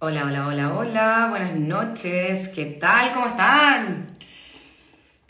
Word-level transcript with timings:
Hola, 0.00 0.24
hola, 0.24 0.48
hola, 0.48 0.74
hola, 0.74 1.26
buenas 1.30 1.54
noches, 1.54 2.48
¿qué 2.48 2.64
tal? 2.66 3.12
¿Cómo 3.12 3.28
están? 3.28 4.16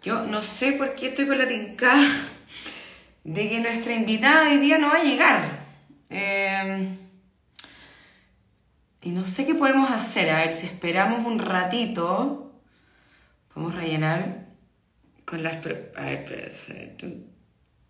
Yo 0.03 0.25
no 0.27 0.41
sé 0.41 0.73
por 0.73 0.95
qué 0.95 1.09
estoy 1.09 1.27
con 1.27 1.37
la 1.37 1.47
tinca 1.47 1.95
de 3.25 3.49
que 3.51 3.61
nuestra 3.61 3.93
invitada 3.93 4.49
hoy 4.49 4.59
día 4.59 4.79
no 4.79 4.89
va 4.89 4.97
a 4.97 5.05
llegar. 5.05 5.67
Eh, 6.09 6.97
y 9.03 9.11
no 9.11 9.27
sé 9.27 9.45
qué 9.45 9.55
podemos 9.55 9.91
hacer, 9.91 10.31
a 10.31 10.39
ver 10.39 10.53
si 10.53 10.65
esperamos 10.65 11.27
un 11.27 11.39
ratito, 11.39 12.63
podemos 13.53 13.75
rellenar 13.75 14.47
con 15.27 15.43
las... 15.43 15.57
A 15.57 16.01
ver, 16.01 16.53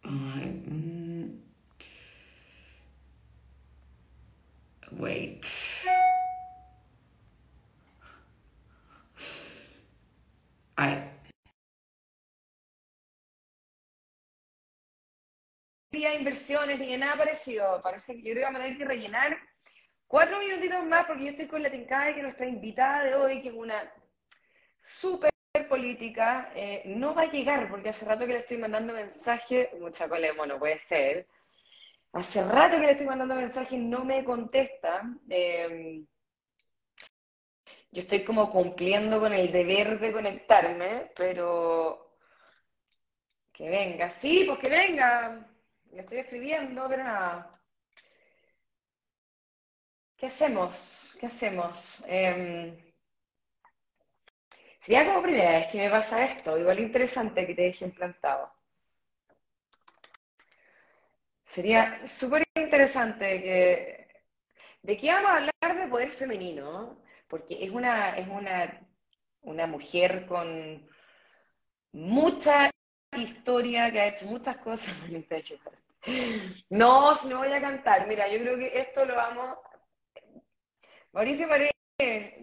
ay, 0.02 0.62
mm. 0.66 1.03
Wait. 4.98 5.44
De 15.90 16.14
inversiones 16.14 16.78
ni 16.78 16.96
nada 16.96 17.16
parecido. 17.16 17.80
Parece 17.82 18.14
que 18.14 18.22
yo 18.22 18.32
creo 18.32 18.36
que 18.36 18.44
vamos 18.44 18.60
a 18.60 18.64
tener 18.64 18.78
que 18.78 18.84
rellenar 18.84 19.38
cuatro 20.06 20.38
minutitos 20.38 20.84
más 20.84 21.06
porque 21.06 21.24
yo 21.24 21.30
estoy 21.30 21.46
con 21.46 21.62
la 21.62 21.70
tincada 21.70 22.06
de 22.06 22.14
que 22.14 22.22
nuestra 22.22 22.46
invitada 22.46 23.04
de 23.04 23.14
hoy, 23.14 23.42
que 23.42 23.48
es 23.48 23.54
una 23.54 23.90
súper 24.84 25.30
política, 25.68 26.50
eh, 26.54 26.82
no 26.86 27.14
va 27.14 27.22
a 27.22 27.30
llegar 27.30 27.68
porque 27.68 27.88
hace 27.88 28.04
rato 28.04 28.26
que 28.26 28.32
le 28.34 28.38
estoy 28.40 28.58
mandando 28.58 28.92
mensaje, 28.92 29.70
mucha 29.80 30.08
colemo, 30.08 30.44
no 30.44 30.58
puede 30.58 30.78
ser. 30.78 31.26
Hace 32.14 32.44
rato 32.44 32.76
que 32.76 32.86
le 32.86 32.92
estoy 32.92 33.06
mandando 33.06 33.34
mensaje 33.34 33.74
y 33.74 33.78
no 33.78 34.04
me 34.04 34.24
contesta. 34.24 35.02
Eh, 35.28 36.04
yo 37.90 38.00
estoy 38.00 38.24
como 38.24 38.50
cumpliendo 38.52 39.18
con 39.18 39.32
el 39.32 39.50
deber 39.50 39.98
de 39.98 40.12
conectarme, 40.12 41.10
pero 41.16 42.18
que 43.52 43.68
venga, 43.68 44.10
sí, 44.10 44.44
pues 44.46 44.60
que 44.60 44.70
venga. 44.70 45.44
Le 45.90 46.00
estoy 46.02 46.18
escribiendo, 46.18 46.88
pero 46.88 47.02
nada. 47.04 47.60
¿Qué 50.16 50.26
hacemos? 50.26 51.16
¿Qué 51.18 51.26
hacemos? 51.26 52.02
Eh, 52.06 52.94
sería 54.80 55.04
como 55.06 55.22
primera 55.22 55.50
vez 55.52 55.66
que 55.72 55.78
me 55.78 55.90
pasa 55.90 56.24
esto, 56.24 56.56
igual 56.58 56.78
interesante 56.78 57.44
que 57.46 57.54
te 57.56 57.62
dejen 57.62 57.90
plantado. 57.92 58.52
Sería 61.54 62.06
súper 62.08 62.42
interesante 62.56 63.26
que... 63.42 64.08
¿De 64.82 64.96
qué 64.98 65.12
vamos 65.12 65.30
a 65.30 65.36
hablar 65.36 65.82
de 65.82 65.88
poder 65.88 66.10
femenino? 66.10 67.02
Porque 67.28 67.58
es 67.64 67.70
una, 67.70 68.16
es 68.18 68.28
una, 68.28 68.80
una 69.42 69.66
mujer 69.66 70.26
con 70.26 70.88
mucha 71.92 72.70
historia, 73.16 73.90
que 73.90 74.00
ha 74.00 74.08
hecho 74.08 74.26
muchas 74.26 74.56
cosas. 74.58 74.94
No, 76.68 77.14
si 77.16 77.28
no 77.28 77.38
voy 77.38 77.52
a 77.52 77.60
cantar. 77.60 78.06
Mira, 78.06 78.28
yo 78.28 78.38
creo 78.38 78.58
que 78.58 78.78
esto 78.78 79.04
lo 79.06 79.14
vamos... 79.16 79.56
Mauricio 81.12 81.48
Paredes, 81.48 81.72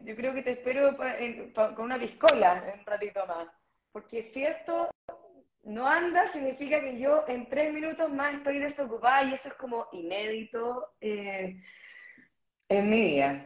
yo 0.04 0.16
creo 0.16 0.34
que 0.34 0.42
te 0.42 0.52
espero 0.52 0.96
pa- 0.98 1.76
con 1.76 1.86
una 1.86 2.00
piscola 2.00 2.64
en 2.74 2.80
un 2.80 2.86
ratito 2.86 3.26
más. 3.28 3.48
Porque 3.92 4.24
si 4.24 4.46
esto 4.46 4.90
no 5.64 5.88
anda, 5.88 6.28
significa 6.28 6.80
que 6.82 7.00
yo 7.00 7.24
en 7.28 7.48
tres 7.48 7.74
minutos 7.74 8.12
más 8.12 8.34
estoy 8.34 8.60
desocupada 8.60 9.24
y 9.24 9.34
eso 9.34 9.50
es 9.50 9.56
como 9.56 9.88
inédito 9.92 10.96
eh, 11.00 11.62
en 12.70 12.90
mi 12.90 13.02
vida. 13.02 13.46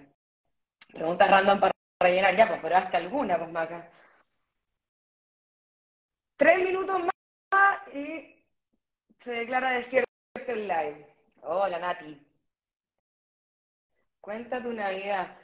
Preguntas 0.90 1.30
random 1.30 1.59
para 1.59 1.72
rellenar, 2.00 2.36
ya, 2.36 2.48
pues, 2.48 2.59
pero 2.62 2.78
hasta 2.78 2.98
alguna, 2.98 3.38
pues, 3.38 3.52
Maca. 3.52 3.92
Tres 6.38 6.64
minutos 6.64 7.02
más 7.02 7.94
y 7.94 8.46
se 9.20 9.32
declara 9.32 9.72
desierto 9.72 10.06
el 10.47 10.68
live. 10.68 11.16
Hola, 11.42 11.80
Nati. 11.80 12.22
Cuenta 14.22 14.62
tu 14.62 14.74
Navidad. 14.74 15.38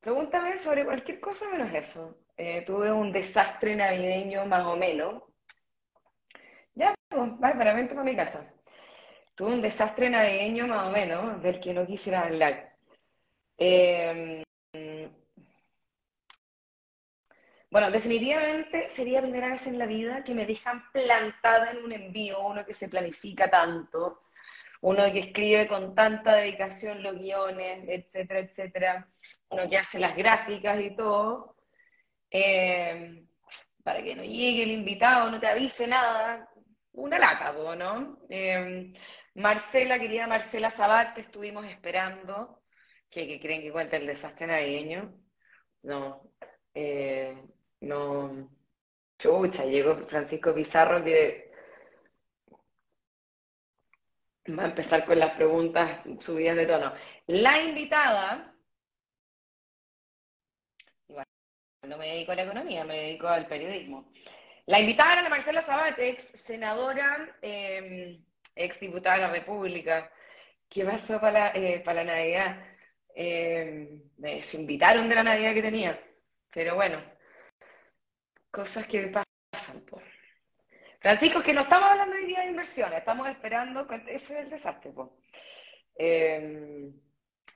Pregúntame 0.00 0.56
sobre 0.56 0.84
cualquier 0.84 1.20
cosa 1.20 1.48
menos 1.48 1.72
eso. 1.72 2.18
Eh, 2.36 2.62
tuve 2.62 2.90
un 2.92 3.12
desastre 3.12 3.76
navideño 3.76 4.44
más 4.46 4.66
o 4.66 4.76
menos. 4.76 5.22
Bárbara, 7.16 7.74
vente 7.74 7.94
para 7.94 8.04
mi 8.04 8.16
casa. 8.16 8.52
Tuve 9.34 9.54
un 9.54 9.62
desastre 9.62 10.10
navideño 10.10 10.66
más 10.66 10.88
o 10.88 10.90
menos, 10.90 11.42
del 11.42 11.60
que 11.60 11.72
no 11.72 11.86
quisiera 11.86 12.22
hablar. 12.22 12.74
Eh, 13.58 14.42
bueno, 17.70 17.90
definitivamente 17.90 18.88
sería 18.88 19.20
la 19.20 19.22
primera 19.22 19.48
vez 19.50 19.66
en 19.66 19.78
la 19.78 19.86
vida 19.86 20.22
que 20.22 20.34
me 20.34 20.46
dejan 20.46 20.84
plantada 20.92 21.72
en 21.72 21.84
un 21.84 21.92
envío, 21.92 22.40
uno 22.46 22.64
que 22.64 22.72
se 22.72 22.88
planifica 22.88 23.50
tanto, 23.50 24.22
uno 24.82 25.10
que 25.12 25.20
escribe 25.20 25.66
con 25.66 25.94
tanta 25.94 26.36
dedicación 26.36 27.02
los 27.02 27.16
guiones, 27.16 27.84
etcétera, 27.88 28.40
etcétera, 28.40 29.08
uno 29.48 29.68
que 29.68 29.78
hace 29.78 29.98
las 29.98 30.16
gráficas 30.16 30.80
y 30.80 30.94
todo, 30.94 31.56
eh, 32.30 33.24
para 33.82 34.02
que 34.02 34.14
no 34.14 34.22
llegue 34.22 34.62
el 34.64 34.70
invitado, 34.72 35.30
no 35.30 35.40
te 35.40 35.46
avise 35.48 35.86
nada, 35.86 36.48
una 36.94 37.18
lata, 37.18 37.52
¿no? 37.76 38.18
Eh, 38.28 38.92
Marcela, 39.34 39.98
querida 39.98 40.26
Marcela 40.26 40.70
Sabat, 40.70 41.14
te 41.14 41.20
estuvimos 41.22 41.66
esperando, 41.66 42.62
que, 43.10 43.26
que 43.26 43.40
creen 43.40 43.62
que 43.62 43.72
cuenta 43.72 43.96
el 43.96 44.06
desastre 44.06 44.46
navideño, 44.46 45.14
no, 45.82 46.32
eh, 46.74 47.36
no, 47.80 48.50
chucha, 49.18 49.64
llegó 49.64 49.96
Francisco 50.06 50.54
Pizarro 50.54 51.04
que 51.04 51.52
va 54.48 54.64
a 54.64 54.66
empezar 54.66 55.04
con 55.04 55.18
las 55.18 55.34
preguntas 55.36 56.00
subidas 56.20 56.56
de 56.56 56.66
tono. 56.66 56.92
La 57.26 57.60
invitada, 57.60 58.54
igual, 61.08 61.26
no 61.82 61.96
me 61.96 62.08
dedico 62.08 62.32
a 62.32 62.34
la 62.36 62.42
economía, 62.44 62.84
me 62.84 62.96
dedico 62.96 63.28
al 63.28 63.46
periodismo. 63.46 64.12
La 64.66 64.80
invitada 64.80 65.12
era 65.12 65.22
la 65.22 65.28
Marcela 65.28 65.62
Sabat, 65.62 65.98
ex 65.98 66.22
senadora, 66.40 67.36
eh, 67.42 68.18
ex 68.54 68.80
diputada 68.80 69.16
de 69.16 69.22
la 69.22 69.30
República. 69.30 70.10
¿Qué 70.68 70.84
pasó 70.84 71.20
para 71.20 71.52
la, 71.52 71.52
eh, 71.54 71.80
para 71.80 72.02
la 72.02 72.14
Navidad? 72.14 72.64
Eh, 73.14 74.02
me 74.16 74.36
desinvitaron 74.36 75.08
de 75.08 75.14
la 75.14 75.22
Navidad 75.22 75.54
que 75.54 75.62
tenía, 75.62 76.00
pero 76.50 76.74
bueno, 76.76 77.00
cosas 78.50 78.86
que 78.86 79.12
pasan, 79.52 79.80
po. 79.82 80.00
Francisco, 80.98 81.42
que 81.42 81.52
no 81.52 81.60
estamos 81.60 81.90
hablando 81.90 82.16
hoy 82.16 82.26
día 82.26 82.40
de 82.40 82.50
inversiones, 82.50 82.98
estamos 82.98 83.28
esperando, 83.28 83.86
ese 84.08 84.14
es 84.14 84.30
el 84.30 84.50
desastre, 84.50 84.90
po. 84.92 85.18
Eh, 85.96 86.90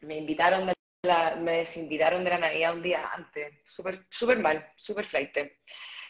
me 0.02 0.16
invitaron 0.16 0.66
de 0.66 0.74
la, 1.02 1.36
me 1.36 1.58
desinvitaron 1.58 2.22
de 2.22 2.30
la 2.30 2.38
Navidad 2.38 2.74
un 2.74 2.82
día 2.82 3.10
antes, 3.12 3.62
súper, 3.64 4.04
súper 4.10 4.38
mal, 4.38 4.72
súper 4.76 5.06
flaite. 5.06 5.60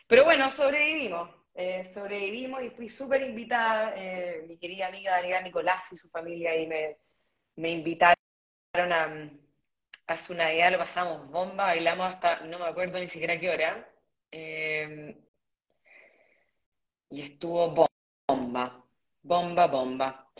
Pero 0.09 0.25
bueno, 0.25 0.51
sobrevivimos, 0.51 1.29
eh, 1.55 1.85
sobrevivimos 1.85 2.63
y 2.63 2.71
fui 2.71 2.89
súper 2.89 3.23
invitada, 3.23 3.93
eh, 3.95 4.43
mi 4.49 4.59
querida 4.59 4.87
amiga 4.87 5.13
Daniela 5.13 5.43
Nicolás 5.43 5.93
y 5.93 5.99
su 5.99 6.09
familia 6.09 6.57
y 6.57 6.67
me, 6.67 6.97
me 7.57 7.71
invitaron 7.73 8.17
a, 8.77 9.31
a 10.07 10.17
su 10.19 10.35
Navidad, 10.35 10.73
lo 10.73 10.79
pasamos 10.79 11.31
bomba, 11.31 11.67
bailamos 11.67 12.15
hasta, 12.15 12.41
no 12.41 12.59
me 12.59 12.65
acuerdo 12.67 12.99
ni 12.99 13.09
siquiera 13.09 13.39
qué 13.39 13.51
hora, 13.51 13.87
eh, 14.33 15.15
y 17.11 17.23
estuvo 17.23 17.89
bomba, 18.27 18.85
bomba, 19.23 19.67
bomba. 19.67 20.33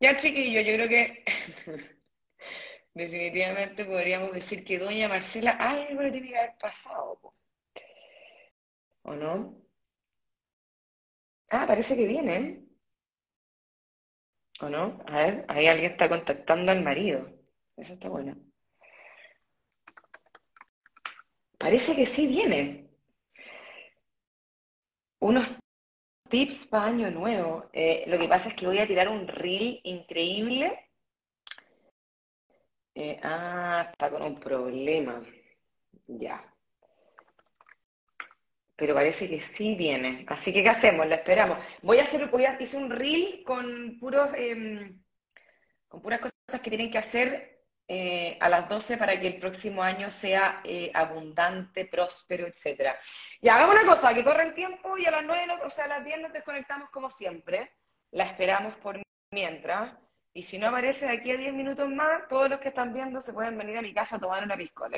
Ya 0.00 0.16
chiquillo, 0.16 0.62
yo 0.62 0.74
creo 0.74 0.88
que 0.88 1.24
definitivamente 2.94 3.84
podríamos 3.84 4.32
decir 4.32 4.64
que 4.64 4.78
doña 4.78 5.08
Marcela 5.08 5.52
algo 5.52 6.02
le 6.02 6.10
tiene 6.10 6.28
que 6.30 6.38
haber 6.38 6.58
pasado, 6.58 7.18
po. 7.20 7.39
¿O 9.02 9.14
no? 9.14 9.54
Ah, 11.50 11.66
parece 11.66 11.96
que 11.96 12.06
viene, 12.06 12.64
¿o 14.60 14.68
no? 14.68 15.02
A 15.06 15.16
ver, 15.18 15.44
ahí 15.48 15.66
alguien 15.66 15.92
está 15.92 16.08
contactando 16.08 16.70
al 16.72 16.82
marido. 16.82 17.28
Eso 17.76 17.94
está 17.94 18.08
bueno. 18.08 18.36
Parece 21.58 21.94
que 21.94 22.06
sí 22.06 22.26
viene. 22.26 22.88
Unos 25.20 25.46
tips 26.30 26.66
para 26.66 26.86
año 26.86 27.10
nuevo. 27.10 27.70
Eh, 27.72 28.04
lo 28.06 28.18
que 28.18 28.28
pasa 28.28 28.48
es 28.50 28.54
que 28.54 28.66
voy 28.66 28.78
a 28.78 28.86
tirar 28.86 29.08
un 29.08 29.28
reel 29.28 29.80
increíble. 29.84 30.90
Eh, 32.94 33.18
ah, 33.22 33.88
está 33.90 34.10
con 34.10 34.22
un 34.22 34.38
problema. 34.40 35.22
Ya. 36.08 36.44
Pero 38.80 38.94
parece 38.94 39.28
que 39.28 39.42
sí 39.42 39.74
viene. 39.74 40.24
Así 40.26 40.54
que, 40.54 40.62
¿qué 40.62 40.70
hacemos? 40.70 41.06
La 41.06 41.16
esperamos. 41.16 41.58
Voy 41.82 41.98
a 41.98 42.04
hacer, 42.04 42.26
voy 42.28 42.46
a 42.46 42.56
hice 42.58 42.78
un 42.78 42.90
reel 42.90 43.42
con 43.44 43.98
puros, 44.00 44.30
em, 44.34 44.98
con 45.86 46.00
puras 46.00 46.20
cosas 46.20 46.60
que 46.62 46.70
tienen 46.70 46.90
que 46.90 46.96
hacer 46.96 47.60
eh, 47.86 48.38
a 48.40 48.48
las 48.48 48.68
12 48.70 48.96
para 48.96 49.20
que 49.20 49.26
el 49.26 49.38
próximo 49.38 49.82
año 49.82 50.10
sea 50.10 50.62
eh, 50.64 50.90
abundante, 50.94 51.84
próspero, 51.84 52.46
etc. 52.46 52.96
Y 53.42 53.48
hagamos 53.50 53.74
una 53.74 53.86
cosa, 53.86 54.14
que 54.14 54.24
corre 54.24 54.44
el 54.44 54.54
tiempo 54.54 54.96
y 54.96 55.04
a 55.04 55.10
las 55.10 55.24
9, 55.24 55.58
o 55.62 55.70
sea, 55.70 55.84
a 55.84 55.88
las 55.88 56.04
10 56.04 56.20
nos 56.20 56.32
desconectamos 56.32 56.88
como 56.88 57.10
siempre. 57.10 57.72
La 58.12 58.24
esperamos 58.24 58.74
por 58.76 58.98
mientras. 59.30 59.92
Y 60.32 60.44
si 60.44 60.58
no 60.58 60.68
aparece 60.68 61.04
de 61.06 61.12
aquí 61.12 61.32
a 61.32 61.36
10 61.36 61.52
minutos 61.52 61.86
más, 61.90 62.28
todos 62.28 62.48
los 62.48 62.60
que 62.60 62.68
están 62.68 62.94
viendo 62.94 63.20
se 63.20 63.34
pueden 63.34 63.58
venir 63.58 63.76
a 63.76 63.82
mi 63.82 63.92
casa 63.92 64.16
a 64.16 64.20
tomar 64.20 64.42
una 64.42 64.56
piscola. 64.56 64.96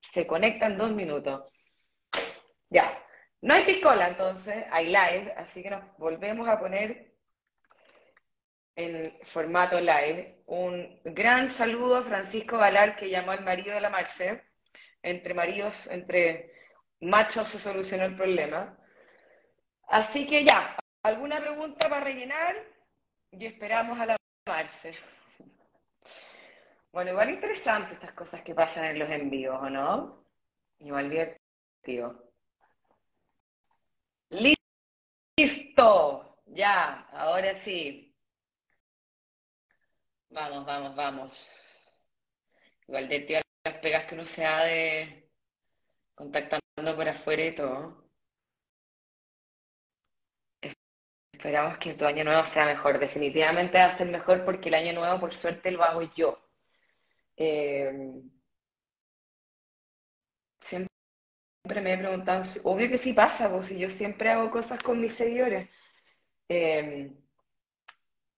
se 0.00 0.26
conectan 0.26 0.78
dos 0.78 0.90
minutos. 0.92 1.42
Ya. 2.74 3.00
No 3.40 3.54
hay 3.54 3.64
piscola 3.64 4.08
entonces, 4.08 4.64
hay 4.70 4.86
live, 4.86 5.32
así 5.36 5.62
que 5.62 5.70
nos 5.70 5.96
volvemos 5.96 6.48
a 6.48 6.58
poner 6.58 7.14
en 8.74 9.16
formato 9.24 9.78
live. 9.78 10.42
Un 10.46 11.00
gran 11.04 11.50
saludo 11.50 11.98
a 11.98 12.02
Francisco 12.02 12.58
Valar, 12.58 12.96
que 12.96 13.10
llamó 13.10 13.30
al 13.30 13.44
marido 13.44 13.74
de 13.74 13.80
la 13.80 13.90
Marce. 13.90 14.42
Entre 15.02 15.34
maridos, 15.34 15.86
entre 15.88 16.52
machos 17.00 17.48
se 17.50 17.58
solucionó 17.60 18.04
el 18.06 18.16
problema. 18.16 18.76
Así 19.86 20.26
que 20.26 20.44
ya, 20.44 20.76
¿alguna 21.04 21.40
pregunta 21.40 21.88
para 21.88 22.02
rellenar? 22.02 22.56
Y 23.30 23.46
esperamos 23.46 24.00
a 24.00 24.06
la 24.06 24.16
Marce. 24.48 24.94
Bueno, 26.90 27.12
igual 27.12 27.30
interesante 27.30 27.94
estas 27.94 28.12
cosas 28.14 28.42
que 28.42 28.54
pasan 28.54 28.86
en 28.86 28.98
los 28.98 29.10
envíos, 29.10 29.62
¿o 29.62 29.70
no? 29.70 30.24
Igual 30.80 31.10
divertido. 31.10 32.33
Listo, 34.30 34.58
ya, 36.46 37.06
ahora 37.12 37.54
sí. 37.54 38.14
Vamos, 40.28 40.66
vamos, 40.66 40.94
vamos. 40.94 41.32
Igual 42.88 43.08
de 43.08 43.20
tío 43.20 43.40
las 43.64 43.78
pegas 43.78 44.06
que 44.06 44.14
uno 44.14 44.26
se 44.26 44.44
ha 44.44 44.64
de 44.64 45.30
contactando 46.14 46.96
por 46.96 47.08
afuera 47.08 47.44
y 47.46 47.54
todo. 47.54 48.04
Esperamos 51.32 51.78
que 51.78 51.94
tu 51.94 52.04
año 52.06 52.24
nuevo 52.24 52.44
sea 52.46 52.66
mejor. 52.66 52.98
Definitivamente 52.98 53.78
va 53.78 53.84
a 53.86 53.96
ser 53.98 54.08
mejor 54.08 54.44
porque 54.44 54.68
el 54.68 54.74
año 54.74 54.92
nuevo, 54.94 55.20
por 55.20 55.34
suerte, 55.34 55.70
lo 55.70 55.84
hago 55.84 56.02
yo. 56.16 56.38
Eh, 57.36 57.92
siempre 60.60 60.88
me 61.64 61.92
he 61.94 61.98
preguntado, 61.98 62.42
obvio 62.64 62.88
que 62.90 62.98
sí 62.98 63.12
pasa, 63.12 63.50
pues 63.50 63.66
si 63.68 63.78
yo 63.78 63.90
siempre 63.90 64.30
hago 64.30 64.50
cosas 64.50 64.82
con 64.82 65.00
mis 65.00 65.14
seguidores. 65.14 65.68
Eh, 66.48 67.12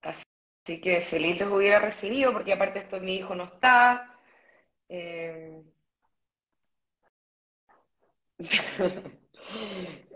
Así 0.02 0.80
que 0.80 1.00
feliz 1.02 1.38
los 1.40 1.52
hubiera 1.52 1.78
recibido, 1.78 2.32
porque 2.32 2.52
aparte 2.52 2.80
esto 2.80 3.00
mi 3.00 3.16
hijo 3.16 3.34
no 3.34 3.44
está. 3.44 4.12
Eh, 4.88 5.62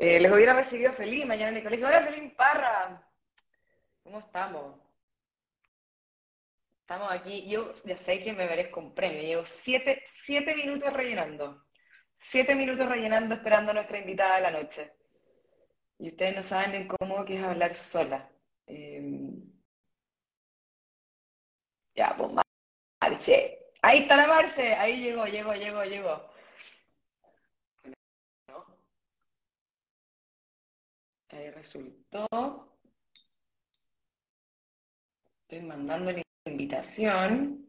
eh, 0.01 0.21
les 0.21 0.33
hubiera 0.33 0.55
recibido 0.55 0.93
feliz 0.93 1.25
mañana 1.27 1.51
en 1.51 1.57
el 1.59 1.63
colegio. 1.63 1.87
Hola, 1.87 2.03
Celine 2.03 2.31
Parra. 2.37 3.03
¿Cómo 4.03 4.19
estamos? 4.21 4.81
Estamos 6.83 7.11
aquí. 7.11 7.49
Yo 7.49 7.73
ya 7.85 7.97
sé 7.97 8.23
que 8.23 8.33
me 8.35 8.45
merezco 8.47 8.81
un 8.81 8.95
premio. 8.95 9.23
Llevo 9.23 9.47
siete, 9.47 10.03
siete 10.07 10.55
minutos 10.55 10.93
rellenando. 10.93 11.65
Siete 12.21 12.55
minutos 12.55 12.87
rellenando 12.89 13.35
esperando 13.35 13.71
a 13.71 13.75
nuestra 13.75 13.99
invitada 13.99 14.37
de 14.37 14.43
la 14.43 14.51
noche. 14.53 14.93
Y 15.99 16.09
ustedes 16.09 16.37
no 16.37 16.43
saben 16.43 16.73
ni 16.73 16.87
cómo 16.87 17.25
que 17.25 17.37
es 17.37 17.43
hablar 17.45 17.75
sola. 17.75 18.31
Eh, 18.67 19.03
ya, 21.95 22.15
pues 22.17 22.31
Marce. 23.03 23.59
Ahí 23.83 24.01
está 24.01 24.17
la 24.17 24.27
Marce. 24.27 24.75
Ahí 24.75 25.01
llegó, 25.03 25.27
llegó, 25.27 25.55
llegó, 25.55 25.85
llegó. 25.85 26.31
Ahí 31.31 31.51
resultó. 31.51 32.77
Estoy 35.43 35.61
mandando 35.67 36.13
la 36.13 36.23
invitación. 36.45 37.67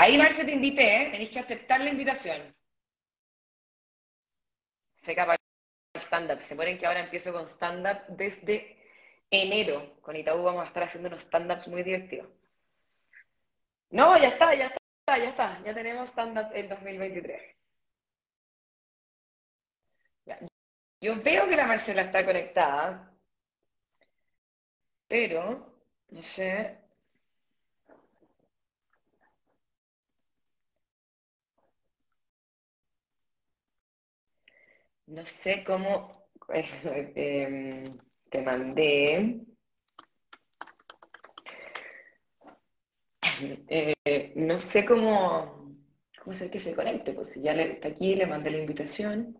Ahí, 0.00 0.16
Marce, 0.16 0.44
te 0.44 0.52
invité, 0.52 0.84
¿eh? 1.02 1.10
Tenéis 1.10 1.30
que 1.30 1.40
aceptar 1.40 1.80
la 1.80 1.90
invitación. 1.90 2.54
Se 4.94 5.14
capaz 5.14 5.38
stand-up. 5.96 6.40
Se 6.42 6.54
mueren 6.54 6.78
que 6.78 6.86
ahora 6.86 7.00
empiezo 7.00 7.32
con 7.32 7.48
stand-up 7.48 7.98
desde 8.08 8.76
enero. 9.30 10.00
Con 10.00 10.14
Itaú 10.16 10.42
vamos 10.44 10.62
a 10.62 10.68
estar 10.68 10.84
haciendo 10.84 11.08
unos 11.08 11.24
stand-ups 11.24 11.66
muy 11.68 11.82
divertidos. 11.82 12.28
No, 13.90 14.16
ya 14.18 14.28
está, 14.28 14.54
ya 14.54 14.66
está, 14.66 15.18
ya 15.18 15.30
está. 15.30 15.62
Ya 15.64 15.74
tenemos 15.74 16.08
stand-up 16.10 16.48
en 16.54 16.68
2023. 16.68 17.56
Yo 21.00 21.20
veo 21.22 21.48
que 21.48 21.56
la 21.56 21.66
Marcela 21.66 22.02
está 22.02 22.24
conectada, 22.24 23.12
pero 25.08 25.72
no 26.10 26.22
sé. 26.22 26.87
No 35.16 35.24
sé 35.26 35.64
cómo 35.64 36.28
em, 37.16 37.82
te 38.30 38.42
mandé. 38.42 39.40
Eh, 43.68 44.32
no 44.36 44.60
sé 44.60 44.84
cómo, 44.84 45.74
cómo 46.22 46.34
hacer 46.34 46.50
que 46.50 46.60
se 46.60 46.74
conecte, 46.74 47.12
pues 47.12 47.32
si 47.32 47.42
ya 47.42 47.52
está 47.52 47.88
aquí, 47.88 48.14
le 48.14 48.26
mandé 48.26 48.50
la 48.50 48.58
invitación. 48.58 49.36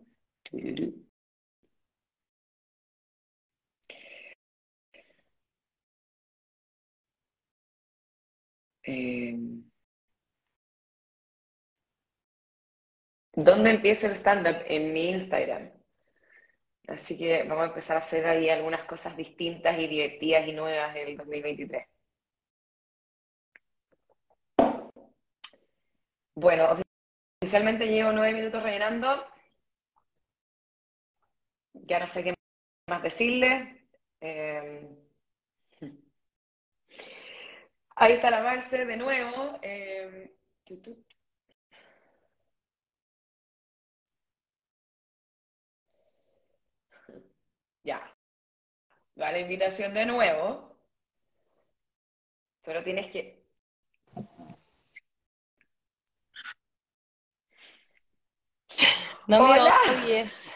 ¿Dónde 13.41 13.69
empieza 13.71 14.07
el 14.07 14.13
stand-up? 14.17 14.63
En 14.67 14.91
mi 14.91 15.11
Instagram. 15.11 15.71
Así 16.87 17.17
que 17.17 17.43
vamos 17.43 17.63
a 17.63 17.67
empezar 17.67 17.95
a 17.95 18.01
hacer 18.01 18.27
ahí 18.27 18.49
algunas 18.49 18.83
cosas 18.83 19.15
distintas 19.15 19.79
y 19.79 19.87
divertidas 19.87 20.45
y 20.45 20.51
nuevas 20.51 20.93
en 20.97 21.07
el 21.07 21.17
2023. 21.17 21.87
Bueno, 26.35 26.77
oficialmente 27.41 27.87
llevo 27.87 28.11
nueve 28.11 28.33
minutos 28.33 28.61
rellenando. 28.61 29.25
Ya 31.73 31.99
no 31.99 32.07
sé 32.07 32.23
qué 32.25 32.33
más 32.87 33.03
decirle. 33.03 33.85
Eh, 34.19 34.85
ahí 37.95 38.13
está 38.13 38.31
la 38.31 38.41
Marce 38.41 38.85
de 38.85 38.97
nuevo. 38.97 39.59
Eh, 39.61 40.33
Ya. 47.89 47.99
Va 49.19 49.31
la 49.31 49.39
invitación 49.39 49.93
de 49.95 50.05
nuevo. 50.05 50.77
Solo 52.63 52.83
tienes 52.83 53.11
que. 53.11 53.43
No 59.27 59.47
me 59.47 59.59
oyes. 59.59 60.55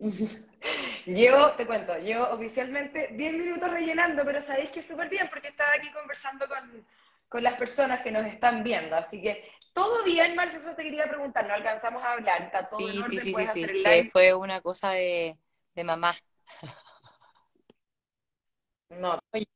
Llevo, 1.06 1.52
te 1.52 1.66
cuento, 1.66 1.96
llevo 1.98 2.24
oficialmente 2.30 3.08
10 3.12 3.32
minutos 3.32 3.70
rellenando, 3.70 4.24
pero 4.24 4.40
sabéis 4.40 4.70
que 4.70 4.80
es 4.80 4.86
súper 4.86 5.08
bien 5.08 5.28
porque 5.28 5.48
estaba 5.48 5.72
aquí 5.74 5.90
conversando 5.92 6.46
con, 6.48 6.86
con 7.28 7.42
las 7.42 7.54
personas 7.54 8.00
que 8.02 8.12
nos 8.12 8.24
están 8.26 8.62
viendo. 8.62 8.96
Así 8.96 9.20
que 9.20 9.48
todo 9.72 10.04
bien, 10.04 10.34
Marcia, 10.36 10.58
eso 10.58 10.74
te 10.74 10.82
quería 10.84 11.08
preguntar, 11.08 11.46
no 11.46 11.54
alcanzamos 11.54 12.02
a 12.02 12.12
hablar, 12.12 12.42
está 12.42 12.68
todo 12.68 12.90
sí, 12.90 12.92
en 12.92 13.02
orden, 13.02 13.20
sí, 13.20 13.34
sí, 13.34 13.46
sí, 13.46 13.46
sí, 13.46 13.60
que 13.82 13.82
live. 13.82 14.04
fue 14.04 14.34
una 14.34 14.60
cosa 14.60 14.90
de, 14.90 15.38
de 15.74 15.84
mamá. 15.84 16.14
No, 18.90 19.18
Oye, 19.32 19.46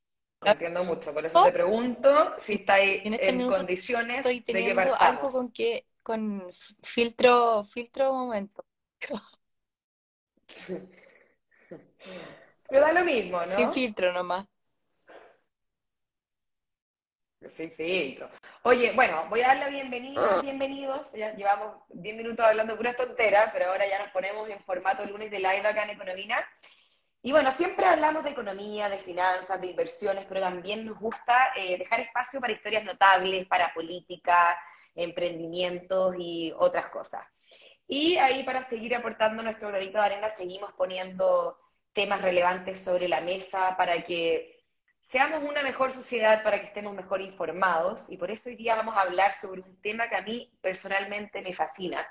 no 0.43 0.51
entiendo 0.51 0.83
mucho, 0.83 1.13
por 1.13 1.25
eso 1.25 1.41
te 1.41 1.51
pregunto 1.51 2.33
si 2.39 2.53
estáis 2.55 3.01
en 3.03 3.13
este 3.13 3.17
en 3.17 3.33
minuto 3.33 3.43
condiciones 3.43 4.15
estoy 4.15 4.39
de 4.51 4.63
que 4.63 4.65
teniendo 4.65 4.95
algo 4.95 5.15
partamos. 5.15 5.31
con 5.31 5.51
que, 5.51 5.85
con 6.03 6.47
filtro, 6.83 7.63
filtro 7.65 8.13
momento. 8.13 8.65
Pero 12.69 12.81
da 12.81 12.93
lo 12.93 13.03
mismo, 13.05 13.39
Sin 13.45 13.45
¿no? 13.45 13.71
filtro 13.71 14.13
nomás. 14.13 14.45
Sin 17.51 17.71
filtro. 17.71 18.29
Oye, 18.63 18.91
bueno, 18.93 19.25
voy 19.29 19.41
a 19.41 19.47
dar 19.47 19.57
la 19.57 19.69
bienvenida, 19.69 20.21
bienvenidos. 20.41 21.11
Ya 21.13 21.33
llevamos 21.33 21.77
10 21.89 22.17
minutos 22.17 22.45
hablando 22.45 22.73
de 22.73 22.77
puras 22.77 22.97
tonteras, 22.97 23.49
pero 23.53 23.69
ahora 23.71 23.87
ya 23.87 23.99
nos 23.99 24.11
ponemos 24.11 24.49
en 24.49 24.59
formato 24.63 25.05
lunes 25.05 25.31
de 25.31 25.39
live 25.39 25.65
acá 25.65 25.83
en 25.83 25.91
Economía. 25.91 26.45
Y 27.21 27.31
bueno, 27.31 27.51
siempre 27.51 27.85
hablamos 27.85 28.23
de 28.23 28.31
economía, 28.31 28.89
de 28.89 28.99
finanzas, 28.99 29.59
de 29.59 29.67
inversiones, 29.67 30.25
pero 30.27 30.41
también 30.41 30.85
nos 30.85 30.99
gusta 30.99 31.51
eh, 31.55 31.77
dejar 31.77 31.99
espacio 31.99 32.39
para 32.39 32.53
historias 32.53 32.83
notables, 32.83 33.47
para 33.47 33.73
política, 33.73 34.57
emprendimientos 34.95 36.15
y 36.17 36.53
otras 36.57 36.89
cosas. 36.89 37.25
Y 37.87 38.17
ahí 38.17 38.43
para 38.43 38.61
seguir 38.61 38.95
aportando 38.95 39.43
nuestro 39.43 39.69
granito 39.69 39.97
de 39.97 40.05
arena, 40.05 40.29
seguimos 40.29 40.73
poniendo 40.73 41.57
temas 41.93 42.21
relevantes 42.21 42.81
sobre 42.81 43.07
la 43.07 43.21
mesa 43.21 43.75
para 43.77 44.03
que 44.03 44.56
seamos 45.07 45.41
una 45.41 45.63
mejor 45.63 45.93
sociedad, 45.93 46.43
para 46.43 46.59
que 46.59 46.67
estemos 46.67 46.93
mejor 46.93 47.21
informados. 47.21 48.09
Y 48.09 48.17
por 48.17 48.29
eso 48.29 48.49
hoy 48.49 48.57
día 48.57 48.75
vamos 48.75 48.93
a 48.95 49.01
hablar 49.01 49.33
sobre 49.33 49.61
un 49.61 49.81
tema 49.81 50.09
que 50.09 50.17
a 50.17 50.21
mí 50.21 50.51
personalmente 50.59 51.41
me 51.41 51.53
fascina, 51.53 52.05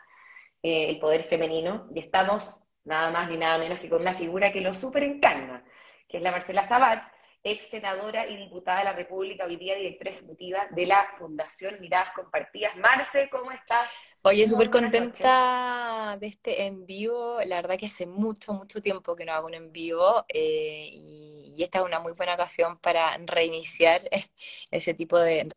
eh, 0.62 0.88
el 0.88 0.98
poder 0.98 1.24
femenino. 1.24 1.88
Y 1.94 2.00
estamos 2.00 2.64
nada 2.84 3.10
más 3.10 3.28
ni 3.28 3.36
nada 3.36 3.58
menos 3.58 3.80
que 3.80 3.90
con 3.90 4.00
una 4.00 4.14
figura 4.14 4.50
que 4.50 4.62
lo 4.62 4.74
súper 4.74 5.02
encarna, 5.02 5.62
que 6.08 6.16
es 6.16 6.22
la 6.22 6.30
Marcela 6.30 6.66
Sabat, 6.66 7.02
ex 7.46 7.70
senadora 7.70 8.28
y 8.28 8.36
diputada 8.36 8.80
de 8.80 8.84
la 8.86 8.92
República, 8.92 9.44
hoy 9.44 9.56
día 9.56 9.76
directora 9.76 10.10
ejecutiva 10.10 10.66
de 10.70 10.84
la 10.84 11.06
Fundación 11.16 11.80
Miradas 11.80 12.12
Compartidas. 12.16 12.76
Marce, 12.76 13.28
¿cómo 13.30 13.52
estás? 13.52 13.88
Oye, 14.22 14.48
súper 14.48 14.68
contenta 14.68 16.16
de 16.18 16.26
este 16.26 16.64
en 16.64 16.84
vivo. 16.84 17.38
La 17.46 17.56
verdad 17.56 17.78
que 17.78 17.86
hace 17.86 18.04
mucho, 18.06 18.52
mucho 18.52 18.82
tiempo 18.82 19.14
que 19.14 19.24
no 19.24 19.32
hago 19.32 19.46
un 19.46 19.54
en 19.54 19.70
vivo 19.70 20.24
eh, 20.28 20.90
y, 20.92 21.54
y, 21.56 21.62
esta 21.62 21.78
es 21.78 21.84
una 21.84 22.00
muy 22.00 22.14
buena 22.14 22.34
ocasión 22.34 22.78
para 22.78 23.16
reiniciar 23.18 24.00
ese 24.72 24.94
tipo 24.94 25.16
de 25.16 25.48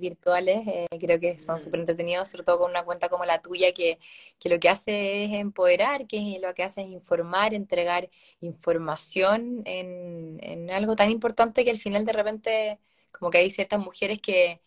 virtuales, 0.00 0.66
eh, 0.66 0.86
creo 1.00 1.18
que 1.18 1.38
son 1.38 1.58
súper 1.58 1.80
entretenidos, 1.80 2.28
sobre 2.28 2.44
todo 2.44 2.58
con 2.58 2.70
una 2.70 2.84
cuenta 2.84 3.08
como 3.08 3.24
la 3.24 3.40
tuya, 3.40 3.72
que, 3.72 3.98
que, 4.38 4.48
lo 4.48 4.60
que 4.60 4.68
hace 4.68 5.24
es 5.24 5.32
empoderar, 5.32 6.06
que 6.06 6.38
lo 6.42 6.52
que 6.54 6.62
hace 6.62 6.82
es 6.82 6.88
informar, 6.88 7.54
entregar 7.54 8.08
información 8.40 9.62
en, 9.64 10.38
en 10.42 10.70
algo 10.70 10.94
tan 10.96 11.10
importante 11.10 11.64
que 11.64 11.70
al 11.70 11.78
final 11.78 12.04
de 12.04 12.12
repente, 12.12 12.78
como 13.10 13.30
que 13.30 13.38
hay 13.38 13.50
ciertas 13.50 13.80
mujeres 13.80 14.20
que, 14.20 14.60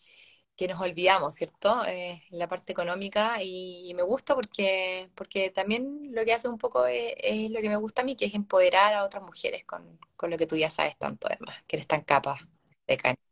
que 0.56 0.68
nos 0.68 0.80
olvidamos, 0.80 1.34
¿cierto? 1.34 1.84
Eh, 1.86 2.22
la 2.30 2.48
parte 2.48 2.72
económica 2.72 3.42
y, 3.42 3.92
me 3.94 4.02
gusta 4.02 4.34
porque, 4.34 5.10
porque 5.14 5.50
también 5.50 6.10
lo 6.12 6.24
que 6.24 6.32
hace 6.32 6.48
un 6.48 6.58
poco 6.58 6.86
es, 6.86 7.14
es, 7.18 7.50
lo 7.50 7.60
que 7.60 7.68
me 7.68 7.76
gusta 7.76 8.02
a 8.02 8.04
mí, 8.04 8.16
que 8.16 8.26
es 8.26 8.34
empoderar 8.34 8.94
a 8.94 9.04
otras 9.04 9.22
mujeres 9.22 9.64
con, 9.64 9.98
con 10.16 10.30
lo 10.30 10.38
que 10.38 10.46
tú 10.46 10.56
ya 10.56 10.70
sabes 10.70 10.96
tanto, 10.96 11.26
además, 11.28 11.56
que 11.66 11.76
eres 11.76 11.86
tan 11.86 12.02
capaz 12.02 12.40
de 12.86 12.96
caer. 12.96 13.31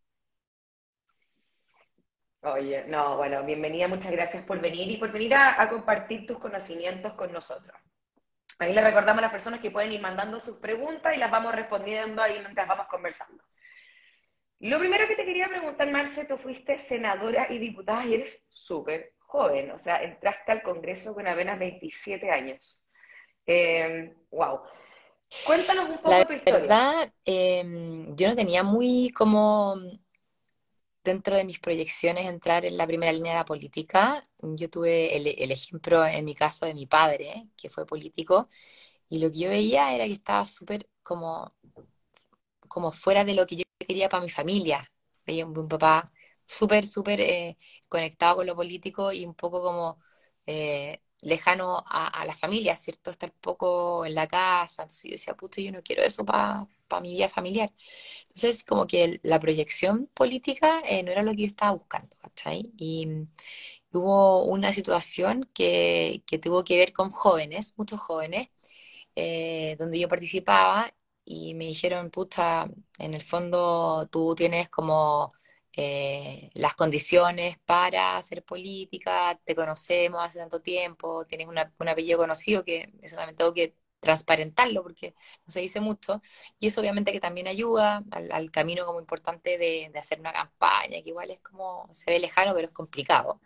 Oye, 2.43 2.85
no, 2.89 3.19
bueno, 3.19 3.45
bienvenida, 3.45 3.87
muchas 3.87 4.13
gracias 4.13 4.45
por 4.45 4.59
venir 4.61 4.91
y 4.91 4.97
por 4.97 5.13
venir 5.13 5.35
a, 5.35 5.61
a, 5.61 5.69
compartir 5.69 6.27
tus 6.27 6.39
conocimientos 6.39 7.13
con 7.13 7.31
nosotros. 7.33 7.77
Ahí 8.59 8.73
le 8.73 8.81
recordamos 8.81 9.19
a 9.19 9.23
las 9.23 9.31
personas 9.31 9.61
que 9.61 9.71
pueden 9.71 9.93
ir 9.93 10.01
mandando 10.01 10.41
sus 10.41 10.57
preguntas 10.57 11.15
y 11.15 11.19
las 11.19 11.31
vamos 11.31 11.55
respondiendo 11.55 12.23
ahí 12.23 12.39
mientras 12.41 12.67
vamos 12.67 12.87
conversando. 12.89 13.45
Lo 14.61 14.79
primero 14.79 15.07
que 15.07 15.17
te 15.17 15.25
quería 15.27 15.49
preguntar, 15.49 15.91
Marce, 15.91 16.25
tú 16.25 16.39
fuiste 16.39 16.79
senadora 16.79 17.47
y 17.51 17.59
diputada 17.59 18.07
y 18.07 18.15
eres 18.15 18.47
súper 18.49 19.15
joven, 19.19 19.71
o 19.71 19.79
sea, 19.79 20.03
entraste 20.03 20.53
al 20.53 20.63
Congreso 20.63 21.15
con 21.15 21.29
apenas 21.29 21.59
27 21.59 22.31
años. 22.31 22.83
Eh, 23.47 24.15
wow. 24.31 24.61
Cuéntanos 25.47 25.91
un 25.91 25.97
poco 25.97 26.11
La 26.11 26.25
tu 26.25 26.33
historia. 26.33 26.59
La 26.59 26.61
verdad, 26.61 27.13
eh, 27.25 27.63
yo 28.17 28.29
no 28.29 28.37
tenía 28.37 28.63
muy 28.63 29.11
como 29.11 29.77
dentro 31.04 31.37
de 31.37 31.45
mis 31.45 31.59
proyecciones 31.61 32.26
entrar 32.26 32.64
en 32.64 32.76
la 32.76 32.87
primera 32.87 33.12
línea 33.12 33.33
de 33.33 33.38
la 33.38 33.45
política. 33.45 34.23
Yo 34.40 34.71
tuve 34.71 35.16
el, 35.16 35.50
ejemplo 35.52 36.04
en 36.07 36.25
mi 36.25 36.35
caso 36.35 36.66
de 36.66 36.75
mi 36.75 36.87
padre, 36.87 37.49
que 37.57 37.71
fue 37.71 37.87
político, 37.87 38.49
y 39.09 39.19
lo 39.21 39.30
que 39.30 39.40
yo 39.40 39.50
veía 39.50 39.95
era 39.95 40.07
que 40.07 40.12
estaba 40.14 40.47
súper 40.47 40.88
como, 41.02 41.52
como 42.69 42.92
fuera 42.92 43.25
de 43.25 43.35
lo 43.35 43.47
que 43.47 43.57
yo 43.57 43.64
quería 43.78 44.09
para 44.09 44.23
mi 44.23 44.30
familia. 44.30 44.90
Veía 45.26 45.47
un, 45.47 45.57
un 45.59 45.69
papá 45.69 46.04
súper, 46.50 46.87
súper 46.87 47.21
eh, 47.21 47.59
conectado 47.88 48.37
con 48.37 48.47
lo 48.47 48.57
político 48.57 49.12
y 49.12 49.25
un 49.26 49.35
poco 49.35 49.62
como 49.62 49.99
eh, 50.47 51.00
lejano 51.21 51.85
a, 51.87 52.25
la 52.25 52.35
familia, 52.37 52.76
¿cierto? 52.76 53.11
Estar 53.11 53.33
poco 53.35 54.04
en 54.07 54.14
la 54.14 54.26
casa. 54.26 54.83
Entonces 54.83 55.04
yo 55.04 55.11
decía, 55.12 55.35
puta, 55.37 55.61
yo 55.61 55.73
no 55.73 55.83
quiero 55.83 56.02
eso 56.02 56.25
para 56.25 56.66
para 56.91 57.03
mi 57.03 57.13
vida 57.15 57.29
familiar. 57.31 57.73
Entonces, 58.29 58.65
como 58.65 58.87
que 58.87 59.21
la 59.23 59.41
proyección 59.41 60.09
política 60.15 60.83
eh, 60.89 61.03
no 61.03 61.13
era 61.13 61.23
lo 61.23 61.33
que 61.33 61.43
yo 61.43 61.47
estaba 61.47 61.73
buscando, 61.73 62.17
¿cachai? 62.19 62.71
Y, 62.79 63.09
hubo 63.93 64.45
una 64.45 64.73
situación 64.73 65.49
que, 65.55 66.23
que, 66.27 66.39
tuvo 66.39 66.65
que 66.65 66.77
ver 66.77 66.93
con 66.93 67.11
jóvenes, 67.11 67.75
muchos 67.77 68.01
jóvenes, 68.01 68.49
eh, 69.17 69.77
donde 69.79 69.99
yo 70.01 70.09
participaba 70.09 70.93
y 71.25 71.55
me 71.55 71.67
dijeron, 71.67 72.11
puta, 72.11 72.69
en 72.99 73.15
el 73.15 73.23
fondo 73.23 74.09
tú 74.11 74.35
tienes 74.35 74.69
como 74.69 75.31
eh, 75.77 76.51
las 76.55 76.75
condiciones 76.75 77.59
para 77.65 78.17
hacer 78.19 78.45
política, 78.45 79.41
te 79.45 79.55
conocemos 79.55 80.23
hace 80.23 80.39
tanto 80.41 80.61
tiempo, 80.61 81.27
tienes 81.27 81.47
un 81.49 81.59
apellido 81.89 82.19
conocido 82.19 82.65
que 82.65 82.93
eso 83.03 83.17
también 83.17 83.37
tengo 83.37 83.55
que 83.55 83.77
transparentarlo, 84.00 84.83
porque 84.83 85.14
no 85.47 85.52
se 85.52 85.61
dice 85.61 85.80
mucho, 85.80 86.21
y 86.59 86.69
eso 86.69 86.80
obviamente 86.80 87.12
que 87.12 87.21
también 87.21 87.47
ayuda 87.47 88.02
al, 88.11 88.33
al 88.33 88.50
camino 88.50 88.87
como 88.87 89.00
importante 89.00 89.59
de, 89.59 89.92
hacer 89.99 90.21
una 90.21 90.33
campaña, 90.33 91.02
que 91.02 91.11
igual 91.11 91.30
es 91.30 91.40
como, 91.40 91.88
se 91.92 92.11
ve 92.11 92.19
lejano, 92.21 92.54
pero 92.54 92.69
es 92.69 92.75
complicado. 92.75 93.40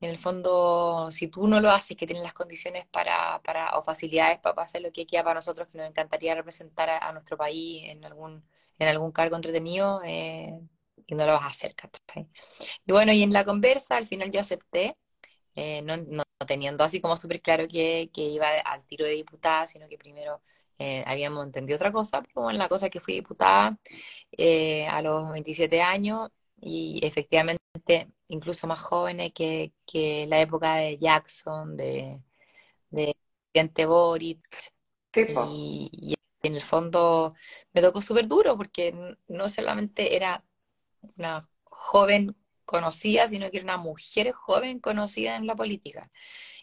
En 0.00 0.10
el 0.10 0.18
fondo, 0.18 1.10
si 1.10 1.26
tú 1.28 1.48
no 1.48 1.60
lo 1.60 1.70
haces, 1.70 1.96
que 1.96 2.06
tienes 2.06 2.22
las 2.22 2.32
condiciones 2.32 2.86
para, 2.86 3.40
para 3.42 3.76
o 3.78 3.82
facilidades 3.82 4.38
para, 4.38 4.62
hacer 4.62 4.80
lo 4.82 4.92
que 4.92 5.06
queda 5.06 5.24
para 5.24 5.34
nosotros, 5.34 5.68
que 5.68 5.78
nos 5.78 5.88
encantaría 5.88 6.34
representar 6.36 6.88
a, 6.90 7.12
nuestro 7.12 7.36
país 7.36 7.82
en 7.86 8.04
algún, 8.04 8.44
en 8.78 8.88
algún 8.88 9.10
cargo 9.10 9.34
entretenido, 9.36 10.00
eh, 10.04 10.60
y 11.06 11.14
no 11.14 11.26
lo 11.26 11.32
vas 11.32 11.42
a 11.42 11.46
hacer. 11.46 11.74
Y 12.86 12.92
bueno, 12.92 13.12
y 13.12 13.22
en 13.22 13.32
la 13.32 13.44
conversa, 13.44 13.96
al 13.96 14.06
final 14.06 14.30
yo 14.30 14.40
acepté, 14.40 14.96
eh, 15.58 15.82
no, 15.82 15.96
no, 15.96 16.22
teniendo 16.46 16.84
así 16.84 17.00
como 17.00 17.16
súper 17.16 17.42
claro 17.42 17.66
que, 17.66 18.10
que, 18.14 18.22
iba 18.22 18.48
al 18.64 18.84
tiro 18.84 19.04
de 19.04 19.12
diputada, 19.12 19.66
sino 19.66 19.88
que 19.88 19.98
primero 19.98 20.40
eh, 20.78 21.02
habíamos 21.04 21.44
entendido 21.44 21.76
otra 21.76 21.90
cosa, 21.90 22.22
pero 22.22 22.42
bueno, 22.42 22.58
la 22.58 22.68
cosa 22.68 22.86
es 22.86 22.92
que 22.92 23.00
fui 23.00 23.14
diputada 23.14 23.76
eh, 24.32 24.86
a 24.86 25.02
los 25.02 25.32
27 25.32 25.82
años 25.82 26.30
y 26.60 27.00
efectivamente 27.04 27.58
incluso 28.28 28.68
más 28.68 28.80
jóvenes 28.80 29.32
que, 29.32 29.72
que 29.84 30.26
la 30.28 30.40
época 30.40 30.76
de 30.76 30.98
Jackson, 30.98 31.76
de, 31.76 32.22
de 32.90 33.16
presidente 33.52 33.86
Boric, 33.86 34.72
y, 35.16 35.90
y, 35.92 36.14
en 36.42 36.54
el 36.54 36.62
fondo 36.62 37.34
me 37.72 37.82
tocó 37.82 38.00
súper 38.00 38.28
duro 38.28 38.56
porque 38.56 38.94
no 39.26 39.48
solamente 39.48 40.14
era 40.14 40.44
una 41.16 41.48
joven 41.64 42.36
conocida, 42.68 43.26
sino 43.28 43.50
que 43.50 43.58
era 43.58 43.64
una 43.64 43.78
mujer 43.78 44.32
joven 44.32 44.78
conocida 44.80 45.36
en 45.36 45.46
la 45.46 45.56
política. 45.56 46.10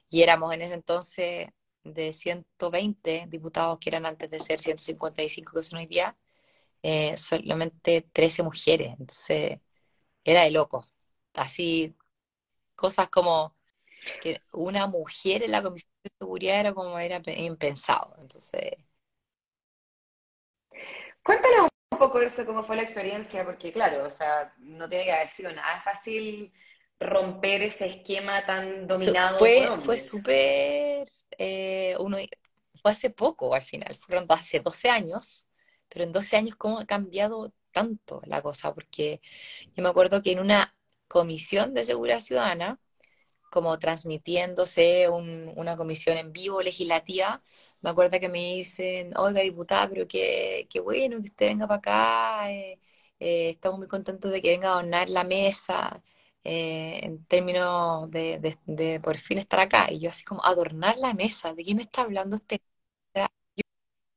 Y 0.09 0.21
éramos 0.23 0.53
en 0.53 0.61
ese 0.61 0.75
entonces 0.75 1.49
de 1.83 2.13
120 2.13 3.25
diputados 3.27 3.79
que 3.79 3.89
eran 3.89 4.05
antes 4.05 4.29
de 4.29 4.39
ser 4.39 4.59
155 4.59 5.53
que 5.53 5.63
son 5.63 5.79
hoy 5.79 5.87
día, 5.87 6.15
eh, 6.83 7.17
solamente 7.17 8.01
13 8.13 8.43
mujeres. 8.43 8.89
Entonces, 8.99 9.59
era 10.23 10.43
de 10.43 10.51
loco. 10.51 10.87
Así, 11.33 11.95
cosas 12.75 13.09
como 13.09 13.55
que 14.21 14.41
una 14.53 14.87
mujer 14.87 15.43
en 15.43 15.51
la 15.51 15.63
Comisión 15.63 15.91
de 16.03 16.11
Seguridad 16.19 16.59
era 16.59 16.73
como 16.73 16.99
era 16.99 17.21
impensado. 17.37 18.15
Entonces... 18.21 18.73
Cuéntanos 21.23 21.74
un 21.95 21.99
poco 21.99 22.19
eso, 22.19 22.45
cómo 22.45 22.63
fue 22.63 22.75
la 22.75 22.83
experiencia, 22.83 23.43
porque 23.43 23.71
claro, 23.71 24.05
o 24.05 24.11
sea, 24.11 24.53
no 24.59 24.87
tiene 24.87 25.05
que 25.05 25.11
haber 25.11 25.29
sido 25.29 25.51
nada 25.51 25.81
fácil 25.81 26.53
romper 26.99 27.63
ese 27.63 27.87
esquema 27.87 28.45
tan 28.45 28.87
dominado 28.87 29.37
fue, 29.37 29.65
por 29.67 29.79
Fue 29.81 29.97
súper, 29.97 31.09
eh, 31.37 31.95
uno, 31.99 32.17
fue 32.75 32.91
hace 32.91 33.09
poco 33.09 33.53
al 33.53 33.61
final, 33.61 33.95
fueron 33.95 34.25
hace 34.29 34.59
12 34.59 34.89
años, 34.89 35.47
pero 35.89 36.05
en 36.05 36.11
12 36.11 36.37
años 36.37 36.55
cómo 36.55 36.79
ha 36.79 36.85
cambiado 36.85 37.51
tanto 37.71 38.21
la 38.25 38.41
cosa, 38.41 38.73
porque 38.73 39.21
yo 39.75 39.83
me 39.83 39.89
acuerdo 39.89 40.21
que 40.21 40.31
en 40.31 40.39
una 40.39 40.75
comisión 41.07 41.73
de 41.73 41.83
seguridad 41.83 42.19
ciudadana, 42.19 42.79
como 43.55 43.79
transmitiéndose 43.79 45.07
un, 45.09 45.51
una 45.55 45.77
comisión 45.77 46.17
en 46.17 46.33
vivo 46.33 46.61
legislativa, 46.61 47.41
me 47.81 47.89
acuerdo 47.89 48.19
que 48.19 48.27
me 48.29 48.39
dicen, 48.55 49.13
oiga 49.17 49.41
diputada, 49.41 49.87
pero 49.89 50.07
qué, 50.07 50.67
qué 50.69 50.81
bueno 50.81 51.17
que 51.17 51.29
usted 51.31 51.47
venga 51.47 51.67
para 51.67 51.77
acá, 51.79 52.51
eh, 52.51 52.79
eh, 53.19 53.49
estamos 53.51 53.79
muy 53.79 53.87
contentos 53.87 54.29
de 54.31 54.41
que 54.41 54.49
venga 54.49 54.69
a 54.69 54.71
adornar 54.73 55.09
la 55.09 55.23
mesa, 55.23 56.03
eh, 56.43 56.99
en 57.03 57.25
términos 57.25 58.11
de, 58.11 58.99
por 59.03 59.17
fin 59.17 59.37
estar 59.39 59.59
acá, 59.61 59.87
y 59.91 59.99
yo 60.01 60.09
así 60.09 60.23
como, 60.25 60.43
adornar 60.45 60.97
la 60.97 61.13
mesa, 61.13 61.53
¿de 61.53 61.63
qué 61.63 61.75
me 61.75 61.83
está 61.83 62.01
hablando 62.01 62.35
este? 62.35 62.55
O 62.57 63.11
sea, 63.13 63.29
yo, 63.55 63.63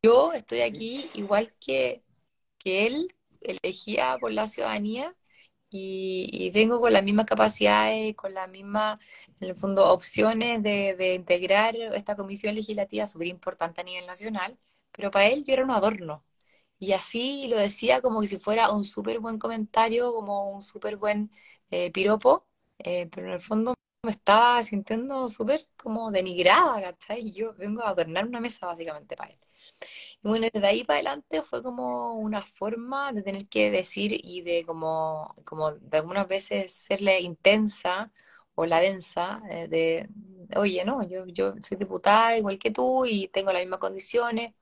yo 0.02 0.32
estoy 0.34 0.62
aquí 0.62 1.10
igual 1.14 1.52
que, 1.60 2.02
que 2.58 2.86
él, 2.86 3.08
elegía 3.40 4.18
por 4.20 4.32
la 4.32 4.46
ciudadanía, 4.48 5.14
y, 5.70 6.28
y 6.32 6.50
vengo 6.50 6.80
con 6.80 6.92
las 6.92 7.02
mismas 7.04 7.26
capacidades, 7.26 8.14
con 8.16 8.34
las 8.34 8.48
mismas, 8.48 8.98
en 9.40 9.48
el 9.48 9.54
fondo, 9.56 9.92
opciones 9.92 10.62
de, 10.62 11.14
integrar 11.14 11.76
esta 11.94 12.16
comisión 12.16 12.54
legislativa 12.54 13.06
súper 13.06 13.28
importante 13.28 13.80
a 13.80 13.84
nivel 13.84 14.06
nacional, 14.06 14.58
pero 14.92 15.10
para 15.10 15.26
él 15.26 15.44
yo 15.44 15.52
era 15.54 15.64
un 15.64 15.70
adorno. 15.70 16.24
Y 16.78 16.92
así 16.92 17.48
lo 17.48 17.56
decía 17.58 18.02
como 18.02 18.20
que 18.20 18.28
si 18.28 18.38
fuera 18.38 18.70
un 18.72 18.84
súper 18.84 19.20
buen 19.20 19.38
comentario, 19.38 20.12
como 20.12 20.50
un 20.52 20.62
súper 20.62 20.96
buen 20.96 21.30
eh, 21.70 21.90
piropo, 21.92 22.46
eh, 22.78 23.08
pero 23.12 23.28
en 23.28 23.34
el 23.34 23.40
fondo 23.40 23.74
me 24.04 24.12
estaba 24.12 24.62
sintiendo 24.62 25.28
súper 25.28 25.60
como 25.76 26.10
denigrada, 26.10 26.80
¿cachai? 26.82 27.20
Y 27.28 27.32
yo 27.32 27.54
vengo 27.54 27.82
a 27.82 27.90
adornar 27.90 28.26
una 28.26 28.40
mesa 28.40 28.66
básicamente 28.66 29.16
para 29.16 29.30
él. 29.32 29.38
Y 30.22 30.28
bueno, 30.28 30.48
desde 30.52 30.66
ahí 30.66 30.84
para 30.84 30.96
adelante 30.98 31.42
fue 31.42 31.62
como 31.62 32.14
una 32.14 32.42
forma 32.42 33.12
de 33.12 33.22
tener 33.22 33.48
que 33.48 33.70
decir 33.70 34.12
y 34.12 34.42
de 34.42 34.64
como, 34.66 35.34
como 35.44 35.72
de 35.72 35.98
algunas 35.98 36.26
veces 36.26 36.72
serle 36.72 37.20
intensa 37.20 38.12
o 38.54 38.66
la 38.66 38.80
densa, 38.80 39.40
eh, 39.50 39.68
de, 39.68 40.08
oye, 40.56 40.84
no, 40.84 41.02
yo, 41.08 41.24
yo 41.26 41.54
soy 41.60 41.76
diputada 41.76 42.36
igual 42.36 42.58
que 42.58 42.72
tú 42.72 43.06
y 43.06 43.28
tengo 43.28 43.52
las 43.52 43.62
mismas 43.62 43.78
condiciones. 43.78 44.54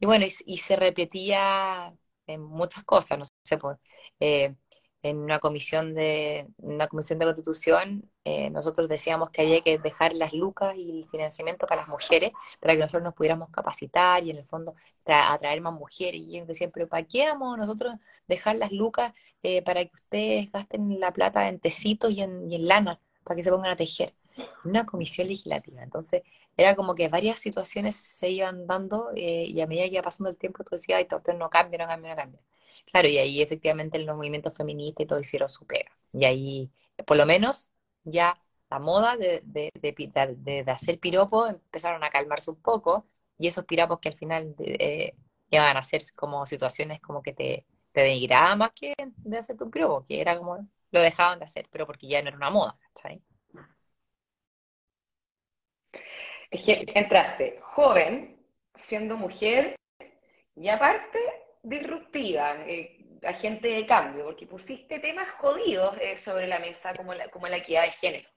Y 0.00 0.06
bueno, 0.06 0.26
y, 0.46 0.58
se 0.58 0.76
repetía 0.76 1.94
en 2.26 2.42
muchas 2.42 2.84
cosas, 2.84 3.18
no 3.18 3.24
sé, 3.44 3.58
pues, 3.58 3.78
eh, 4.20 4.56
en 5.02 5.18
una 5.18 5.38
comisión 5.40 5.94
de, 5.94 6.48
una 6.58 6.88
comisión 6.88 7.18
de 7.18 7.26
constitución, 7.26 8.11
eh, 8.24 8.50
nosotros 8.50 8.88
decíamos 8.88 9.30
que 9.30 9.42
había 9.42 9.60
que 9.62 9.78
dejar 9.78 10.14
las 10.14 10.32
lucas 10.32 10.76
y 10.76 10.90
el 10.90 11.08
financiamiento 11.08 11.66
para 11.66 11.80
las 11.80 11.88
mujeres, 11.88 12.32
para 12.60 12.74
que 12.74 12.80
nosotros 12.80 13.02
nos 13.02 13.14
pudiéramos 13.14 13.50
capacitar 13.50 14.22
y 14.24 14.30
en 14.30 14.38
el 14.38 14.44
fondo 14.44 14.74
atraer 15.06 15.60
más 15.60 15.72
mujeres. 15.72 16.20
Y 16.20 16.36
ellos 16.36 16.46
decían, 16.46 16.70
pero 16.72 16.88
¿para 16.88 17.04
qué 17.04 17.26
vamos 17.26 17.58
nosotros 17.58 17.94
dejar 18.28 18.56
las 18.56 18.70
lucas 18.72 19.12
eh, 19.42 19.62
para 19.62 19.84
que 19.84 19.90
ustedes 19.94 20.52
gasten 20.52 21.00
la 21.00 21.12
plata 21.12 21.48
en 21.48 21.58
tecitos 21.58 22.12
y 22.12 22.22
en, 22.22 22.68
lana, 22.68 23.00
para 23.24 23.36
que 23.36 23.42
se 23.42 23.50
pongan 23.50 23.72
a 23.72 23.76
tejer? 23.76 24.14
Una 24.64 24.86
comisión 24.86 25.28
legislativa. 25.28 25.82
Entonces, 25.82 26.22
era 26.56 26.76
como 26.76 26.94
que 26.94 27.08
varias 27.08 27.38
situaciones 27.38 27.96
se 27.96 28.30
iban 28.30 28.66
dando 28.66 29.10
eh, 29.16 29.44
y 29.46 29.60
a 29.60 29.66
medida 29.66 29.86
que 29.86 29.94
iba 29.94 30.02
pasando 30.02 30.30
el 30.30 30.36
tiempo 30.36 30.64
tú 30.64 30.76
decías, 30.76 30.98
ay, 30.98 31.08
esto 31.10 31.34
no 31.34 31.50
cambia, 31.50 31.78
no 31.78 31.86
cambia, 31.86 32.10
no 32.10 32.16
cambia. 32.16 32.40
Claro, 32.86 33.08
y 33.08 33.18
ahí 33.18 33.42
efectivamente 33.42 33.98
los 33.98 34.16
movimientos 34.16 34.54
feministas 34.54 35.04
y 35.04 35.06
todo 35.06 35.20
hicieron 35.20 35.48
su 35.48 35.66
pega. 35.66 35.90
Y 36.12 36.24
ahí, 36.24 36.70
por 37.06 37.16
lo 37.16 37.26
menos, 37.26 37.70
ya 38.04 38.38
la 38.70 38.78
moda 38.78 39.16
de, 39.16 39.42
de, 39.44 40.64
hacer 40.68 40.98
piropos 40.98 41.50
empezaron 41.50 42.02
a 42.04 42.10
calmarse 42.10 42.50
un 42.50 42.60
poco 42.60 43.06
y 43.38 43.46
esos 43.48 43.64
piropos 43.64 43.98
que 44.00 44.08
al 44.08 44.16
final 44.16 44.54
eh, 44.58 45.14
iban 45.50 45.76
a 45.76 45.82
ser 45.82 46.02
como 46.16 46.46
situaciones 46.46 47.00
como 47.00 47.22
que 47.22 47.32
te, 47.34 47.66
te 47.92 48.28
más 48.56 48.72
que 48.72 48.94
de 48.98 49.38
hacerte 49.38 49.64
un 49.64 49.70
piropo, 49.70 50.04
que 50.04 50.20
era 50.20 50.38
como 50.38 50.66
lo 50.90 51.00
dejaban 51.00 51.38
de 51.38 51.44
hacer, 51.44 51.68
pero 51.70 51.86
porque 51.86 52.06
ya 52.06 52.22
no 52.22 52.28
era 52.28 52.36
una 52.36 52.50
moda, 52.50 52.78
¿sabes? 52.94 53.20
Es 56.50 56.62
que 56.62 56.84
entraste 56.94 57.60
joven, 57.62 58.38
siendo 58.76 59.16
mujer, 59.16 59.76
y 60.54 60.68
aparte 60.68 61.18
disruptiva, 61.62 62.56
eh, 62.66 63.01
agente 63.24 63.68
de 63.68 63.86
cambio, 63.86 64.24
porque 64.24 64.46
pusiste 64.46 64.98
temas 65.00 65.30
jodidos 65.32 65.96
eh, 66.00 66.16
sobre 66.18 66.46
la 66.48 66.58
mesa 66.58 66.94
como 66.94 67.14
la, 67.14 67.28
como 67.30 67.48
la 67.48 67.58
equidad 67.58 67.82
de 67.84 67.92
género. 67.92 68.28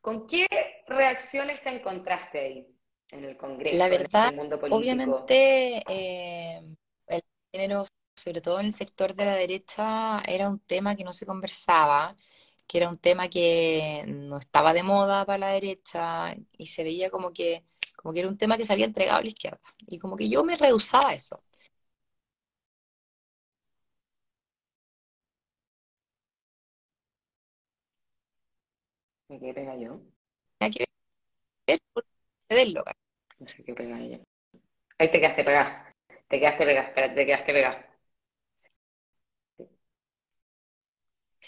¿Con 0.00 0.26
qué 0.26 0.46
reacciones 0.86 1.62
te 1.62 1.70
encontraste 1.70 2.38
ahí 2.40 2.68
en 3.10 3.24
el 3.24 3.36
Congreso, 3.36 3.76
La 3.76 3.88
verdad, 3.88 4.30
en 4.30 4.30
el 4.30 4.36
mundo 4.36 4.58
político? 4.58 5.06
obviamente, 5.28 5.82
eh, 5.88 6.60
el 7.06 7.22
género, 7.52 7.84
sobre 8.16 8.40
todo 8.40 8.60
en 8.60 8.66
el 8.66 8.74
sector 8.74 9.14
de 9.14 9.24
la 9.26 9.34
derecha, 9.34 10.20
era 10.26 10.48
un 10.48 10.60
tema 10.60 10.96
que 10.96 11.04
no 11.04 11.12
se 11.12 11.26
conversaba, 11.26 12.16
que 12.66 12.78
era 12.78 12.88
un 12.88 12.98
tema 12.98 13.28
que 13.28 14.04
no 14.08 14.38
estaba 14.38 14.72
de 14.72 14.82
moda 14.82 15.24
para 15.26 15.38
la 15.38 15.48
derecha 15.50 16.34
y 16.56 16.66
se 16.68 16.82
veía 16.84 17.10
como 17.10 17.32
que, 17.32 17.64
como 17.96 18.14
que 18.14 18.20
era 18.20 18.28
un 18.28 18.38
tema 18.38 18.56
que 18.56 18.64
se 18.66 18.72
había 18.72 18.86
entregado 18.86 19.18
a 19.20 19.22
la 19.22 19.28
izquierda. 19.28 19.60
Y 19.86 19.98
como 19.98 20.16
que 20.16 20.28
yo 20.28 20.44
me 20.44 20.56
rehusaba 20.56 21.10
a 21.10 21.14
eso. 21.14 21.42
¿Me 29.28 29.38
quedé 29.40 29.54
pegada 29.54 29.78
yo? 29.78 30.00
Tenía 30.58 30.72
que 30.72 30.84
ver 31.68 31.80
cederlo, 32.48 32.84
No 33.40 33.48
sé 33.48 33.64
qué 33.64 33.74
pegada 33.74 34.00
yo. 34.06 34.18
Ahí 34.98 35.10
te 35.12 35.20
quedaste 35.20 35.44
pegada. 35.44 35.94
Te 36.28 36.40
quedaste 36.40 36.66
pegada, 36.66 36.88
espérate, 36.88 37.14
te 37.16 37.26
quedaste 37.26 37.52
pegada. 37.54 37.86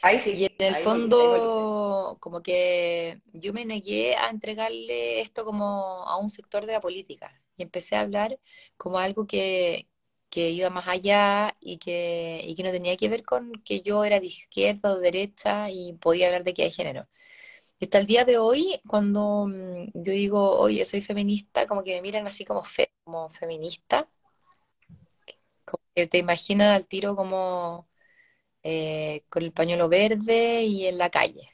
Ahí 0.03 0.19
Y 0.31 0.45
sí, 0.45 0.47
en 0.47 0.67
el 0.67 0.77
ahí 0.77 0.77
fondo, 0.77 2.17
como 2.21 2.43
que 2.43 3.21
yo 3.33 3.53
me 3.53 3.65
negué 3.65 4.15
a 4.17 4.31
entregarle 4.31 5.21
esto 5.21 5.45
como 5.45 6.07
a 6.07 6.17
un 6.19 6.31
sector 6.31 6.67
de 6.67 6.73
la 6.73 6.81
política 6.81 7.43
y 7.57 7.63
empecé 7.65 7.97
a 7.97 8.03
hablar 8.03 8.39
como 8.77 8.99
algo 8.99 9.27
que, 9.27 9.89
que 10.31 10.51
iba 10.51 10.71
más 10.71 10.89
allá 10.89 11.55
y 11.61 11.79
que, 11.79 12.41
y 12.45 12.55
que 12.55 12.63
no 12.63 12.71
tenía 12.71 12.97
que 12.97 13.09
ver 13.09 13.25
con 13.25 13.53
que 13.65 13.83
yo 13.83 14.05
era 14.05 14.21
de 14.21 14.27
izquierda 14.27 14.93
o 14.93 14.97
de 14.97 15.03
derecha 15.11 15.69
y 15.71 15.95
podía 15.95 16.27
hablar 16.27 16.45
de 16.45 16.55
qué 16.55 16.63
hay 16.65 16.71
género. 16.73 17.09
Y 17.81 17.87
hasta 17.87 17.99
el 17.99 18.07
día 18.07 18.25
de 18.25 18.39
hoy, 18.39 18.81
cuando 18.89 19.47
mm, 19.49 19.91
yo 19.95 20.13
digo, 20.13 20.59
oye, 20.61 20.85
soy 20.85 21.03
feminista, 21.03 21.67
como 21.67 21.83
que 21.83 21.95
me 21.97 22.03
miran 22.03 22.27
así 22.27 22.45
como, 22.45 22.63
fe, 22.63 22.93
como 23.05 23.31
feminista, 23.31 24.09
como 25.65 25.83
que 25.95 26.07
te 26.07 26.19
imaginan 26.19 26.71
al 26.71 26.87
tiro 26.89 27.17
como 27.17 27.89
eh, 28.63 29.25
con 29.31 29.45
el 29.45 29.53
pañuelo 29.53 29.89
verde 29.89 30.65
y 30.65 30.87
en 30.87 30.99
la 30.99 31.11
calle. 31.11 31.51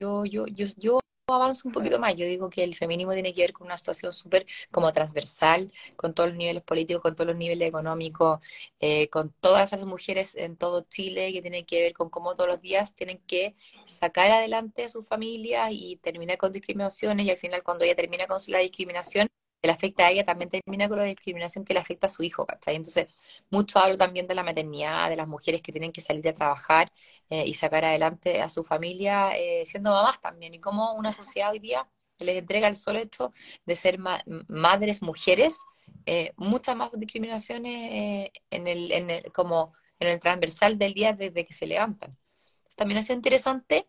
Yo, 0.00 0.24
yo, 0.26 0.46
yo, 0.48 0.66
yo 0.78 1.00
avanzo 1.32 1.68
un 1.68 1.74
poquito 1.74 1.98
más. 1.98 2.14
Yo 2.16 2.26
digo 2.26 2.50
que 2.50 2.64
el 2.64 2.74
feminismo 2.74 3.12
tiene 3.12 3.32
que 3.34 3.42
ver 3.42 3.52
con 3.52 3.66
una 3.66 3.78
situación 3.78 4.12
súper 4.12 4.46
como 4.70 4.92
transversal, 4.92 5.70
con 5.96 6.14
todos 6.14 6.30
los 6.30 6.38
niveles 6.38 6.62
políticos, 6.62 7.02
con 7.02 7.14
todos 7.14 7.28
los 7.28 7.36
niveles 7.36 7.68
económicos, 7.68 8.40
eh, 8.80 9.08
con 9.08 9.32
todas 9.40 9.72
esas 9.72 9.86
mujeres 9.86 10.34
en 10.34 10.56
todo 10.56 10.82
Chile 10.82 11.32
que 11.32 11.40
tienen 11.42 11.64
que 11.64 11.80
ver 11.80 11.94
con 11.94 12.10
cómo 12.10 12.34
todos 12.34 12.48
los 12.48 12.60
días 12.60 12.94
tienen 12.94 13.18
que 13.26 13.56
sacar 13.86 14.30
adelante 14.30 14.84
a 14.84 14.88
sus 14.88 15.06
familias 15.08 15.70
y 15.72 15.96
terminar 15.96 16.38
con 16.38 16.52
discriminaciones 16.52 17.26
y 17.26 17.30
al 17.30 17.36
final 17.38 17.62
cuando 17.62 17.84
ella 17.84 17.96
termina 17.96 18.26
con 18.26 18.38
la 18.48 18.58
discriminación 18.58 19.28
que 19.64 19.68
le 19.68 19.72
afecta 19.72 20.06
a 20.06 20.10
ella, 20.10 20.24
también 20.24 20.50
termina 20.50 20.88
con 20.88 20.98
la 20.98 21.04
discriminación 21.04 21.64
que 21.64 21.72
le 21.74 21.80
afecta 21.80 22.06
a 22.06 22.10
su 22.10 22.22
hijo, 22.22 22.44
¿cachai? 22.46 22.76
Entonces, 22.76 23.06
mucho 23.50 23.78
hablo 23.78 23.96
también 23.96 24.26
de 24.26 24.34
la 24.34 24.42
maternidad, 24.44 25.08
de 25.08 25.16
las 25.16 25.26
mujeres 25.26 25.62
que 25.62 25.72
tienen 25.72 25.90
que 25.92 26.02
salir 26.02 26.28
a 26.28 26.34
trabajar 26.34 26.92
eh, 27.30 27.44
y 27.46 27.54
sacar 27.54 27.84
adelante 27.84 28.42
a 28.42 28.48
su 28.50 28.62
familia 28.64 29.36
eh, 29.38 29.64
siendo 29.66 29.90
mamás 29.90 30.20
también, 30.20 30.52
y 30.54 30.60
cómo 30.60 30.92
una 30.94 31.12
sociedad 31.12 31.50
hoy 31.52 31.60
día 31.60 31.88
les 32.18 32.36
entrega 32.38 32.68
el 32.68 32.74
solo 32.76 32.98
hecho 32.98 33.32
de 33.64 33.74
ser 33.74 33.98
ma- 33.98 34.22
madres, 34.48 35.00
mujeres, 35.02 35.58
eh, 36.06 36.32
muchas 36.36 36.76
más 36.76 36.90
discriminaciones 36.92 37.72
eh, 37.92 38.32
en 38.50 38.66
el, 38.66 38.92
en 38.92 39.10
el, 39.10 39.32
como 39.32 39.72
en 39.98 40.08
el 40.08 40.20
transversal 40.20 40.78
del 40.78 40.92
día 40.94 41.14
desde 41.14 41.46
que 41.46 41.54
se 41.54 41.66
levantan. 41.66 42.18
Entonces, 42.44 42.76
también 42.76 42.98
ha 42.98 43.02
sido 43.02 43.16
interesante 43.16 43.88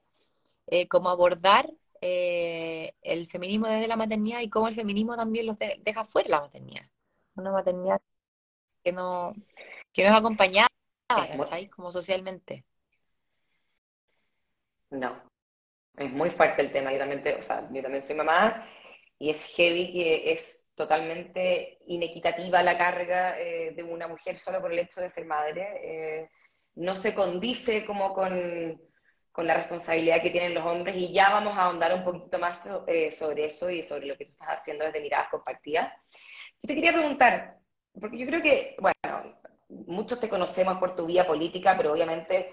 cómo 0.89 1.09
abordar 1.09 1.69
eh, 2.07 2.93
el 3.01 3.27
feminismo 3.27 3.67
desde 3.67 3.87
la 3.87 3.95
maternidad 3.97 4.41
y 4.41 4.49
cómo 4.49 4.67
el 4.67 4.75
feminismo 4.75 5.15
también 5.15 5.47
los 5.47 5.57
de- 5.57 5.79
deja 5.83 6.05
fuera 6.05 6.29
la 6.29 6.41
maternidad. 6.41 6.85
Una 7.35 7.51
maternidad 7.51 7.99
que 8.83 8.91
no, 8.91 9.33
que 9.91 10.03
no 10.03 10.09
es 10.09 10.15
acompañada, 10.15 10.67
¿cachai? 11.07 11.67
Como 11.69 11.91
socialmente. 11.91 12.63
no, 14.91 15.21
es 15.97 16.11
muy 16.11 16.29
fuerte 16.31 16.61
el 16.61 16.71
tema. 16.71 16.91
Yo 16.93 16.99
también, 16.99 17.23
te- 17.23 17.35
o 17.35 17.41
sea, 17.43 17.67
yo 17.71 17.81
también 17.81 18.03
soy 18.03 18.15
mamá 18.15 18.67
y 19.19 19.29
es 19.31 19.45
heavy 19.55 19.91
que 19.93 20.31
es 20.33 20.67
totalmente 20.75 21.79
inequitativa 21.87 22.61
la 22.63 22.77
carga 22.77 23.39
eh, 23.39 23.71
de 23.75 23.83
una 23.83 24.07
mujer 24.07 24.37
solo 24.39 24.61
por 24.61 24.71
el 24.71 24.79
hecho 24.79 25.01
de 25.01 25.09
ser 25.09 25.25
madre. 25.25 26.21
Eh, 26.21 26.29
no 26.75 26.95
se 26.95 27.13
condice 27.15 27.85
como 27.85 28.13
con, 28.13 28.81
con 29.35 29.45
la 29.45 29.53
responsabilidad 29.53 30.21
que 30.21 30.29
tienen 30.29 30.53
los 30.53 30.65
hombres 30.65 30.95
y 30.95 31.11
ya 31.11 31.29
vamos 31.29 31.57
a 31.57 31.63
ahondar 31.63 31.93
un 31.93 32.05
poquito 32.05 32.39
más 32.39 32.63
so- 32.63 32.85
eh, 32.87 33.11
sobre 33.11 33.45
eso 33.45 33.69
y 33.69 33.83
sobre 33.83 34.05
lo 34.07 34.15
que 34.17 34.25
tú 34.25 34.31
estás 34.31 34.47
haciendo 34.59 34.85
desde 34.85 35.01
Miradas 35.01 35.27
Compartidas. 35.29 35.91
Yo 36.61 36.67
te 36.69 36.75
quería 36.75 36.93
preguntar, 36.93 37.57
porque 37.99 38.17
yo 38.17 38.25
creo 38.25 38.41
que, 38.41 38.77
bueno, 38.79 39.37
muchos 39.67 40.21
te 40.21 40.29
conocemos 40.29 40.77
por 40.77 40.95
tu 40.95 41.05
vida 41.05 41.27
política, 41.27 41.75
pero 41.75 41.91
obviamente 41.91 42.49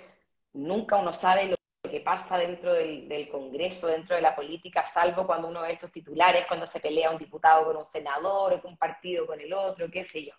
nunca 0.55 0.97
uno 0.97 1.13
sabe 1.13 1.47
lo 1.47 1.57
que 1.89 2.01
pasa 2.01 2.37
dentro 2.37 2.73
del, 2.73 3.09
del 3.09 3.29
Congreso, 3.29 3.87
dentro 3.87 4.17
de 4.17 4.23
la 4.23 4.35
política, 4.35 4.85
salvo 4.93 5.25
cuando 5.25 5.47
uno 5.49 5.63
ve 5.63 5.75
estos 5.75 5.93
titulares, 5.93 6.47
cuando 6.49 6.67
se 6.67 6.81
pelea 6.81 7.11
un 7.13 7.19
diputado 7.19 7.65
con 7.65 7.77
un 7.77 7.87
senador 7.87 8.55
o 8.55 8.61
con 8.61 8.73
un 8.73 8.77
partido 8.77 9.25
con 9.25 9.41
el 9.41 9.53
otro, 9.53 9.89
qué 9.89 10.03
sé 10.03 10.25
yo. 10.25 10.33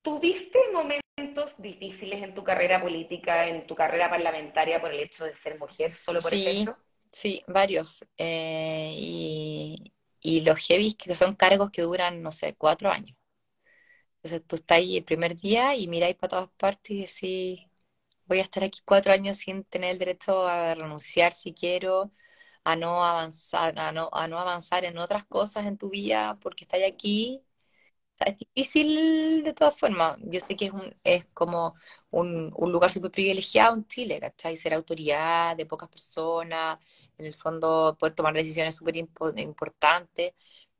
¿Tuviste 0.00 0.58
momentos 0.72 1.07
difíciles 1.58 2.22
en 2.22 2.34
tu 2.34 2.42
carrera 2.44 2.80
política, 2.80 3.46
en 3.48 3.66
tu 3.66 3.74
carrera 3.74 4.10
parlamentaria 4.10 4.80
por 4.80 4.92
el 4.92 5.00
hecho 5.00 5.24
de 5.24 5.34
ser 5.34 5.58
mujer, 5.58 5.96
solo 5.96 6.22
por 6.22 6.34
ese 6.34 6.50
Sí, 6.50 6.50
hecho? 6.50 6.76
sí, 7.12 7.42
varios. 7.48 8.04
Eh, 8.16 8.92
y, 8.96 9.92
y 10.20 10.40
los 10.42 10.58
heavies 10.66 10.94
que 10.96 11.14
son 11.14 11.34
cargos 11.34 11.70
que 11.70 11.82
duran, 11.82 12.22
no 12.22 12.32
sé, 12.32 12.54
cuatro 12.56 12.90
años. 12.90 13.16
Entonces 14.22 14.46
tú 14.46 14.56
estás 14.56 14.78
ahí 14.78 14.96
el 14.96 15.04
primer 15.04 15.36
día 15.36 15.74
y 15.76 15.88
miráis 15.88 16.16
para 16.16 16.28
todas 16.30 16.48
partes 16.56 16.90
y 16.90 17.00
decís, 17.02 17.66
voy 18.26 18.38
a 18.40 18.42
estar 18.42 18.64
aquí 18.64 18.80
cuatro 18.84 19.12
años 19.12 19.38
sin 19.38 19.64
tener 19.64 19.92
el 19.92 19.98
derecho 19.98 20.46
a 20.46 20.74
renunciar 20.74 21.32
si 21.32 21.54
quiero, 21.54 22.12
a 22.64 22.76
no 22.76 23.04
avanzar, 23.04 23.78
a 23.78 23.92
no, 23.92 24.10
a 24.12 24.28
no 24.28 24.38
avanzar 24.38 24.84
en 24.84 24.98
otras 24.98 25.26
cosas 25.26 25.66
en 25.66 25.78
tu 25.78 25.90
vida 25.90 26.38
porque 26.42 26.64
estás 26.64 26.80
aquí. 26.88 27.42
Es 28.26 28.36
difícil 28.36 29.42
de 29.44 29.52
todas 29.54 29.76
formas. 29.78 30.18
Yo 30.24 30.40
sé 30.40 30.56
que 30.56 30.66
es, 30.66 30.72
un, 30.72 30.94
es 31.04 31.24
como 31.34 31.74
un, 32.10 32.52
un 32.56 32.72
lugar 32.72 32.90
súper 32.92 33.10
privilegiado 33.12 33.74
en 33.76 33.86
Chile, 33.86 34.18
¿cachai? 34.20 34.56
Ser 34.56 34.74
autoridad 34.74 35.56
de 35.56 35.66
pocas 35.66 35.88
personas, 35.88 36.78
en 37.16 37.26
el 37.26 37.34
fondo 37.34 37.96
poder 37.98 38.14
tomar 38.14 38.34
decisiones 38.34 38.76
súper 38.76 38.96
importantes, 38.96 40.32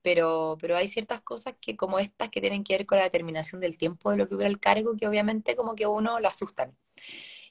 pero, 0.03 0.57
pero 0.61 0.77
hay 0.77 0.88
ciertas 0.88 1.20
cosas 1.20 1.55
que 1.61 1.77
como 1.77 1.98
estas 1.98 2.29
que 2.31 2.40
tienen 2.40 2.64
que 2.64 2.74
ver 2.77 2.87
con 2.87 2.98
la 2.98 3.05
determinación 3.05 3.61
del 3.61 3.79
tiempo 3.79 4.11
de 4.11 4.16
lo 4.16 4.29
que 4.29 4.35
hubiera 4.35 4.51
el 4.51 4.61
cargo, 4.61 4.96
que 4.96 5.07
obviamente 5.09 5.57
como 5.57 5.74
que 5.74 5.87
uno 5.87 6.18
lo 6.20 6.29
asustan. 6.29 6.77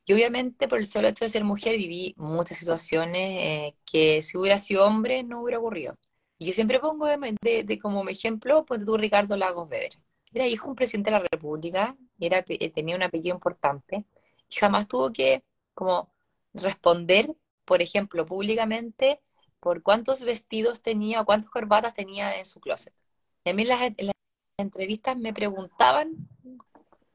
Y 0.06 0.14
obviamente 0.14 0.68
por 0.70 0.80
el 0.80 0.88
solo 0.88 1.08
hecho 1.10 1.26
de 1.26 1.32
ser 1.32 1.44
mujer 1.46 1.78
viví 1.78 2.16
muchas 2.18 2.58
situaciones 2.60 3.40
eh, 3.42 3.76
que 3.86 4.22
si 4.24 4.38
hubiera 4.38 4.60
sido 4.60 4.86
hombre 4.88 5.24
no 5.24 5.42
hubiera 5.44 5.60
ocurrido. 5.60 5.98
Yo 6.40 6.54
siempre 6.54 6.80
pongo 6.80 7.08
de, 7.08 7.64
de, 7.64 7.80
como 7.80 8.08
ejemplo, 8.10 8.66
pues 8.66 8.86
tú 8.86 8.98
Ricardo 8.98 9.36
Lagos 9.38 9.70
Weber. 9.70 9.94
Era 10.34 10.48
hijo 10.48 10.66
de 10.66 10.70
un 10.72 10.76
presidente 10.76 11.10
de 11.10 11.20
la 11.20 11.26
República, 11.32 11.96
era, 12.20 12.44
eh, 12.48 12.70
tenía 12.70 12.96
un 12.96 13.04
apellido 13.04 13.36
importante 13.36 14.06
y 14.50 14.56
jamás 14.56 14.88
tuvo 14.88 15.12
que 15.12 15.44
como 15.74 16.12
responder, 16.54 17.34
por 17.66 17.82
ejemplo, 17.82 18.26
públicamente 18.26 19.22
por 19.60 19.82
cuántos 19.82 20.24
vestidos 20.24 20.82
tenía 20.82 21.22
o 21.22 21.26
cuántas 21.26 21.50
corbatas 21.50 21.94
tenía 21.94 22.38
en 22.38 22.46
su 22.46 22.60
closet. 22.60 22.94
Y 23.44 23.50
a 23.50 23.54
mí 23.54 23.66
las, 23.66 23.82
en 23.82 24.08
las 24.08 24.16
entrevistas 24.58 25.18
me 25.18 25.34
preguntaban 25.34 26.12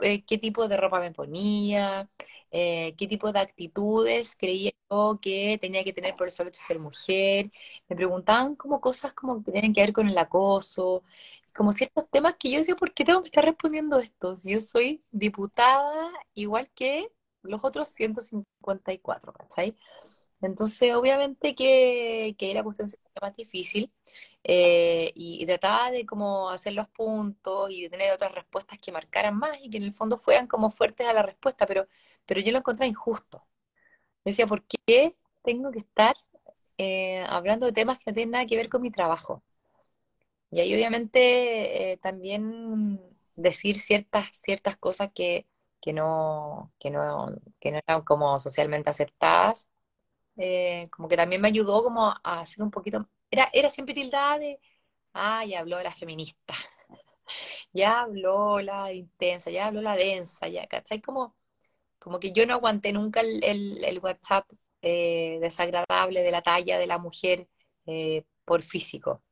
eh, 0.02 0.24
qué 0.24 0.38
tipo 0.38 0.68
de 0.68 0.76
ropa 0.76 1.00
me 1.00 1.12
ponía, 1.12 2.08
eh, 2.50 2.94
qué 2.96 3.06
tipo 3.06 3.32
de 3.32 3.40
actitudes 3.40 4.36
creía 4.36 4.72
yo 4.90 5.18
que 5.22 5.58
tenía 5.60 5.84
que 5.84 5.92
tener 5.92 6.16
por 6.16 6.26
el 6.26 6.30
solo 6.32 6.48
hecho 6.50 6.60
de 6.60 6.66
ser 6.66 6.78
mujer. 6.78 7.50
Me 7.88 7.96
preguntaban 7.96 8.56
como 8.56 8.80
cosas 8.80 9.12
como 9.14 9.42
que 9.42 9.52
tienen 9.52 9.72
que 9.72 9.80
ver 9.82 9.92
con 9.92 10.08
el 10.08 10.18
acoso, 10.18 11.02
como 11.54 11.72
ciertos 11.72 12.08
temas 12.10 12.34
que 12.38 12.50
yo 12.50 12.58
decía, 12.58 12.76
¿por 12.76 12.92
qué 12.94 13.04
tengo 13.04 13.22
que 13.22 13.28
estar 13.28 13.44
respondiendo 13.44 13.98
esto? 13.98 14.36
Si 14.36 14.52
yo 14.52 14.60
soy 14.60 15.02
diputada 15.10 16.10
igual 16.34 16.70
que 16.74 17.08
los 17.42 17.62
otros 17.64 17.88
154, 17.88 19.32
¿cachai? 19.32 19.76
Entonces, 20.42 20.92
obviamente 20.94 21.54
que, 21.54 22.34
que 22.38 22.54
la 22.54 22.64
cuestión 22.64 22.88
sería 22.88 23.06
más 23.20 23.36
difícil 23.36 23.92
eh, 24.44 25.12
y, 25.14 25.46
trataba 25.46 25.90
de 25.90 26.04
como 26.06 26.50
hacer 26.50 26.72
los 26.74 26.88
puntos 26.88 27.70
y 27.70 27.82
de 27.82 27.90
tener 27.90 28.12
otras 28.12 28.32
respuestas 28.32 28.78
que 28.78 28.92
marcaran 28.92 29.36
más 29.38 29.58
y 29.62 29.70
que 29.70 29.78
en 29.78 29.84
el 29.84 29.94
fondo 29.94 30.18
fueran 30.18 30.48
como 30.48 30.70
fuertes 30.70 31.06
a 31.06 31.12
la 31.12 31.22
respuesta, 31.22 31.66
pero, 31.66 31.86
pero 32.26 32.40
yo 32.40 32.52
lo 32.52 32.58
encontré 32.58 32.86
injusto. 32.88 33.46
Decía, 34.24 34.46
¿por 34.46 34.64
qué 34.64 35.16
tengo 35.42 35.70
que 35.72 35.80
estar 35.80 36.16
eh, 36.78 37.24
hablando 37.28 37.66
de 37.66 37.72
temas 37.72 37.98
que 37.98 38.10
no 38.10 38.14
tienen 38.14 38.32
nada 38.32 38.46
que 38.46 38.56
ver 38.56 38.68
con 38.68 38.82
mi 38.82 38.90
trabajo? 38.90 39.42
Y 40.50 40.60
ahí 40.60 40.74
obviamente 40.74 41.92
eh, 41.92 41.96
también 41.98 43.00
decir 43.36 43.78
ciertas, 43.78 44.28
ciertas 44.32 44.76
cosas 44.76 45.10
que, 45.14 45.46
que, 45.80 45.92
no, 45.92 46.72
que, 46.78 46.90
no, 46.90 47.34
que 47.60 47.72
no 47.72 47.78
eran 47.86 48.02
como 48.02 48.38
socialmente 48.40 48.90
aceptadas 48.90 49.68
eh, 50.44 50.88
como 50.90 51.08
que 51.08 51.16
también 51.16 51.40
me 51.40 51.48
ayudó 51.48 51.84
como 51.84 52.08
a 52.10 52.40
hacer 52.40 52.62
un 52.64 52.70
poquito, 52.72 53.08
era, 53.30 53.48
era 53.52 53.70
siempre 53.70 53.94
tildada 53.94 54.38
de, 54.40 54.60
ah, 55.14 55.44
ya 55.44 55.60
habló 55.60 55.80
la 55.82 55.92
feminista, 55.94 56.54
ya 57.72 58.02
habló 58.02 58.60
la 58.60 58.92
intensa, 58.92 59.50
ya 59.50 59.68
habló 59.68 59.82
la 59.82 59.94
densa, 59.96 60.48
ya, 60.48 60.66
¿cachai? 60.66 61.00
Como, 61.00 61.36
como 62.00 62.18
que 62.20 62.32
yo 62.32 62.44
no 62.46 62.54
aguanté 62.54 62.92
nunca 62.92 63.20
el, 63.20 63.84
el, 63.84 63.98
WhatsApp 64.00 64.46
eh, 64.82 65.38
desagradable 65.40 66.22
de 66.22 66.30
la 66.32 66.42
talla 66.42 66.78
de 66.78 66.86
la 66.88 66.98
mujer 66.98 67.48
eh, 67.86 68.24
por 68.44 68.62
físico. 68.62 69.22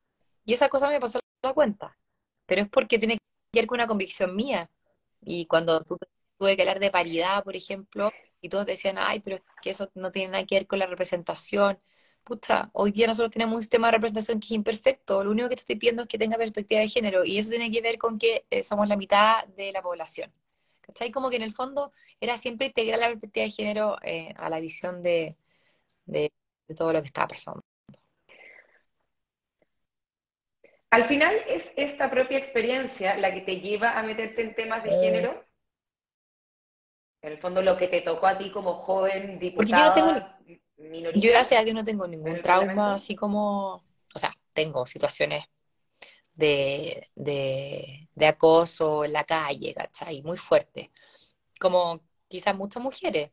Y 0.44 0.54
esa 0.54 0.68
cosa 0.68 0.88
me 0.90 1.00
pasó 1.00 1.20
la 1.42 1.54
cuenta, 1.54 1.98
pero 2.46 2.62
es 2.62 2.68
porque 2.68 2.98
tiene 2.98 3.18
que 3.52 3.60
ver 3.60 3.66
con 3.66 3.76
una 3.78 3.88
convicción 3.88 4.36
mía. 4.36 4.70
Y 5.22 5.46
cuando 5.46 5.82
tuve 5.84 6.56
que 6.56 6.62
hablar 6.62 6.80
de 6.80 6.90
paridad, 6.92 7.44
por 7.44 7.56
ejemplo, 7.56 8.12
y 8.40 8.48
todos 8.48 8.66
decían, 8.66 8.96
ay, 8.98 9.20
pero 9.20 9.36
es 9.36 9.42
que 9.62 9.70
eso 9.70 9.90
no 9.94 10.10
tiene 10.12 10.32
nada 10.32 10.46
que 10.46 10.56
ver 10.56 10.66
con 10.66 10.78
la 10.78 10.86
representación. 10.86 11.78
Pucha, 12.24 12.70
hoy 12.72 12.92
día 12.92 13.06
nosotros 13.06 13.30
tenemos 13.30 13.54
un 13.56 13.60
sistema 13.62 13.88
de 13.88 13.92
representación 13.92 14.40
que 14.40 14.46
es 14.46 14.52
imperfecto. 14.52 15.24
Lo 15.24 15.30
único 15.30 15.48
que 15.48 15.56
te 15.56 15.60
estoy 15.60 15.76
pidiendo 15.76 16.02
es 16.02 16.08
que 16.08 16.18
tenga 16.18 16.36
perspectiva 16.36 16.80
de 16.80 16.88
género 16.88 17.24
y 17.24 17.38
eso 17.38 17.50
tiene 17.50 17.70
que 17.70 17.80
ver 17.82 17.98
con 17.98 18.18
que 18.18 18.46
eh, 18.50 18.62
somos 18.62 18.88
la 18.88 18.96
mitad 18.96 19.46
de 19.56 19.72
la 19.72 19.82
población. 19.82 20.32
¿Cachai? 20.80 21.10
Como 21.10 21.30
que 21.30 21.36
en 21.36 21.42
el 21.42 21.52
fondo 21.52 21.92
era 22.20 22.36
siempre 22.36 22.68
integrar 22.68 22.98
la 22.98 23.08
perspectiva 23.08 23.44
de 23.44 23.50
género 23.50 23.96
eh, 24.02 24.34
a 24.36 24.48
la 24.50 24.60
visión 24.60 25.02
de, 25.02 25.36
de, 26.06 26.32
todo 26.76 26.92
lo 26.92 27.00
que 27.00 27.06
estaba 27.06 27.28
pasando. 27.28 27.62
Al 30.90 31.06
final 31.06 31.34
es 31.46 31.72
esta 31.76 32.10
propia 32.10 32.38
experiencia 32.38 33.16
la 33.16 33.32
que 33.32 33.42
te 33.42 33.60
lleva 33.60 33.98
a 33.98 34.02
meterte 34.02 34.42
en 34.42 34.54
temas 34.54 34.82
de 34.82 34.90
eh, 34.90 35.00
género 35.00 35.49
en 37.22 37.32
el 37.32 37.38
fondo, 37.38 37.62
lo 37.62 37.76
que 37.76 37.88
te 37.88 38.00
tocó 38.00 38.26
a 38.26 38.38
ti 38.38 38.50
como 38.50 38.74
joven 38.74 39.38
diputada 39.38 39.92
Porque 39.92 40.00
yo 40.00 40.12
no 40.14 40.14
tengo, 40.14 41.12
yo 41.14 41.30
gracias 41.30 41.60
a 41.60 41.64
Dios 41.64 41.74
no 41.74 41.84
tengo 41.84 42.06
ningún 42.06 42.40
trauma 42.40 42.94
así 42.94 43.14
como, 43.14 43.84
o 44.14 44.18
sea, 44.18 44.34
tengo 44.52 44.86
situaciones 44.86 45.44
de, 46.34 47.10
de, 47.14 48.26
acoso 48.26 49.04
en 49.04 49.12
la 49.12 49.24
calle, 49.24 49.74
¿cachai? 49.74 50.22
Muy 50.22 50.38
fuerte. 50.38 50.90
Como 51.60 52.00
quizás 52.28 52.56
muchas 52.56 52.82
mujeres, 52.82 53.30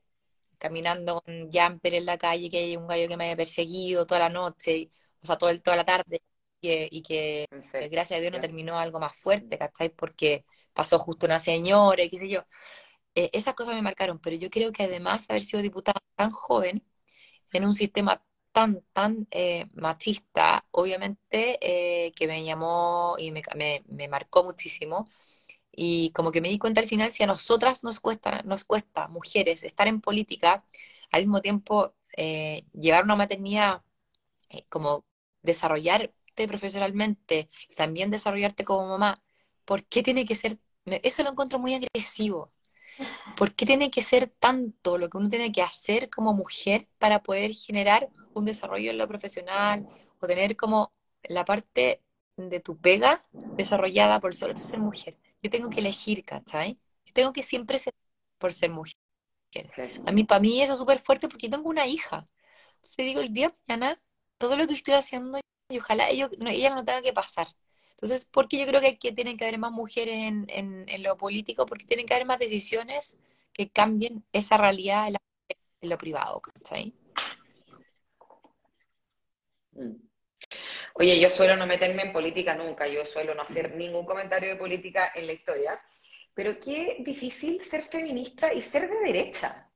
caminando 0.57 1.21
con 1.21 1.49
jumper 1.51 1.95
en 1.95 2.05
la 2.05 2.17
calle, 2.17 2.49
que 2.49 2.57
hay 2.59 2.77
un 2.77 2.87
gallo 2.87 3.07
que 3.07 3.17
me 3.17 3.25
haya 3.25 3.37
perseguido 3.37 4.05
toda 4.05 4.19
la 4.21 4.29
noche, 4.29 4.91
o 5.23 5.25
sea, 5.25 5.37
todo 5.37 5.57
toda 5.61 5.77
la 5.77 5.85
tarde, 5.85 6.21
y 6.61 7.01
que, 7.01 7.47
gracias 7.91 8.17
a 8.17 8.21
Dios 8.21 8.31
no 8.31 8.39
terminó 8.39 8.77
algo 8.77 8.99
más 8.99 9.15
fuerte, 9.21 9.57
¿cachai? 9.57 9.89
Porque 9.89 10.45
pasó 10.73 10.99
justo 10.99 11.25
una 11.25 11.39
señora 11.39 12.03
y 12.03 12.09
qué 12.09 12.17
sé 12.17 12.29
yo. 12.29 12.45
Eh, 13.17 13.31
esas 13.33 13.55
cosas 13.55 13.73
me 13.75 13.81
marcaron, 13.81 14.19
pero 14.19 14.35
yo 14.37 14.49
creo 14.51 14.71
que 14.71 14.83
además 14.83 15.25
haber 15.29 15.43
sido 15.43 15.63
diputada 15.63 15.99
tan 16.15 16.29
joven 16.31 16.83
en 17.53 17.65
un 17.65 17.73
sistema 17.73 18.23
tan, 18.51 18.83
tan 18.93 19.27
eh, 19.31 19.67
machista, 19.73 20.65
obviamente 20.71 21.57
eh, 21.61 22.13
que 22.13 22.27
me 22.27 22.43
llamó 22.45 23.15
y 23.19 23.31
me, 23.31 23.43
me, 23.87 24.07
marcó 24.09 24.43
muchísimo. 24.43 25.09
Y 25.71 26.11
como 26.11 26.31
que 26.31 26.41
me 26.41 26.49
di 26.49 26.59
cuenta 26.59 26.81
al 26.81 26.87
final, 26.87 27.11
si 27.11 27.23
a 27.23 27.27
nosotras 27.27 27.83
nos 27.83 27.99
cuesta, 28.01 28.43
nos 28.43 28.63
cuesta, 28.65 29.07
mujeres, 29.09 29.63
estar 29.63 29.87
en 29.87 30.01
política, 30.01 30.65
al 31.11 31.21
mismo 31.23 31.41
tiempo 31.41 31.95
llevar 32.73 33.03
una 33.03 33.15
maternidad, 33.15 33.83
como 34.69 35.05
desarrollarte 35.43 36.47
profesionalmente, 36.47 37.49
también 37.77 38.11
desarrollarte 38.11 38.65
como 38.65 38.87
mamá, 38.87 39.23
¿por 39.65 39.85
qué 39.85 40.03
tiene 40.03 40.25
que 40.25 40.35
ser? 40.35 40.59
Eso 40.85 41.23
lo 41.23 41.31
encuentro 41.31 41.59
muy 41.59 41.75
agresivo. 41.75 42.51
¿Por 43.35 43.53
qué 43.55 43.65
tiene 43.65 43.91
que 43.91 44.01
ser 44.01 44.29
tanto 44.39 44.97
lo 44.97 45.09
que 45.09 45.17
uno 45.17 45.29
tiene 45.29 45.51
que 45.51 45.61
hacer 45.61 46.09
como 46.09 46.33
mujer 46.33 46.87
para 46.97 47.21
poder 47.23 47.53
generar 47.53 48.09
un 48.33 48.45
desarrollo 48.45 48.91
en 48.91 48.97
lo 48.97 49.07
profesional 49.07 49.87
o 50.19 50.27
tener 50.27 50.55
como 50.55 50.91
la 51.23 51.45
parte 51.45 52.01
de 52.35 52.59
tu 52.59 52.77
pega 52.77 53.25
desarrollada 53.31 54.19
por 54.19 54.35
solo 54.35 54.55
ser 54.55 54.79
mujer? 54.79 55.17
Yo 55.41 55.49
tengo 55.49 55.69
que 55.69 55.79
elegir, 55.79 56.25
¿cachai? 56.25 56.79
Yo 57.05 57.13
tengo 57.13 57.33
que 57.33 57.43
siempre 57.43 57.77
ser 57.79 57.93
por 58.37 58.53
ser 58.53 58.69
mujer. 58.71 58.95
A 60.05 60.11
mí, 60.11 60.23
para 60.23 60.39
mí 60.39 60.61
eso 60.61 60.73
es 60.73 60.79
súper 60.79 60.99
fuerte 60.99 61.27
porque 61.27 61.47
yo 61.47 61.51
tengo 61.51 61.69
una 61.69 61.87
hija. 61.87 62.27
Entonces 62.75 63.05
digo, 63.05 63.21
el 63.21 63.33
día 63.33 63.49
de 63.49 63.55
mañana, 63.67 64.01
todo 64.37 64.55
lo 64.55 64.67
que 64.67 64.73
estoy 64.73 64.93
haciendo, 64.93 65.39
y 65.69 65.79
ojalá 65.79 66.09
ella 66.09 66.29
no 66.75 66.85
tenga 66.85 67.01
que 67.01 67.13
pasar. 67.13 67.47
Entonces, 67.97 68.25
¿por 68.25 68.47
qué 68.47 68.59
yo 68.59 68.67
creo 68.67 68.79
que, 68.79 68.99
que 68.99 69.11
tienen 69.11 69.37
que 69.37 69.45
haber 69.45 69.57
más 69.57 69.71
mujeres 69.71 70.15
en, 70.15 70.45
en, 70.87 71.01
lo 71.01 71.17
político? 71.17 71.65
Porque 71.65 71.85
tienen 71.85 72.05
que 72.05 72.13
haber 72.13 72.27
más 72.27 72.37
decisiones 72.37 73.17
que 73.51 73.69
cambien 73.69 74.23
esa 74.31 74.55
realidad 74.55 75.07
en, 75.07 75.89
lo 75.89 75.97
privado, 75.97 76.39
¿cachai? 76.39 76.93
Mm. 79.71 79.95
Oye, 80.93 81.19
yo 81.19 81.29
suelo 81.31 81.55
no 81.55 81.65
meterme 81.65 82.03
en 82.03 82.13
política 82.13 82.53
nunca, 82.53 82.87
yo 82.87 83.03
suelo 83.03 83.33
no 83.33 83.41
hacer 83.41 83.75
ningún 83.75 84.05
comentario 84.05 84.49
de 84.49 84.57
política 84.57 85.11
en 85.15 85.25
la 85.25 85.33
historia, 85.33 85.81
pero 86.35 86.59
qué 86.59 86.97
difícil 86.99 87.63
ser 87.63 87.89
feminista 87.89 88.53
y 88.53 88.61
ser 88.61 88.89
de 88.89 88.99
derecha. 88.99 89.71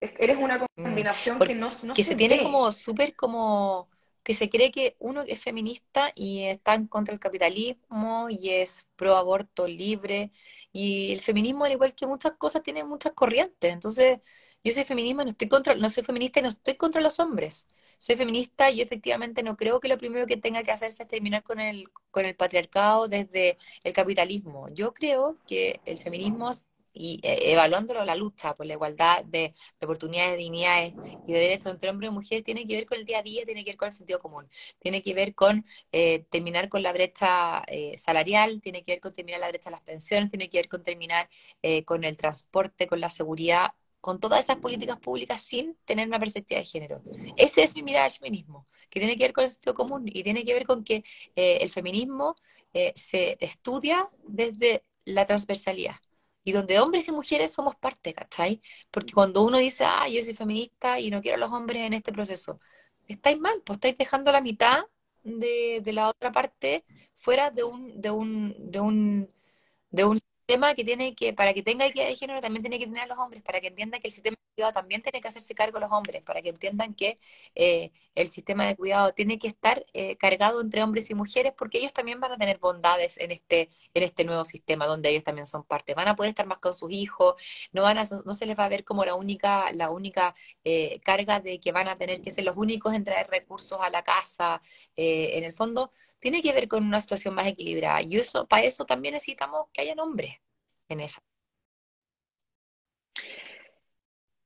Eres 0.00 0.36
una 0.36 0.58
mm, 0.58 0.82
combinación 0.82 1.38
que 1.38 1.54
no, 1.54 1.68
no 1.84 1.94
que 1.94 2.02
se, 2.02 2.16
tiene 2.16 2.42
como 2.42 2.72
súper 2.72 3.14
como 3.14 3.88
que 4.22 4.34
se 4.34 4.48
cree 4.50 4.70
que 4.72 4.96
uno 4.98 5.22
es 5.22 5.42
feminista 5.42 6.12
y 6.14 6.44
está 6.44 6.74
en 6.74 6.86
contra 6.86 7.12
del 7.12 7.20
capitalismo 7.20 8.28
y 8.30 8.50
es 8.50 8.88
pro 8.96 9.16
aborto 9.16 9.66
libre. 9.68 10.30
Y 10.72 11.12
el 11.12 11.20
feminismo, 11.20 11.64
al 11.64 11.72
igual 11.72 11.94
que 11.94 12.06
muchas 12.06 12.32
cosas, 12.34 12.62
tiene 12.62 12.84
muchas 12.84 13.12
corrientes. 13.12 13.72
Entonces, 13.72 14.20
yo 14.64 14.72
soy 14.72 14.84
feminismo 14.84 15.22
no 15.24 15.30
estoy 15.30 15.48
contra, 15.48 15.74
no 15.74 15.88
soy 15.88 16.04
feminista 16.04 16.40
y 16.40 16.42
no 16.42 16.48
estoy 16.48 16.76
contra 16.76 17.00
los 17.00 17.18
hombres. 17.20 17.66
Soy 17.98 18.16
feminista 18.16 18.70
y 18.70 18.80
efectivamente 18.80 19.42
no 19.42 19.56
creo 19.56 19.80
que 19.80 19.88
lo 19.88 19.98
primero 19.98 20.26
que 20.26 20.36
tenga 20.36 20.62
que 20.64 20.72
hacerse 20.72 21.02
es 21.04 21.08
terminar 21.08 21.42
con 21.42 21.60
el, 21.60 21.88
con 22.10 22.24
el 22.24 22.36
patriarcado 22.36 23.08
desde 23.08 23.58
el 23.84 23.92
capitalismo. 23.92 24.68
Yo 24.70 24.92
creo 24.94 25.38
que 25.46 25.80
el 25.84 25.98
feminismo 25.98 26.50
y 26.92 27.20
eh, 27.22 27.52
evaluándolo 27.52 28.04
la 28.04 28.14
lucha 28.14 28.54
por 28.54 28.66
la 28.66 28.74
igualdad 28.74 29.24
de, 29.24 29.54
oportunidades, 29.80 30.32
de 30.32 30.36
dignidades 30.38 30.94
y 31.26 31.32
de 31.32 31.38
derechos 31.38 31.72
entre 31.72 31.90
hombre 31.90 32.08
y 32.08 32.10
mujer, 32.10 32.42
tiene 32.42 32.66
que 32.66 32.74
ver 32.74 32.86
con 32.86 32.98
el 32.98 33.04
día 33.04 33.20
a 33.20 33.22
día, 33.22 33.44
tiene 33.44 33.64
que 33.64 33.70
ver 33.70 33.76
con 33.76 33.86
el 33.86 33.92
sentido 33.92 34.18
común, 34.18 34.48
tiene 34.78 35.02
que 35.02 35.14
ver 35.14 35.34
con 35.34 35.64
eh, 35.90 36.24
terminar 36.30 36.68
con 36.68 36.82
la 36.82 36.92
brecha 36.92 37.62
eh, 37.66 37.96
salarial, 37.98 38.60
tiene 38.60 38.82
que 38.82 38.92
ver 38.92 39.00
con 39.00 39.12
terminar 39.12 39.40
la 39.40 39.48
brecha 39.48 39.70
de 39.70 39.76
las 39.76 39.82
pensiones, 39.82 40.30
tiene 40.30 40.48
que 40.48 40.58
ver 40.58 40.68
con 40.68 40.82
terminar 40.84 41.28
con 41.84 42.04
el 42.04 42.16
transporte, 42.16 42.86
con 42.86 43.00
la 43.00 43.08
seguridad, 43.08 43.70
con 44.00 44.18
todas 44.18 44.40
esas 44.40 44.56
políticas 44.56 44.98
públicas 44.98 45.40
sin 45.40 45.76
tener 45.84 46.08
una 46.08 46.18
perspectiva 46.18 46.58
de 46.58 46.66
género. 46.66 47.02
Ese 47.36 47.62
es 47.62 47.74
mi 47.76 47.82
mirada 47.82 48.04
del 48.04 48.14
feminismo, 48.14 48.66
que 48.90 49.00
tiene 49.00 49.16
que 49.16 49.24
ver 49.24 49.32
con 49.32 49.44
el 49.44 49.50
sentido 49.50 49.74
común 49.74 50.02
y 50.06 50.22
tiene 50.22 50.44
que 50.44 50.54
ver 50.54 50.66
con 50.66 50.82
que 50.82 51.04
el 51.34 51.70
feminismo 51.70 52.36
se 52.94 53.36
estudia 53.40 54.08
desde 54.26 54.82
la 55.04 55.24
transversalidad 55.24 55.96
y 56.44 56.52
donde 56.52 56.80
hombres 56.80 57.08
y 57.08 57.12
mujeres 57.12 57.52
somos 57.52 57.76
parte, 57.76 58.14
¿cachai? 58.14 58.60
Porque 58.90 59.12
cuando 59.12 59.42
uno 59.44 59.58
dice, 59.58 59.84
ah, 59.86 60.08
yo 60.08 60.22
soy 60.22 60.34
feminista 60.34 60.98
y 61.00 61.10
no 61.10 61.20
quiero 61.22 61.36
a 61.36 61.40
los 61.40 61.52
hombres 61.52 61.82
en 61.82 61.92
este 61.94 62.12
proceso, 62.12 62.60
estáis 63.08 63.38
mal, 63.38 63.62
pues 63.64 63.76
estáis 63.76 63.96
dejando 63.98 64.32
la 64.32 64.40
mitad 64.40 64.84
de, 65.24 65.80
de 65.84 65.92
la 65.92 66.08
otra 66.08 66.32
parte 66.32 66.84
fuera 67.14 67.50
de 67.50 67.62
un, 67.64 68.00
de 68.00 68.10
un, 68.10 68.54
de 68.70 68.80
un, 68.80 69.28
de 69.90 70.04
un 70.04 70.18
sistema 70.42 70.74
que 70.74 70.84
tiene 70.84 71.14
que, 71.14 71.32
para 71.32 71.54
que 71.54 71.62
tenga 71.62 71.86
equidad 71.86 72.08
de 72.08 72.16
género, 72.16 72.40
también 72.40 72.62
tiene 72.62 72.78
que 72.78 72.86
tener 72.86 73.02
a 73.02 73.06
los 73.06 73.18
hombres, 73.18 73.42
para 73.42 73.60
que 73.60 73.68
entiendan 73.68 74.00
que 74.00 74.08
el 74.08 74.12
sistema 74.12 74.36
de 74.36 74.54
cuidado 74.54 74.72
también 74.72 75.00
tiene 75.02 75.20
que 75.20 75.28
hacerse 75.28 75.54
cargo 75.54 75.78
de 75.78 75.82
los 75.82 75.92
hombres, 75.92 76.22
para 76.22 76.42
que 76.42 76.48
entiendan 76.48 76.94
que 76.94 77.20
eh, 77.54 77.92
el 78.16 78.28
sistema 78.28 78.66
de 78.66 78.76
cuidado 78.76 79.12
tiene 79.12 79.38
que 79.38 79.46
estar 79.46 79.86
eh, 79.92 80.16
cargado 80.16 80.60
entre 80.60 80.82
hombres 80.82 81.10
y 81.10 81.14
mujeres, 81.14 81.52
porque 81.56 81.78
ellos 81.78 81.92
también 81.92 82.18
van 82.20 82.32
a 82.32 82.38
tener 82.38 82.58
bondades 82.58 83.18
en 83.18 83.30
este, 83.30 83.68
en 83.94 84.02
este 84.02 84.24
nuevo 84.24 84.44
sistema, 84.44 84.86
donde 84.86 85.10
ellos 85.10 85.22
también 85.24 85.46
son 85.46 85.64
parte. 85.64 85.94
Van 85.94 86.08
a 86.08 86.16
poder 86.16 86.30
estar 86.30 86.46
más 86.46 86.58
con 86.58 86.74
sus 86.74 86.90
hijos, 86.90 87.36
no, 87.72 87.82
van 87.82 87.98
a, 87.98 88.04
no 88.24 88.34
se 88.34 88.46
les 88.46 88.58
va 88.58 88.64
a 88.64 88.68
ver 88.68 88.84
como 88.84 89.04
la 89.04 89.14
única, 89.14 89.72
la 89.72 89.90
única 89.90 90.34
eh, 90.64 91.00
carga 91.04 91.38
de 91.40 91.60
que 91.60 91.70
van 91.70 91.88
a 91.88 91.96
tener 91.96 92.20
que 92.20 92.32
ser 92.32 92.44
los 92.44 92.56
únicos 92.56 92.94
en 92.94 93.04
traer 93.04 93.28
recursos 93.28 93.78
a 93.80 93.90
la 93.90 94.02
casa. 94.02 94.60
en 94.96 95.44
el 95.44 95.52
fondo, 95.52 95.92
tiene 96.22 96.40
que 96.40 96.52
ver 96.52 96.68
con 96.68 96.84
una 96.84 97.00
situación 97.00 97.34
más 97.34 97.48
equilibrada. 97.48 98.00
Y 98.00 98.16
eso, 98.16 98.46
para 98.46 98.62
eso 98.62 98.86
también 98.86 99.14
necesitamos 99.14 99.66
que 99.72 99.82
haya 99.82 100.00
hombres 100.00 100.36
en 100.88 101.00
esa. 101.00 101.20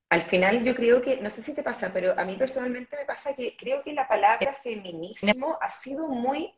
Al 0.08 0.22
final 0.30 0.64
yo 0.64 0.74
creo 0.74 1.02
que, 1.02 1.18
no 1.18 1.28
sé 1.28 1.42
si 1.42 1.54
te 1.54 1.62
pasa, 1.62 1.92
pero 1.92 2.18
a 2.18 2.24
mí 2.24 2.36
personalmente 2.36 2.96
me 2.96 3.04
pasa 3.04 3.34
que 3.34 3.54
creo 3.56 3.82
que 3.82 3.92
la 3.92 4.08
palabra 4.08 4.54
feminismo 4.62 5.58
ha 5.60 5.68
sido 5.68 6.08
muy 6.08 6.54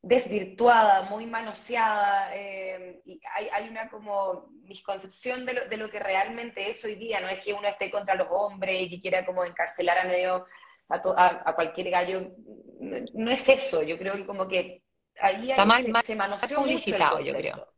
desvirtuada, 0.00 1.02
muy 1.02 1.26
manoseada, 1.26 2.36
eh, 2.36 3.00
y 3.06 3.20
hay, 3.32 3.68
una 3.68 3.88
como 3.88 4.50
misconcepción 4.68 5.46
de 5.46 5.54
lo, 5.54 5.66
de 5.66 5.78
lo 5.78 5.90
que 5.90 5.98
realmente 5.98 6.70
es 6.70 6.84
hoy 6.84 6.94
día, 6.94 7.20
no 7.20 7.28
es 7.28 7.40
que 7.40 7.54
uno 7.54 7.66
esté 7.66 7.90
contra 7.90 8.14
los 8.14 8.28
hombres 8.30 8.82
y 8.82 8.90
que 8.90 9.00
quiera 9.00 9.26
como 9.26 9.44
encarcelar 9.44 9.98
a 9.98 10.04
medio 10.04 10.44
a, 10.88 11.54
cualquier 11.54 11.90
gallo. 11.90 12.32
No, 12.80 13.30
es 13.30 13.48
eso, 13.48 13.82
yo 13.82 13.98
creo 13.98 14.14
que 14.14 14.26
como 14.26 14.46
que 14.46 14.82
ahí 15.20 15.50
Está 15.50 15.64
mal, 15.64 15.84
se, 16.04 16.54
publicitado, 16.54 17.20
yo 17.20 17.34
creo. 17.34 17.68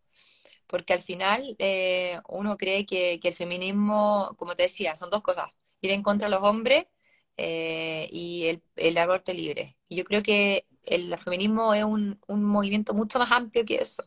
Porque 0.67 0.93
al 0.93 1.01
final 1.01 1.55
eh, 1.59 2.19
uno 2.29 2.57
cree 2.57 2.87
que, 2.87 3.21
el 3.23 3.35
feminismo, 3.35 4.35
como 4.37 4.57
te 4.57 4.65
decía, 4.65 4.97
son 4.97 5.11
dos 5.11 5.23
cosas, 5.23 5.47
ir 5.81 5.93
en 5.93 6.03
contra 6.03 6.29
de 6.29 6.35
los 6.35 6.43
hombres 6.43 6.87
eh, 7.37 8.09
y 8.11 8.47
el, 8.47 8.63
el, 8.75 8.99
aborto 8.99 9.33
libre. 9.33 9.77
Y 9.89 9.97
yo 9.97 10.05
creo 10.05 10.23
que 10.23 10.67
el 10.85 11.17
feminismo 11.19 11.73
es 11.75 11.85
un, 11.85 12.21
un 12.27 12.45
movimiento 12.45 12.95
mucho 12.95 13.19
más 13.19 13.31
amplio 13.31 13.65
que 13.65 13.77
eso 13.77 14.05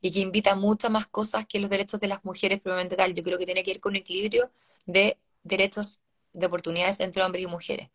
y 0.00 0.10
que 0.10 0.20
invita 0.20 0.54
muchas 0.54 0.90
más 0.90 1.06
cosas 1.06 1.46
que 1.46 1.60
los 1.60 1.70
derechos 1.70 2.00
de 2.00 2.08
las 2.08 2.24
mujeres 2.24 2.60
probablemente 2.60 2.96
tal. 2.96 3.14
Yo 3.14 3.22
creo 3.22 3.38
que 3.38 3.46
tiene 3.46 3.62
que 3.62 3.70
ir 3.72 3.80
con 3.80 3.92
un 3.92 3.96
equilibrio 3.96 4.50
de 4.84 5.18
derechos 5.42 6.02
de 6.32 6.46
oportunidades 6.46 7.00
entre 7.00 7.22
hombres 7.22 7.44
y 7.44 7.46
mujeres. 7.46 7.90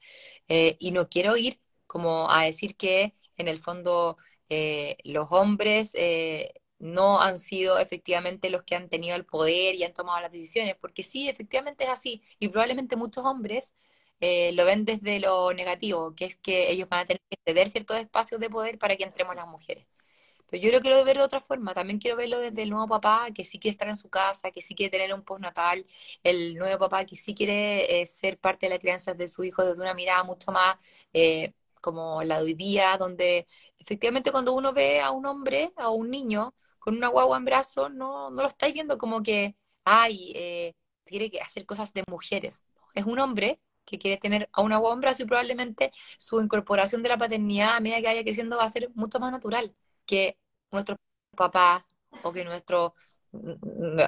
Eh, 0.47 0.77
y 0.79 0.91
no 0.91 1.09
quiero 1.09 1.37
ir 1.37 1.59
como 1.87 2.29
a 2.29 2.43
decir 2.45 2.75
que 2.77 3.15
en 3.37 3.47
el 3.47 3.59
fondo 3.59 4.17
eh, 4.49 4.97
los 5.03 5.31
hombres 5.31 5.91
eh, 5.95 6.53
no 6.79 7.21
han 7.21 7.37
sido 7.37 7.79
efectivamente 7.79 8.49
los 8.49 8.63
que 8.63 8.75
han 8.75 8.89
tenido 8.89 9.15
el 9.15 9.25
poder 9.25 9.75
y 9.75 9.83
han 9.83 9.93
tomado 9.93 10.21
las 10.21 10.31
decisiones, 10.31 10.75
porque 10.79 11.03
sí, 11.03 11.29
efectivamente 11.29 11.85
es 11.85 11.89
así, 11.89 12.21
y 12.39 12.49
probablemente 12.49 12.95
muchos 12.95 13.25
hombres 13.25 13.73
lo 14.19 14.65
ven 14.65 14.85
desde 14.85 15.19
lo 15.19 15.53
negativo, 15.53 16.15
que 16.15 16.25
es 16.25 16.35
que 16.35 16.71
ellos 16.71 16.89
van 16.89 17.01
a 17.01 17.05
tener 17.05 17.21
que 17.29 17.37
ceder 17.45 17.69
ciertos 17.69 17.99
espacios 17.99 18.41
de 18.41 18.49
poder 18.49 18.79
para 18.79 18.95
que 18.97 19.03
entremos 19.03 19.35
las 19.35 19.47
mujeres. 19.47 19.85
Pero 20.49 20.63
yo 20.63 20.71
lo 20.71 20.81
quiero 20.81 21.03
ver 21.03 21.17
de 21.17 21.23
otra 21.23 21.39
forma, 21.41 21.73
también 21.73 21.99
quiero 21.99 22.15
verlo 22.17 22.39
desde 22.39 22.63
el 22.63 22.69
nuevo 22.69 22.87
papá 22.87 23.27
que 23.33 23.43
sí 23.43 23.59
quiere 23.59 23.71
estar 23.73 23.87
en 23.89 23.95
su 23.95 24.09
casa, 24.09 24.51
que 24.51 24.61
sí 24.61 24.75
quiere 24.75 24.91
tener 24.91 25.13
un 25.13 25.23
postnatal, 25.23 25.85
el 26.23 26.55
nuevo 26.55 26.79
papá 26.79 27.05
que 27.05 27.17
sí 27.17 27.33
quiere 27.35 28.01
eh, 28.01 28.05
ser 28.05 28.39
parte 28.39 28.67
de 28.67 28.71
la 28.71 28.79
crianza 28.79 29.13
de 29.13 29.27
su 29.27 29.43
hijo 29.43 29.63
desde 29.65 29.81
una 29.81 29.93
mirada 29.93 30.23
mucho 30.23 30.51
más 30.51 30.77
eh, 31.13 31.53
como 31.81 32.23
la 32.23 32.37
de 32.37 32.43
hoy 32.45 32.53
día, 32.53 32.97
donde 32.97 33.47
efectivamente 33.77 34.31
cuando 34.31 34.53
uno 34.53 34.73
ve 34.73 35.01
a 35.01 35.11
un 35.11 35.25
hombre, 35.25 35.73
a 35.77 35.89
un 35.89 36.09
niño 36.09 36.55
con 36.79 36.95
una 36.95 37.09
guagua 37.09 37.37
en 37.37 37.45
brazos, 37.45 37.91
no, 37.93 38.29
no 38.31 38.41
lo 38.41 38.47
estáis 38.47 38.73
viendo 38.73 38.97
como 38.97 39.21
que, 39.21 39.55
ay, 39.83 40.31
eh, 40.35 40.73
quiere 41.05 41.31
hacer 41.41 41.65
cosas 41.65 41.93
de 41.93 42.03
mujeres. 42.09 42.63
Es 42.95 43.05
un 43.05 43.19
hombre 43.19 43.59
que 43.85 43.97
quiere 43.99 44.17
tener 44.17 44.49
a 44.53 44.61
una 44.61 44.77
guagua 44.77 44.95
en 44.95 45.01
brazos 45.01 45.21
y 45.21 45.25
probablemente 45.25 45.91
su 46.17 46.41
incorporación 46.41 47.03
de 47.03 47.09
la 47.09 47.17
paternidad 47.17 47.75
a 47.75 47.79
medida 47.79 47.97
que 48.01 48.07
vaya 48.07 48.23
creciendo 48.23 48.57
va 48.57 48.63
a 48.65 48.69
ser 48.69 48.89
mucho 48.95 49.19
más 49.19 49.31
natural 49.31 49.73
que 50.07 50.39
nuestros 50.71 50.97
papás 51.35 51.83
o 52.23 52.33
que 52.33 52.43
nuestro 52.43 52.95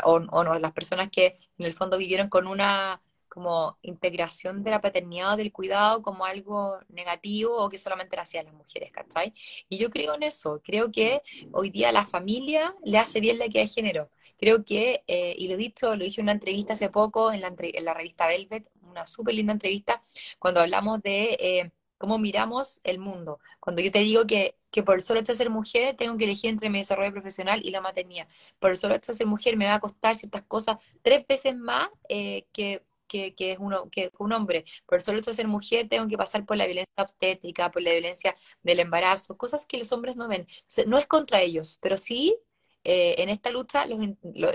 o, 0.03 0.19
no, 0.19 0.59
las 0.59 0.71
personas 0.71 1.09
que 1.09 1.39
en 1.57 1.65
el 1.65 1.73
fondo 1.73 1.97
vivieron 1.97 2.29
con 2.29 2.47
una 2.47 3.01
como 3.27 3.77
integración 3.83 4.63
de 4.63 4.71
la 4.71 4.81
paternidad 4.81 5.35
o 5.35 5.37
del 5.37 5.51
cuidado 5.51 6.01
como 6.01 6.25
algo 6.25 6.79
negativo 6.89 7.55
o 7.57 7.69
que 7.69 7.77
solamente 7.77 8.15
lo 8.15 8.23
hacían 8.23 8.45
las 8.45 8.55
mujeres, 8.55 8.91
¿cachai? 8.91 9.33
Y 9.69 9.77
yo 9.77 9.89
creo 9.91 10.15
en 10.15 10.23
eso, 10.23 10.61
creo 10.63 10.91
que 10.91 11.21
hoy 11.51 11.69
día 11.69 11.91
la 11.91 12.05
familia 12.05 12.75
le 12.83 12.97
hace 12.97 13.19
bien 13.19 13.37
la 13.37 13.45
equidad 13.45 13.63
de 13.63 13.69
género. 13.69 14.09
Creo 14.37 14.65
que, 14.65 15.03
eh, 15.07 15.35
y 15.37 15.47
lo 15.47 15.53
he 15.53 15.57
dicho, 15.57 15.95
lo 15.95 16.03
dije 16.03 16.21
en 16.21 16.25
una 16.25 16.31
entrevista 16.33 16.73
hace 16.73 16.89
poco 16.89 17.31
en 17.31 17.41
la, 17.41 17.53
en 17.57 17.85
la 17.85 17.93
revista 17.93 18.25
Velvet, 18.27 18.67
una 18.81 19.05
súper 19.05 19.35
linda 19.35 19.53
entrevista, 19.53 20.01
cuando 20.39 20.61
hablamos 20.61 21.01
de 21.01 21.37
eh, 21.39 21.71
cómo 21.97 22.17
miramos 22.17 22.81
el 22.83 22.97
mundo. 22.99 23.39
Cuando 23.59 23.81
yo 23.81 23.91
te 23.91 23.99
digo 23.99 24.25
que, 24.25 24.55
que 24.71 24.83
por 24.83 25.01
solo 25.01 25.19
hecho 25.19 25.31
de 25.33 25.37
ser 25.37 25.49
mujer 25.49 25.95
tengo 25.97 26.17
que 26.17 26.25
elegir 26.25 26.49
entre 26.49 26.69
mi 26.69 26.79
desarrollo 26.79 27.11
profesional 27.11 27.61
y 27.63 27.71
la 27.71 27.81
maternidad. 27.81 28.27
Por 28.59 28.77
solo 28.77 28.95
hecho 28.95 29.11
de 29.11 29.17
ser 29.17 29.27
mujer 29.27 29.57
me 29.57 29.65
va 29.65 29.75
a 29.75 29.79
costar 29.79 30.15
ciertas 30.15 30.43
cosas 30.43 30.77
tres 31.01 31.25
veces 31.27 31.55
más 31.57 31.89
eh, 32.09 32.45
que, 32.53 32.83
que, 33.07 33.35
que, 33.35 33.53
es 33.53 33.59
uno, 33.59 33.89
que 33.89 34.11
un 34.19 34.33
hombre. 34.33 34.65
Por 34.85 35.01
solo 35.01 35.19
hecho 35.19 35.31
de 35.31 35.35
ser 35.37 35.47
mujer 35.47 35.87
tengo 35.89 36.07
que 36.07 36.17
pasar 36.17 36.45
por 36.45 36.57
la 36.57 36.65
violencia 36.65 36.93
obstétrica, 36.97 37.71
por 37.71 37.81
la 37.81 37.91
violencia 37.91 38.35
del 38.63 38.79
embarazo, 38.79 39.37
cosas 39.37 39.65
que 39.65 39.77
los 39.77 39.91
hombres 39.91 40.17
no 40.17 40.27
ven. 40.27 40.47
no 40.87 40.97
es 40.97 41.07
contra 41.07 41.41
ellos, 41.41 41.77
pero 41.81 41.97
sí 41.97 42.37
eh, 42.83 43.15
en 43.17 43.29
esta 43.29 43.51
lucha 43.51 43.85
los, 43.85 43.99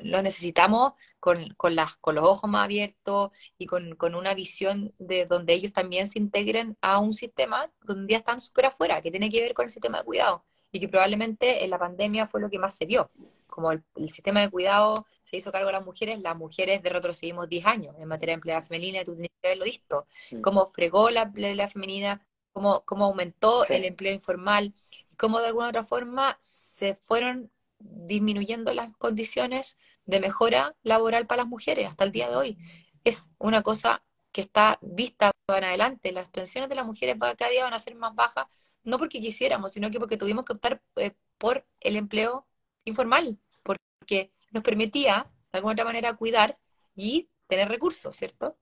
necesitamos 0.04 0.94
con, 1.20 1.54
con, 1.56 1.74
las, 1.74 1.96
con 1.98 2.14
los 2.14 2.24
ojos 2.24 2.48
más 2.48 2.64
abiertos 2.64 3.30
y 3.58 3.66
con, 3.66 3.96
con, 3.96 4.14
una 4.14 4.34
visión 4.34 4.94
de 4.98 5.26
donde 5.26 5.52
ellos 5.52 5.72
también 5.72 6.08
se 6.08 6.18
integren 6.18 6.76
a 6.80 6.98
un 7.00 7.12
sistema 7.12 7.70
donde 7.82 8.12
ya 8.12 8.18
están 8.18 8.40
súper 8.40 8.66
afuera, 8.66 9.02
que 9.02 9.10
tiene 9.10 9.30
que 9.30 9.42
ver 9.42 9.54
con 9.54 9.64
el 9.64 9.70
sistema 9.70 9.98
de 9.98 10.04
cuidado 10.04 10.44
y 10.74 10.80
que 10.80 10.88
probablemente 10.88 11.64
en 11.64 11.70
la 11.70 11.78
pandemia 11.78 12.26
fue 12.26 12.40
lo 12.40 12.50
que 12.50 12.58
más 12.58 12.74
se 12.74 12.86
vio. 12.86 13.10
Como 13.46 13.70
el, 13.70 13.84
sistema 14.08 14.40
de 14.40 14.50
cuidado 14.50 15.06
se 15.22 15.36
hizo 15.36 15.52
cargo 15.52 15.68
de 15.68 15.74
las 15.74 15.84
mujeres, 15.84 16.18
las 16.20 16.36
mujeres 16.36 16.82
de 16.82 16.90
retrocedimos 16.90 17.48
10 17.48 17.66
años 17.66 17.94
en 17.98 18.08
materia 18.08 18.32
de 18.32 18.36
empleada 18.36 18.62
femenina, 18.62 19.04
tú 19.04 19.12
tienes 19.12 19.30
que 19.40 19.48
haberlo 19.48 19.64
visto, 19.66 20.08
cómo 20.42 20.66
fregó 20.66 21.10
la 21.10 21.22
empleada 21.22 21.68
femenina, 21.68 22.26
cómo, 22.52 22.82
cómo 22.84 23.04
aumentó 23.04 23.64
el 23.66 23.84
empleo 23.84 24.12
informal, 24.12 24.74
y 25.12 25.14
cómo 25.14 25.40
de 25.40 25.46
alguna 25.46 25.68
otra 25.68 25.84
forma 25.84 26.36
se 26.40 26.96
fueron 26.96 27.52
disminuyendo 27.78 28.72
las 28.74 28.96
condiciones 28.96 29.78
de 30.06 30.20
mejora 30.20 30.74
laboral 30.82 31.26
para 31.26 31.42
las 31.42 31.48
mujeres 31.48 31.86
hasta 31.86 32.04
el 32.04 32.12
día 32.12 32.28
de 32.28 32.36
hoy. 32.36 32.58
Es 33.04 33.30
una 33.38 33.62
cosa 33.62 34.02
que 34.32 34.40
está 34.40 34.78
vista 34.82 35.30
para 35.46 35.68
adelante. 35.68 36.12
Las 36.12 36.28
pensiones 36.28 36.68
de 36.68 36.74
las 36.74 36.86
mujeres 36.86 37.16
cada 37.18 37.50
día 37.50 37.64
van 37.64 37.74
a 37.74 37.78
ser 37.78 37.94
más 37.94 38.14
bajas, 38.14 38.46
no 38.82 38.98
porque 38.98 39.20
quisiéramos, 39.20 39.72
sino 39.72 39.90
que 39.90 39.98
porque 39.98 40.16
tuvimos 40.16 40.44
que 40.44 40.54
optar 40.54 40.82
eh, 40.96 41.14
por 41.38 41.66
el 41.80 41.96
empleo 41.96 42.46
informal, 42.84 43.38
porque 43.62 44.32
nos 44.50 44.62
permitía, 44.62 45.30
de 45.52 45.58
alguna 45.58 45.72
otra 45.72 45.84
manera, 45.84 46.16
cuidar 46.16 46.58
y 46.94 47.28
tener 47.46 47.68
recursos, 47.68 48.16
¿cierto? 48.16 48.58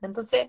Entonces, 0.00 0.48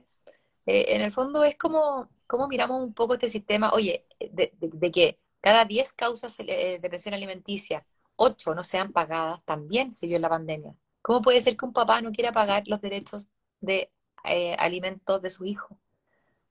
eh, 0.65 0.86
en 0.89 1.01
el 1.01 1.12
fondo 1.12 1.43
es 1.43 1.58
como, 1.58 2.10
como 2.27 2.47
miramos 2.47 2.81
un 2.81 2.93
poco 2.93 3.13
este 3.13 3.27
sistema, 3.29 3.71
oye, 3.73 4.05
de, 4.19 4.51
de 4.60 4.91
que 4.91 5.19
cada 5.45 5.63
10 5.63 5.93
causas 5.93 6.36
eh, 6.39 6.79
de 6.81 6.89
pensión 6.89 7.13
alimenticia 7.13 7.86
ocho 8.15 8.55
no 8.55 8.63
sean 8.63 8.91
pagadas, 8.91 9.45
también 9.45 9.93
se 9.93 10.08
vio 10.08 10.15
en 10.15 10.23
la 10.23 10.29
pandemia. 10.29 10.73
¿Cómo 11.03 11.21
puede 11.21 11.39
ser 11.39 11.55
que 11.55 11.65
un 11.65 11.71
papá 11.71 12.01
no 12.01 12.12
quiera 12.12 12.31
pagar 12.31 12.63
los 12.65 12.81
derechos 12.81 13.27
de 13.62 13.91
eh, 14.23 14.55
alimentos 14.58 15.21
de 15.21 15.29
su 15.29 15.45
hijo? 15.45 15.79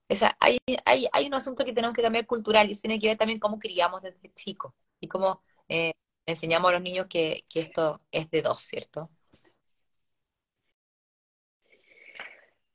O 0.09 0.15
sea, 0.15 0.37
hay, 0.39 0.59
hay, 0.85 1.09
hay, 1.13 1.27
un 1.27 1.35
asunto 1.35 1.65
que 1.65 1.73
tenemos 1.73 1.97
que 1.97 2.03
cambiar 2.03 2.25
cultural 2.25 2.69
y 2.69 2.73
eso 2.73 2.83
tiene 2.83 3.01
que 3.01 3.09
ver 3.09 3.19
también 3.19 3.41
cómo 3.41 3.59
criamos 3.59 4.01
desde 4.01 4.33
chicos 4.33 4.73
y 5.01 5.09
cómo 5.09 5.43
eh, 5.69 5.95
enseñamos 6.25 6.71
a 6.71 6.75
los 6.75 6.83
niños 6.83 7.07
que, 7.09 7.45
que, 7.49 7.63
esto 7.63 8.01
es 8.13 8.31
de 8.31 8.43
dos, 8.43 8.61
¿cierto? 8.61 9.11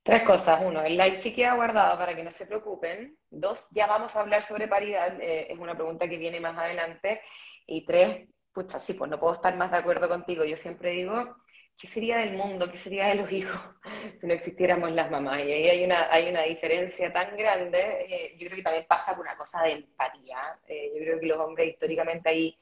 Tres 0.04 0.24
cosas. 0.24 0.62
Uno, 0.64 0.82
el 0.82 0.98
live 0.98 1.16
sí 1.16 1.34
queda 1.34 1.54
guardado 1.56 1.98
para 1.98 2.16
que 2.16 2.24
no 2.24 2.32
se 2.32 2.46
preocupen. 2.46 3.18
Dos, 3.30 3.68
ya 3.72 3.86
vamos 3.88 4.16
a 4.16 4.22
hablar 4.22 4.42
sobre 4.44 4.68
paridad. 4.68 5.20
Eh, 5.22 5.48
es 5.52 5.60
una 5.60 5.76
pregunta 5.76 6.08
que 6.08 6.18
viene 6.18 6.40
más 6.40 6.58
adelante. 6.58 7.22
Y 7.68 7.86
tres, 7.86 8.28
pucha, 8.52 8.80
sí, 8.80 8.94
pues 8.94 9.12
no 9.12 9.20
puedo 9.20 9.36
estar 9.36 9.56
más 9.56 9.72
de 9.72 9.78
acuerdo 9.78 10.08
contigo. 10.10 10.44
Yo 10.46 10.58
siempre 10.58 10.92
digo, 10.92 11.36
¿qué 11.78 11.88
sería 11.88 12.18
del 12.18 12.34
mundo? 12.36 12.72
¿Qué 12.72 12.78
sería 12.78 13.08
de 13.08 13.16
los 13.16 13.32
hijos 13.32 13.60
si 14.20 14.26
no 14.26 14.34
existiéramos 14.34 14.92
las 14.92 15.12
mamás? 15.12 15.40
Y 15.40 15.52
ahí 15.52 15.70
hay 15.70 15.86
una, 15.86 16.12
hay 16.12 16.30
una 16.30 16.42
diferencia 16.44 17.12
tan 17.14 17.36
grande. 17.38 17.80
Eh, 18.10 18.36
yo 18.40 18.48
creo 18.48 18.58
que 18.58 18.64
también 18.64 18.86
pasa 18.88 19.16
por 19.16 19.26
una 19.26 19.38
cosa 19.38 19.62
de 19.64 19.74
empatía. 19.74 20.60
Eh, 20.68 20.92
yo 20.96 21.02
creo 21.04 21.20
que 21.20 21.28
los 21.28 21.38
hombres 21.40 21.70
históricamente 21.70 22.30
ahí, 22.30 22.58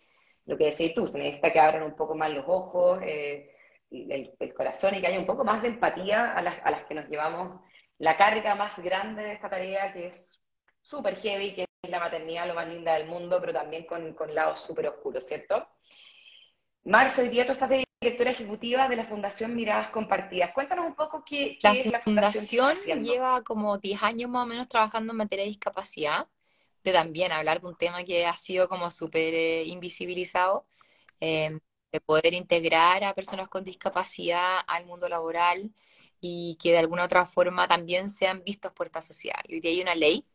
lo 0.46 0.58
que 0.58 0.66
decís 0.66 0.94
tú, 0.94 1.08
se 1.08 1.18
necesita 1.18 1.52
que 1.52 1.60
abran 1.60 1.84
un 1.84 1.96
poco 1.96 2.16
más 2.16 2.30
los 2.32 2.46
ojos. 2.48 3.00
Eh, 3.04 3.52
el, 3.92 4.54
corazón 4.56 4.96
y 4.96 5.02
que 5.02 5.08
haya 5.08 5.20
un 5.20 5.26
poco 5.26 5.44
más 5.44 5.62
de 5.62 5.70
empatía 5.70 6.34
a 6.34 6.42
las, 6.42 6.60
a 6.64 6.72
las 6.72 6.86
que 6.86 6.96
nos 6.96 7.08
llevamos 7.08 7.62
la 8.00 8.18
carga 8.18 8.56
más 8.56 8.78
grande 8.80 9.24
de 9.24 9.34
esta 9.34 9.50
tarea 9.50 9.92
que 9.94 10.08
es 10.08 10.42
súper 10.82 11.16
heavy, 11.18 11.54
que 11.54 11.66
es 11.82 11.90
la 11.90 12.00
maternidad 12.00 12.48
lo 12.48 12.56
más 12.56 12.68
linda 12.68 12.94
del 12.94 13.08
mundo, 13.08 13.40
pero 13.40 13.54
también 13.54 13.86
con, 13.86 14.14
con 14.14 14.34
lados 14.34 14.62
súper 14.62 14.88
oscuros, 14.88 15.26
¿cierto? 15.26 15.68
Marzo, 16.84 17.22
hoy 17.22 17.30
día 17.30 17.46
tú 17.46 17.52
estás 17.52 17.70
de 17.70 17.84
directora 18.00 18.32
ejecutiva 18.32 18.88
de 18.88 18.96
la 18.96 19.06
Fundación 19.06 19.56
Miradas 19.56 19.90
Compartidas. 19.90 20.52
Cuéntanos 20.54 20.86
un 20.86 20.96
poco 20.96 21.24
qué, 21.26 21.58
la 21.62 21.74
es 21.74 21.86
la 21.88 22.02
Fundación. 22.02 22.76
fundación 22.76 23.02
lleva 23.02 23.44
como 23.44 23.78
10 23.78 24.04
años 24.04 24.30
más 24.30 24.44
o 24.44 24.48
menos 24.48 24.70
trabajando 24.70 25.14
en 25.14 25.18
materia 25.18 25.44
de 25.44 25.50
discapacidad, 25.50 26.28
de 26.84 26.94
también 26.94 27.32
hablar 27.32 27.60
de 27.60 27.68
un 27.68 27.76
tema 27.76 28.04
que 28.04 28.26
ha 28.26 28.34
sido 28.34 28.70
como 28.70 28.92
súper 28.92 29.34
eh, 29.34 29.64
invisibilizado. 29.64 30.68
Eh, 31.20 31.60
de 31.92 32.02
poder 32.02 32.34
integrar 32.34 33.04
a 33.04 33.14
personas 33.14 33.48
con 33.48 33.64
discapacidad 33.64 34.60
al 34.68 34.86
mundo 34.86 35.10
laboral 35.10 35.72
y 36.20 36.58
que 36.62 36.72
de 36.72 36.80
alguna 36.80 37.06
otra 37.06 37.26
forma 37.26 37.68
también 37.68 38.10
sean 38.10 38.44
vistos 38.44 38.72
sociedad. 39.02 39.40
Y 39.48 39.56
hoy 39.56 39.62
día 39.62 39.72
hay 39.72 39.82
una 39.82 39.96
ley 39.96 40.26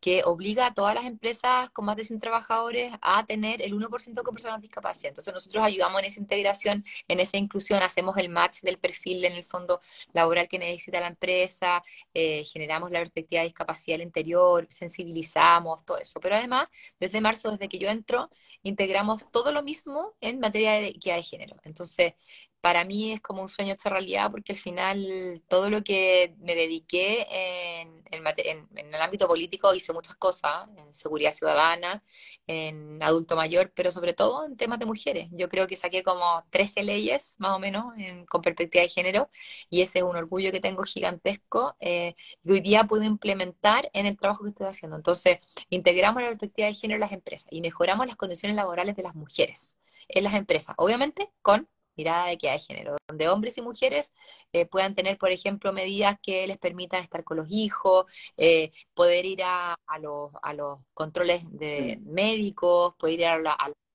que 0.00 0.22
obliga 0.24 0.66
a 0.66 0.74
todas 0.74 0.94
las 0.94 1.04
empresas 1.04 1.70
con 1.70 1.84
más 1.84 1.96
de 1.96 2.04
100 2.04 2.20
trabajadores 2.20 2.92
a 3.00 3.24
tener 3.26 3.62
el 3.62 3.74
1% 3.74 4.22
con 4.22 4.34
personas 4.34 4.54
con 4.54 4.60
discapacidad. 4.62 5.10
Entonces 5.10 5.34
nosotros 5.34 5.62
ayudamos 5.64 6.00
en 6.00 6.06
esa 6.06 6.20
integración, 6.20 6.84
en 7.08 7.20
esa 7.20 7.36
inclusión, 7.36 7.82
hacemos 7.82 8.16
el 8.16 8.28
match 8.28 8.60
del 8.62 8.78
perfil 8.78 9.24
en 9.24 9.32
el 9.32 9.44
fondo 9.44 9.80
laboral 10.12 10.48
que 10.48 10.58
necesita 10.58 11.00
la 11.00 11.08
empresa, 11.08 11.82
eh, 12.14 12.44
generamos 12.44 12.90
la 12.90 13.00
perspectiva 13.00 13.40
de 13.40 13.48
discapacidad 13.48 13.96
al 13.96 14.02
interior, 14.02 14.66
sensibilizamos, 14.70 15.84
todo 15.84 15.98
eso. 15.98 16.20
Pero 16.20 16.36
además, 16.36 16.68
desde 17.00 17.20
marzo, 17.20 17.50
desde 17.50 17.68
que 17.68 17.78
yo 17.78 17.88
entro, 17.88 18.30
integramos 18.62 19.30
todo 19.30 19.52
lo 19.52 19.62
mismo 19.62 20.14
en 20.20 20.40
materia 20.40 20.72
de 20.72 20.88
equidad 20.88 21.16
de 21.16 21.22
género. 21.22 21.56
Entonces, 21.64 22.14
para 22.60 22.84
mí 22.84 23.12
es 23.12 23.20
como 23.20 23.42
un 23.42 23.48
sueño 23.48 23.74
hecho 23.74 23.88
realidad 23.88 24.30
porque 24.30 24.52
al 24.52 24.58
final 24.58 25.42
todo 25.48 25.70
lo 25.70 25.82
que 25.82 26.34
me 26.38 26.54
dediqué 26.54 27.26
en, 27.30 28.02
el 28.10 29.02
ámbito 29.02 29.28
político 29.28 29.74
hice 29.74 29.92
muchas 29.92 30.16
cosas, 30.16 30.68
en 30.76 30.92
seguridad 30.94 31.32
ciudadana, 31.32 32.02
en 32.46 33.02
adulto 33.02 33.36
mayor, 33.36 33.72
pero 33.74 33.92
sobre 33.92 34.12
todo 34.14 34.44
en 34.46 34.56
temas 34.56 34.78
de 34.78 34.86
mujeres. 34.86 35.28
Yo 35.32 35.48
creo 35.48 35.66
que 35.66 35.76
saqué 35.76 36.02
como 36.02 36.44
13 36.50 36.82
leyes 36.82 37.36
más 37.38 37.52
o 37.52 37.58
menos 37.58 37.94
con 38.28 38.42
perspectiva 38.42 38.82
de 38.82 38.88
género 38.88 39.30
y 39.70 39.82
ese 39.82 40.00
es 40.00 40.04
un 40.04 40.16
orgullo 40.16 40.50
que 40.52 40.60
tengo 40.60 40.82
gigantesco 40.84 41.76
eh, 41.80 42.16
y 42.44 42.50
hoy 42.50 42.60
día 42.60 42.84
puedo 42.84 43.04
implementar 43.04 43.90
en 43.92 44.06
el 44.06 44.16
trabajo 44.16 44.44
que 44.44 44.50
estoy 44.50 44.66
haciendo. 44.66 44.96
Entonces, 44.96 45.38
integramos 45.70 46.22
la 46.22 46.28
perspectiva 46.28 46.68
de 46.68 46.74
género 46.74 46.96
en 46.96 47.02
las 47.02 47.12
empresas 47.12 47.48
y 47.50 47.60
mejoramos 47.60 48.06
las 48.06 48.16
condiciones 48.16 48.56
laborales 48.56 48.96
de 48.96 49.02
las 49.02 49.14
mujeres 49.14 49.76
en 50.08 50.24
las 50.24 50.34
empresas, 50.34 50.74
obviamente 50.78 51.30
con 51.42 51.68
mirada 51.98 52.26
de 52.26 52.32
equidad 52.32 52.54
de 52.54 52.60
género, 52.60 52.96
donde 53.08 53.28
hombres 53.28 53.58
y 53.58 53.62
mujeres 53.62 54.14
eh, 54.52 54.66
puedan 54.66 54.94
tener, 54.94 55.18
por 55.18 55.32
ejemplo, 55.32 55.72
medidas 55.72 56.16
que 56.22 56.46
les 56.46 56.56
permitan 56.58 57.02
estar 57.02 57.24
con 57.24 57.38
los 57.38 57.48
hijos, 57.50 58.06
eh, 58.36 58.70
poder 58.94 59.26
ir 59.26 59.42
a, 59.44 59.76
los, 60.00 60.30
a, 60.40 60.54
los, 60.54 60.78
controles 60.94 61.42
de 61.50 61.98
mm. 62.00 62.10
médicos, 62.10 62.94
poder 62.96 63.20
ir 63.20 63.26
a, 63.26 63.38
los 63.38 63.54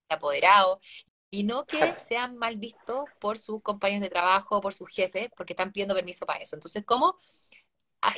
apoderados, 0.09 0.79
y 1.31 1.43
no 1.43 1.65
que 1.65 1.97
sean 1.97 2.37
mal 2.37 2.57
vistos 2.57 3.05
por 3.19 3.39
sus 3.39 3.61
compañeros 3.63 4.01
de 4.01 4.09
trabajo, 4.09 4.61
por 4.61 4.73
sus 4.73 4.93
jefes, 4.93 5.29
porque 5.35 5.53
están 5.53 5.71
pidiendo 5.71 5.95
permiso 5.95 6.25
para 6.25 6.39
eso. 6.43 6.55
Entonces, 6.55 6.83
¿cómo 6.85 7.17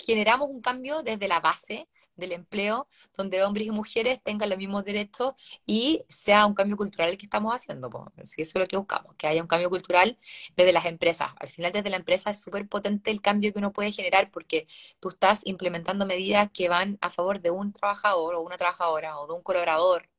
generamos 0.06 0.50
un 0.50 0.62
cambio 0.62 1.04
desde 1.04 1.28
la 1.28 1.40
base 1.40 1.88
del 2.16 2.32
empleo, 2.32 2.88
donde 3.16 3.44
hombres 3.44 3.68
y 3.68 3.72
mujeres 3.72 4.22
tengan 4.22 4.50
los 4.50 4.58
mismos 4.58 4.84
derechos 4.86 5.34
y 5.66 6.04
sea 6.08 6.46
un 6.46 6.54
cambio 6.54 6.78
cultural 6.78 7.10
el 7.10 7.18
que 7.18 7.26
estamos 7.26 7.54
haciendo. 7.54 7.90
Si 8.24 8.42
eso 8.42 8.60
es 8.60 8.64
lo 8.64 8.68
que 8.68 8.78
buscamos, 8.78 9.16
que 9.16 9.28
haya 9.28 9.42
un 9.42 9.48
cambio 9.48 9.70
cultural 9.70 10.18
desde 10.56 10.74
las 10.74 10.86
empresas. 10.86 11.30
Al 11.40 11.50
final, 11.50 11.72
desde 11.72 11.90
la 11.90 11.98
empresa 11.98 12.30
es 12.32 12.42
súper 12.42 12.68
potente 12.68 13.12
el 13.12 13.22
cambio 13.22 13.54
que 13.54 13.60
uno 13.60 13.74
puede 13.74 13.92
generar 13.92 14.32
porque 14.32 14.68
tú 15.00 15.10
estás 15.10 15.42
implementando 15.46 16.06
medidas 16.06 16.50
que 16.54 16.70
van 16.70 16.98
a 17.02 17.10
favor 17.10 17.42
de 17.42 17.52
un 17.52 17.74
trabajador 17.74 18.36
o 18.36 18.42
una 18.42 18.58
trabajadora 18.58 19.20
o 19.20 19.28
de 19.28 19.34
un 19.34 19.42
colaborador 19.42 20.10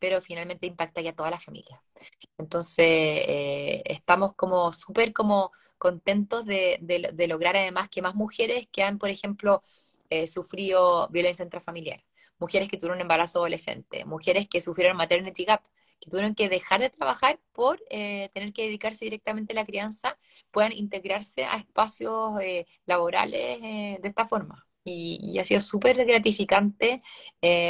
pero 0.00 0.22
finalmente 0.22 0.66
impacta 0.66 1.02
ya 1.02 1.10
a 1.10 1.14
toda 1.14 1.30
la 1.30 1.38
familia. 1.38 1.82
Entonces, 2.38 2.86
eh, 2.88 3.82
estamos 3.84 4.34
como 4.34 4.72
súper 4.72 5.12
como 5.12 5.52
contentos 5.80 6.44
de, 6.44 6.78
de, 6.82 7.26
lograr 7.26 7.56
además 7.56 7.88
que 7.88 8.02
más 8.02 8.14
mujeres 8.14 8.68
que 8.70 8.82
han, 8.82 8.98
por 8.98 9.08
ejemplo, 9.08 9.62
eh, 10.10 10.26
sufrió 10.26 11.08
violencia 11.08 11.44
intrafamiliar, 11.44 12.04
mujeres 12.38 12.68
que 12.68 12.76
tuvieron 12.76 12.98
un 12.98 13.02
embarazo 13.02 13.38
adolescente, 13.38 14.04
mujeres 14.04 14.48
que 14.48 14.60
sufrieron 14.60 14.96
maternity 14.96 15.44
gap, 15.44 15.62
que 16.00 16.10
tuvieron 16.10 16.34
que 16.34 16.48
dejar 16.48 16.80
de 16.80 16.90
trabajar 16.90 17.40
por 17.52 17.82
eh, 17.90 18.30
tener 18.34 18.52
que 18.52 18.62
dedicarse 18.62 19.04
directamente 19.04 19.52
a 19.52 19.56
la 19.56 19.64
crianza, 19.66 20.18
puedan 20.50 20.72
integrarse 20.72 21.44
a 21.44 21.56
espacios 21.56 22.40
eh, 22.40 22.66
laborales 22.86 23.60
de 23.60 24.08
esta 24.08 24.26
forma. 24.26 24.66
Y, 24.82 25.38
ha 25.38 25.44
sido 25.44 25.60
súper 25.60 26.04
gratificante 26.06 27.02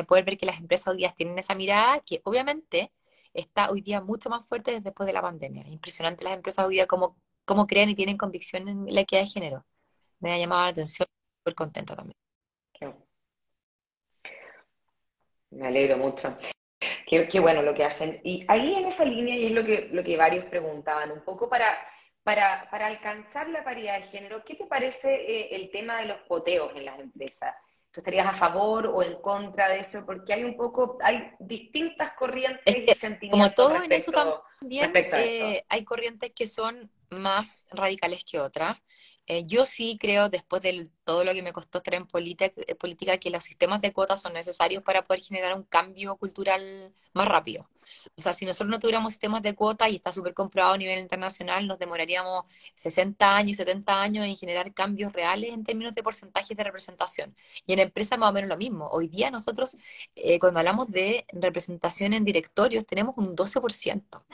poder 0.06 0.24
ver 0.24 0.38
que 0.38 0.46
las 0.46 0.58
empresas 0.60 0.88
hoy 0.88 0.98
día 0.98 1.14
tienen 1.16 1.38
esa 1.38 1.54
mirada 1.54 2.00
que 2.00 2.20
obviamente 2.24 2.92
está 3.34 3.70
hoy 3.70 3.80
día 3.82 4.00
mucho 4.00 4.30
más 4.30 4.46
fuerte 4.46 4.80
después 4.80 5.06
de 5.06 5.12
la 5.12 5.22
pandemia. 5.22 5.66
Impresionante 5.68 6.24
las 6.24 6.34
empresas 6.34 6.66
hoy 6.66 6.74
día 6.74 6.86
cómo, 6.86 7.16
cómo 7.44 7.66
creen 7.66 7.90
y 7.90 7.94
tienen 7.94 8.16
convicción 8.16 8.68
en 8.68 8.86
la 8.86 9.02
equidad 9.02 9.22
de 9.22 9.28
género. 9.28 9.66
Me 10.20 10.32
ha 10.32 10.38
llamado 10.38 10.64
la 10.64 10.70
atención, 10.70 11.08
súper 11.38 11.54
contenta 11.54 11.96
también. 11.96 12.19
Me 15.50 15.68
alegro 15.68 15.96
mucho. 15.96 16.36
Qué, 17.06 17.40
bueno 17.40 17.62
lo 17.62 17.74
que 17.74 17.84
hacen. 17.84 18.20
Y 18.22 18.44
ahí 18.46 18.74
en 18.74 18.86
esa 18.86 19.04
línea, 19.04 19.36
y 19.36 19.46
es 19.46 19.52
lo 19.52 19.64
que, 19.64 19.88
lo 19.92 20.04
que 20.04 20.16
varios 20.16 20.44
preguntaban, 20.44 21.10
un 21.10 21.24
poco 21.24 21.48
para, 21.48 21.76
para, 22.22 22.68
para 22.70 22.86
alcanzar 22.86 23.48
la 23.48 23.64
paridad 23.64 24.00
de 24.00 24.06
género, 24.06 24.44
¿qué 24.44 24.54
te 24.54 24.66
parece 24.66 25.12
eh, 25.12 25.48
el 25.56 25.70
tema 25.70 26.00
de 26.00 26.06
los 26.06 26.18
poteos 26.28 26.70
en 26.76 26.84
las 26.84 27.00
empresas? 27.00 27.52
¿Tú 27.90 28.00
estarías 28.00 28.26
a 28.26 28.34
favor 28.34 28.86
o 28.86 29.02
en 29.02 29.20
contra 29.20 29.68
de 29.68 29.80
eso? 29.80 30.06
Porque 30.06 30.32
hay 30.32 30.44
un 30.44 30.56
poco, 30.56 30.98
hay 31.02 31.32
distintas 31.40 32.12
corrientes 32.12 32.76
y 32.76 32.86
sentimientos. 32.94 33.30
Como 33.30 33.72
todo 33.72 33.82
en 33.82 33.90
eso 33.90 34.12
también, 34.12 34.92
eh, 34.94 35.64
hay 35.68 35.84
corrientes 35.84 36.30
que 36.32 36.46
son 36.46 36.88
más 37.10 37.66
radicales 37.72 38.24
que 38.24 38.38
otras. 38.38 38.80
Eh, 39.26 39.44
yo 39.46 39.64
sí 39.64 39.96
creo, 40.00 40.28
después 40.28 40.62
de 40.62 40.90
todo 41.04 41.24
lo 41.24 41.32
que 41.32 41.42
me 41.42 41.52
costó 41.52 41.78
estar 41.78 41.94
en 41.94 42.02
eh, 42.02 42.74
política, 42.74 43.18
que 43.18 43.30
los 43.30 43.44
sistemas 43.44 43.80
de 43.80 43.92
cuotas 43.92 44.20
son 44.20 44.32
necesarios 44.32 44.82
para 44.82 45.02
poder 45.02 45.22
generar 45.22 45.54
un 45.54 45.62
cambio 45.64 46.16
cultural 46.16 46.92
más 47.12 47.28
rápido. 47.28 47.68
O 48.16 48.22
sea, 48.22 48.34
si 48.34 48.46
nosotros 48.46 48.70
no 48.70 48.78
tuviéramos 48.80 49.12
sistemas 49.12 49.42
de 49.42 49.54
cuotas, 49.54 49.90
y 49.90 49.96
está 49.96 50.12
súper 50.12 50.34
comprobado 50.34 50.74
a 50.74 50.78
nivel 50.78 50.98
internacional, 50.98 51.66
nos 51.66 51.78
demoraríamos 51.78 52.44
60 52.74 53.36
años, 53.36 53.56
70 53.56 54.02
años 54.02 54.26
en 54.26 54.36
generar 54.36 54.72
cambios 54.74 55.12
reales 55.12 55.52
en 55.52 55.64
términos 55.64 55.94
de 55.94 56.02
porcentajes 56.02 56.56
de 56.56 56.64
representación. 56.64 57.34
Y 57.66 57.72
en 57.72 57.80
empresas 57.80 58.18
más 58.18 58.30
o 58.30 58.32
menos 58.32 58.48
lo 58.48 58.56
mismo. 58.56 58.88
Hoy 58.90 59.08
día 59.08 59.30
nosotros, 59.30 59.76
eh, 60.14 60.38
cuando 60.38 60.60
hablamos 60.60 60.90
de 60.90 61.24
representación 61.32 62.14
en 62.14 62.24
directorios, 62.24 62.86
tenemos 62.86 63.16
un 63.16 63.34
12% 63.36 64.24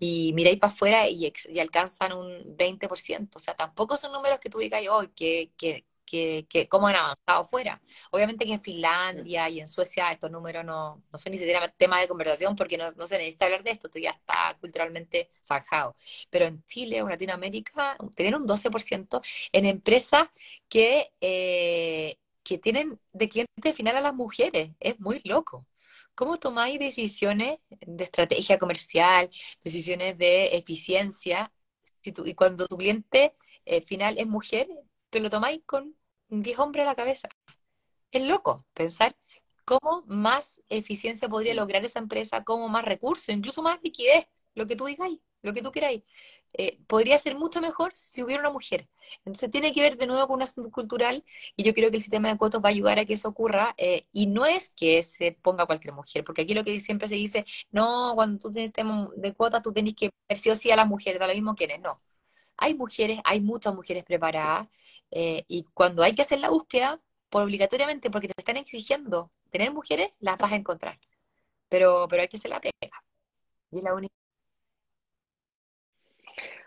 y 0.00 0.32
miráis 0.32 0.58
para 0.58 0.72
afuera 0.72 1.08
y, 1.08 1.32
y, 1.50 1.58
alcanzan 1.60 2.14
un 2.14 2.56
20%. 2.56 3.36
O 3.36 3.38
sea, 3.38 3.54
tampoco 3.54 3.96
son 3.96 4.12
números 4.12 4.40
que 4.40 4.48
tú 4.50 4.58
hoy 4.58 4.70
que, 5.14 5.52
que, 5.56 5.84
que, 6.06 6.46
que, 6.48 6.68
cómo 6.68 6.88
han 6.88 6.96
avanzado 6.96 7.44
fuera. 7.44 7.80
Obviamente 8.10 8.46
que 8.46 8.54
en 8.54 8.62
Finlandia 8.62 9.48
y 9.50 9.60
en 9.60 9.66
Suecia 9.68 10.10
estos 10.10 10.30
números 10.30 10.64
no, 10.64 11.02
no 11.12 11.18
son 11.18 11.32
ni 11.32 11.38
siquiera 11.38 11.68
tema 11.68 12.00
de 12.00 12.08
conversación 12.08 12.56
porque 12.56 12.78
no, 12.78 12.90
no 12.92 13.06
se 13.06 13.18
necesita 13.18 13.44
hablar 13.44 13.62
de 13.62 13.70
esto, 13.72 13.88
esto 13.88 13.98
ya 13.98 14.10
está 14.10 14.56
culturalmente 14.58 15.30
zanjado. 15.44 15.94
Pero 16.30 16.46
en 16.46 16.64
Chile 16.64 17.02
o 17.02 17.08
Latinoamérica, 17.08 17.96
tener 18.16 18.34
un 18.34 18.46
12% 18.46 19.20
en 19.52 19.66
empresas 19.66 20.28
que, 20.68 21.12
eh, 21.20 22.16
que 22.42 22.58
tienen 22.58 22.98
de 23.12 23.28
cliente 23.28 23.72
final 23.74 23.96
a 23.96 24.00
las 24.00 24.14
mujeres, 24.14 24.70
es 24.80 24.98
muy 24.98 25.20
loco. 25.24 25.66
¿Cómo 26.20 26.36
tomáis 26.36 26.78
decisiones 26.78 27.60
de 27.70 28.04
estrategia 28.04 28.58
comercial, 28.58 29.30
decisiones 29.64 30.18
de 30.18 30.54
eficiencia? 30.54 31.50
y 32.04 32.34
cuando 32.34 32.66
tu 32.66 32.76
cliente 32.76 33.34
eh, 33.64 33.80
final 33.80 34.18
es 34.18 34.26
mujer, 34.26 34.68
te 35.08 35.18
lo 35.18 35.30
tomáis 35.30 35.62
con 35.64 35.96
10 36.28 36.58
hombres 36.58 36.82
a 36.82 36.88
la 36.90 36.94
cabeza. 36.94 37.30
Es 38.10 38.22
loco 38.22 38.66
pensar 38.74 39.16
cómo 39.64 40.04
más 40.08 40.62
eficiencia 40.68 41.26
podría 41.26 41.54
lograr 41.54 41.86
esa 41.86 42.00
empresa, 42.00 42.44
cómo 42.44 42.68
más 42.68 42.84
recursos, 42.84 43.30
incluso 43.30 43.62
más 43.62 43.80
liquidez, 43.82 44.28
lo 44.54 44.66
que 44.66 44.76
tú 44.76 44.84
digáis. 44.84 45.20
Lo 45.42 45.52
que 45.52 45.62
tú 45.62 45.72
queráis. 45.72 46.02
Eh, 46.52 46.78
podría 46.86 47.16
ser 47.18 47.36
mucho 47.36 47.60
mejor 47.60 47.92
si 47.94 48.22
hubiera 48.22 48.40
una 48.40 48.50
mujer. 48.50 48.88
Entonces 49.24 49.50
tiene 49.50 49.72
que 49.72 49.80
ver 49.80 49.96
de 49.96 50.06
nuevo 50.06 50.26
con 50.26 50.36
un 50.36 50.42
asunto 50.42 50.70
cultural 50.70 51.24
y 51.56 51.62
yo 51.62 51.72
creo 51.74 51.90
que 51.90 51.96
el 51.96 52.02
sistema 52.02 52.28
de 52.28 52.38
cuotas 52.38 52.60
va 52.62 52.68
a 52.68 52.72
ayudar 52.72 52.98
a 52.98 53.04
que 53.04 53.14
eso 53.14 53.28
ocurra 53.28 53.74
eh, 53.76 54.06
y 54.12 54.26
no 54.26 54.46
es 54.46 54.68
que 54.70 55.02
se 55.02 55.32
ponga 55.32 55.66
cualquier 55.66 55.94
mujer, 55.94 56.24
porque 56.24 56.42
aquí 56.42 56.54
lo 56.54 56.64
que 56.64 56.78
siempre 56.80 57.08
se 57.08 57.14
dice, 57.16 57.44
no, 57.70 58.12
cuando 58.14 58.38
tú 58.38 58.52
tienes 58.52 58.68
sistema 58.68 59.08
de 59.16 59.34
cuotas 59.34 59.62
tú 59.62 59.72
tienes 59.72 59.94
que 59.94 60.10
ver 60.28 60.38
sí 60.38 60.50
o 60.50 60.54
sí 60.54 60.70
a 60.70 60.76
las 60.76 60.86
mujeres, 60.86 61.20
da 61.20 61.26
lo 61.26 61.34
mismo 61.34 61.54
que 61.54 61.64
eres, 61.64 61.80
no. 61.80 62.00
Hay 62.56 62.74
mujeres, 62.74 63.20
hay 63.24 63.40
muchas 63.40 63.74
mujeres 63.74 64.04
preparadas 64.04 64.68
eh, 65.10 65.44
y 65.48 65.64
cuando 65.74 66.02
hay 66.02 66.14
que 66.14 66.22
hacer 66.22 66.40
la 66.40 66.50
búsqueda, 66.50 67.00
por 67.30 67.42
obligatoriamente, 67.44 68.10
porque 68.10 68.28
te 68.28 68.34
están 68.38 68.56
exigiendo 68.56 69.30
tener 69.50 69.72
mujeres, 69.72 70.12
las 70.20 70.38
vas 70.38 70.52
a 70.52 70.56
encontrar. 70.56 70.98
Pero, 71.68 72.06
pero 72.08 72.22
hay 72.22 72.28
que 72.28 72.36
hacer 72.38 72.50
la 72.50 72.60
pega. 72.60 73.02
Y 73.72 73.78
es 73.78 73.84
la 73.84 73.94
única 73.94 74.19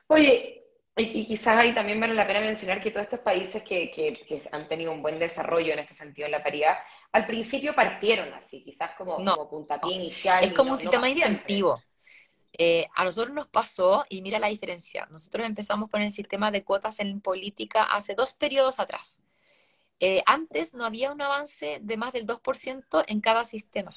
Oye, 0.08 0.64
y, 0.96 1.26
quizás 1.26 1.58
ahí 1.58 1.74
también 1.74 2.00
vale 2.00 2.14
la 2.14 2.28
pena 2.28 2.40
mencionar 2.40 2.82
que 2.82 2.92
todos 2.92 3.06
estos 3.06 3.22
países 3.22 3.64
que, 3.64 3.90
que, 3.90 4.42
han 4.52 4.68
tenido 4.68 4.92
un 4.92 5.02
buen 5.02 5.18
desarrollo 5.18 5.74
en 5.74 5.80
este 5.80 5.96
sentido 5.96 6.28
en 6.28 6.34
la 6.34 6.44
paridad, 6.44 6.78
al 7.12 7.26
principio 7.26 7.74
partieron 7.74 8.32
así, 8.34 8.64
quizás 8.64 8.92
como, 8.98 9.16
como 9.16 9.50
puntapié 9.50 9.96
inicial. 9.96 10.44
Es 10.44 10.54
como 10.54 10.72
un 10.72 10.78
sistema 10.78 11.08
de 11.08 11.14
incentivo. 11.14 11.82
Eh, 12.56 12.88
a 12.94 13.04
nosotros 13.06 13.34
nos 13.34 13.48
pasó, 13.48 14.04
y 14.10 14.22
mira 14.22 14.38
la 14.38 14.48
diferencia, 14.48 15.08
nosotros 15.10 15.48
empezamos 15.48 15.90
con 15.90 16.04
el 16.04 16.12
sistema 16.12 16.52
de 16.52 16.64
cuotas 16.64 17.00
en 17.00 17.20
política 17.20 17.84
hace 17.84 18.14
dos 18.14 18.34
periodos 18.34 18.80
atrás. 18.80 19.20
Eh, 20.00 20.22
antes 20.28 20.76
no 20.76 20.86
había 20.86 21.12
un 21.12 21.22
avance 21.22 21.80
de 21.82 21.98
más 21.98 22.14
del 22.14 22.28
2% 22.28 23.04
en 23.08 23.22
cada 23.22 23.46
sistema. 23.46 23.96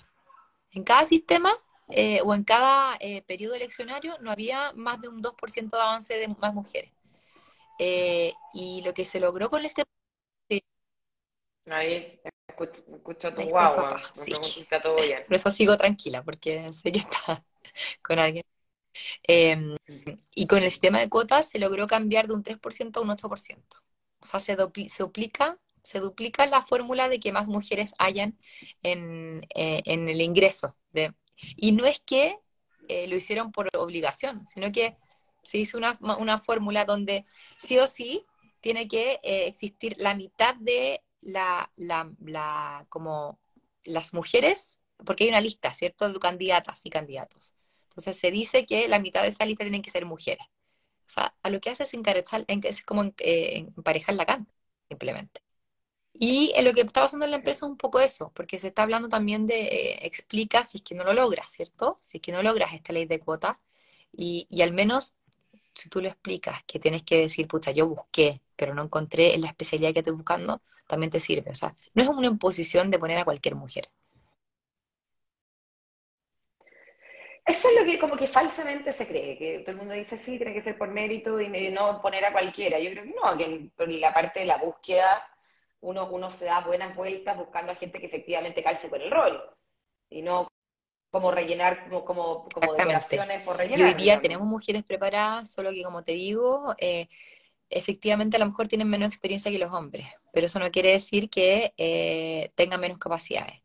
En 0.70 0.84
cada 0.84 1.04
sistema 1.04 1.52
eh, 1.88 2.20
o 2.24 2.34
en 2.34 2.42
cada 2.42 2.96
eh, 2.98 3.22
periodo 3.22 3.54
eleccionario 3.54 4.16
no 4.20 4.32
había 4.32 4.72
más 4.72 5.00
de 5.00 5.08
un 5.08 5.22
2% 5.22 5.76
de 5.76 5.82
avance 5.82 6.14
de 6.14 6.28
más 6.28 6.52
mujeres. 6.52 6.92
Eh, 7.78 8.32
y 8.54 8.82
lo 8.82 8.92
que 8.92 9.04
se 9.04 9.20
logró 9.20 9.50
con 9.50 9.64
este... 9.64 9.84
Ahí, 11.66 12.20
escucho, 12.48 13.34
tu 13.34 13.42
guagua, 13.42 14.00
sí. 14.14 14.32
está 14.60 14.80
todo 14.80 14.96
bien. 14.96 15.24
Por 15.28 15.36
eso 15.36 15.50
sigo 15.50 15.76
tranquila, 15.76 16.22
porque 16.22 16.72
sé 16.72 16.92
que 16.92 16.98
está 17.00 17.44
con 18.02 18.18
alguien. 18.18 18.44
Em, 19.24 19.76
y 20.34 20.46
con 20.46 20.62
el 20.62 20.70
sistema 20.70 21.00
de 21.00 21.08
cuotas 21.08 21.50
se 21.50 21.58
logró 21.58 21.86
cambiar 21.86 22.28
de 22.28 22.34
un 22.34 22.42
3% 22.42 22.98
a 22.98 23.02
un 23.02 23.10
8%. 23.10 23.82
O 24.20 24.26
sea, 24.26 24.40
se, 24.40 24.56
se 24.88 25.02
duplica 25.02 25.58
se 25.82 26.00
duplica 26.00 26.46
la 26.46 26.62
fórmula 26.62 27.08
de 27.08 27.20
que 27.20 27.30
más 27.30 27.46
mujeres 27.46 27.94
hayan 27.98 28.36
en, 28.82 29.46
en 29.50 30.08
el 30.08 30.20
ingreso 30.20 30.76
de, 30.90 31.14
y 31.56 31.72
no 31.72 31.86
es 31.86 32.00
que 32.00 32.38
eh, 32.88 33.06
lo 33.08 33.16
hicieron 33.16 33.52
por 33.52 33.68
obligación, 33.76 34.44
sino 34.44 34.70
que 34.72 34.96
se 35.42 35.58
hizo 35.58 35.78
una, 35.78 35.98
una 36.00 36.38
fórmula 36.38 36.84
donde 36.84 37.24
sí 37.56 37.78
o 37.78 37.86
sí 37.86 38.24
tiene 38.60 38.88
que 38.88 39.20
eh, 39.22 39.46
existir 39.46 39.94
la 39.98 40.14
mitad 40.14 40.56
de 40.56 41.02
la, 41.20 41.70
la, 41.76 42.86
como 42.88 43.38
las 43.84 44.12
mujeres, 44.12 44.80
porque 45.04 45.24
hay 45.24 45.30
una 45.30 45.40
lista, 45.40 45.72
¿cierto?, 45.72 46.12
de 46.12 46.18
candidatas 46.18 46.84
y 46.84 46.90
candidatos. 46.90 47.54
Entonces 47.90 48.18
se 48.18 48.30
dice 48.30 48.66
que 48.66 48.88
la 48.88 48.98
mitad 48.98 49.22
de 49.22 49.28
esa 49.28 49.44
lista 49.44 49.64
tienen 49.64 49.82
que 49.82 49.90
ser 49.90 50.04
mujeres. 50.04 50.46
O 51.06 51.08
sea, 51.08 51.34
a 51.42 51.50
lo 51.50 51.60
que 51.60 51.70
hace 51.70 51.84
es 51.84 51.94
encarechar, 51.94 52.44
es 52.48 52.82
como 52.82 53.04
eh, 53.18 53.68
emparejar 53.76 54.16
la 54.16 54.26
canta, 54.26 54.52
simplemente. 54.88 55.45
Y 56.18 56.52
lo 56.62 56.72
que 56.72 56.82
está 56.82 57.02
pasando 57.02 57.24
en 57.24 57.32
la 57.32 57.38
empresa 57.38 57.58
es 57.66 57.70
un 57.70 57.76
poco 57.76 58.00
eso, 58.00 58.32
porque 58.34 58.58
se 58.58 58.68
está 58.68 58.82
hablando 58.82 59.08
también 59.08 59.46
de 59.46 59.62
eh, 59.62 60.06
explica 60.06 60.64
si 60.64 60.78
es 60.78 60.82
que 60.82 60.94
no 60.94 61.04
lo 61.04 61.12
logras, 61.12 61.50
¿cierto? 61.50 61.98
Si 62.00 62.18
es 62.18 62.22
que 62.22 62.32
no 62.32 62.42
logras 62.42 62.72
esta 62.74 62.92
ley 62.92 63.06
de 63.06 63.20
cuota, 63.20 63.60
y, 64.12 64.46
y 64.50 64.62
al 64.62 64.72
menos 64.72 65.14
si 65.74 65.88
tú 65.90 66.00
lo 66.00 66.08
explicas, 66.08 66.62
que 66.64 66.78
tienes 66.78 67.02
que 67.02 67.18
decir, 67.18 67.46
pucha, 67.46 67.70
yo 67.70 67.86
busqué, 67.86 68.40
pero 68.56 68.74
no 68.74 68.82
encontré 68.82 69.34
en 69.34 69.42
la 69.42 69.48
especialidad 69.48 69.92
que 69.92 70.00
estoy 70.00 70.14
buscando, 70.14 70.62
también 70.86 71.10
te 71.10 71.20
sirve. 71.20 71.50
O 71.50 71.54
sea, 71.54 71.76
no 71.94 72.02
es 72.02 72.08
una 72.08 72.26
imposición 72.26 72.90
de 72.90 72.98
poner 72.98 73.18
a 73.18 73.24
cualquier 73.24 73.54
mujer. 73.54 73.90
Eso 77.44 77.68
es 77.68 77.76
lo 77.76 77.84
que 77.84 77.98
como 77.98 78.16
que 78.16 78.26
falsamente 78.26 78.92
se 78.92 79.06
cree, 79.06 79.38
que 79.38 79.60
todo 79.60 79.70
el 79.72 79.76
mundo 79.76 79.94
dice, 79.94 80.18
sí, 80.18 80.36
tiene 80.36 80.52
que 80.52 80.60
ser 80.60 80.76
por 80.76 80.88
mérito 80.88 81.40
y 81.40 81.70
no 81.70 82.02
poner 82.02 82.24
a 82.24 82.32
cualquiera. 82.32 82.80
Yo 82.80 82.90
creo 82.90 83.04
que 83.04 83.14
no, 83.14 83.38
que 83.38 83.98
la 83.98 84.12
parte 84.12 84.40
de 84.40 84.46
la 84.46 84.56
búsqueda 84.56 85.22
uno, 85.80 86.08
uno 86.10 86.30
se 86.30 86.46
da 86.46 86.60
buenas 86.60 86.94
vueltas 86.96 87.36
buscando 87.36 87.72
a 87.72 87.76
gente 87.76 87.98
que 87.98 88.06
efectivamente 88.06 88.62
calce 88.62 88.88
con 88.88 89.00
el 89.00 89.10
rol 89.10 89.42
y 90.10 90.22
no 90.22 90.48
como 91.10 91.30
rellenar 91.30 91.84
como, 91.84 92.04
como, 92.04 92.48
como 92.52 92.74
decoraciones 92.74 93.42
por 93.42 93.56
rellenar. 93.56 93.80
Y 93.80 93.82
hoy 93.84 93.94
día 93.94 94.20
tenemos 94.20 94.46
mujeres 94.46 94.82
preparadas, 94.82 95.50
solo 95.50 95.70
que 95.70 95.82
como 95.82 96.04
te 96.04 96.12
digo, 96.12 96.74
eh, 96.78 97.08
efectivamente 97.70 98.36
a 98.36 98.40
lo 98.40 98.46
mejor 98.46 98.68
tienen 98.68 98.88
menos 98.88 99.08
experiencia 99.08 99.50
que 99.50 99.58
los 99.58 99.72
hombres, 99.72 100.06
pero 100.32 100.46
eso 100.46 100.58
no 100.58 100.70
quiere 100.70 100.90
decir 100.90 101.30
que 101.30 101.72
eh, 101.76 102.50
tengan 102.54 102.80
menos 102.80 102.98
capacidades. 102.98 103.62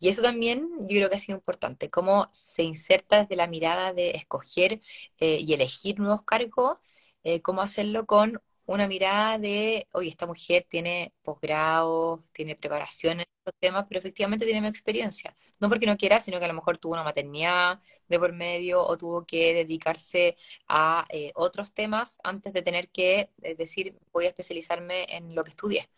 Y 0.00 0.08
eso 0.08 0.22
también 0.22 0.68
yo 0.80 0.96
creo 0.96 1.08
que 1.08 1.16
ha 1.16 1.18
sido 1.18 1.36
importante, 1.36 1.90
cómo 1.90 2.26
se 2.30 2.62
inserta 2.62 3.18
desde 3.18 3.34
la 3.36 3.48
mirada 3.48 3.92
de 3.92 4.10
escoger 4.10 4.80
eh, 5.18 5.38
y 5.40 5.52
elegir 5.54 5.98
nuevos 5.98 6.22
cargos, 6.22 6.78
cómo 7.42 7.60
hacerlo 7.60 8.06
con 8.06 8.40
una 8.68 8.86
mirada 8.86 9.38
de, 9.38 9.88
oye, 9.92 10.10
esta 10.10 10.26
mujer 10.26 10.66
tiene 10.68 11.14
posgrado, 11.22 12.24
tiene 12.32 12.54
preparación 12.54 13.20
en 13.20 13.26
estos 13.28 13.54
temas, 13.60 13.86
pero 13.88 14.00
efectivamente 14.00 14.44
tiene 14.44 14.60
más 14.60 14.70
experiencia. 14.70 15.34
No 15.58 15.68
porque 15.70 15.86
no 15.86 15.96
quiera, 15.96 16.20
sino 16.20 16.38
que 16.38 16.44
a 16.44 16.48
lo 16.48 16.54
mejor 16.54 16.76
tuvo 16.78 16.92
una 16.92 17.02
maternidad 17.02 17.80
de 18.08 18.18
por 18.18 18.32
medio 18.34 18.84
o 18.86 18.98
tuvo 18.98 19.24
que 19.26 19.54
dedicarse 19.54 20.36
a 20.68 21.06
eh, 21.10 21.32
otros 21.34 21.72
temas 21.72 22.18
antes 22.22 22.52
de 22.52 22.62
tener 22.62 22.90
que 22.90 23.30
eh, 23.42 23.54
decir, 23.56 23.96
voy 24.12 24.26
a 24.26 24.28
especializarme 24.28 25.06
en 25.08 25.34
lo 25.34 25.44
que 25.44 25.50
estudié. 25.50 25.88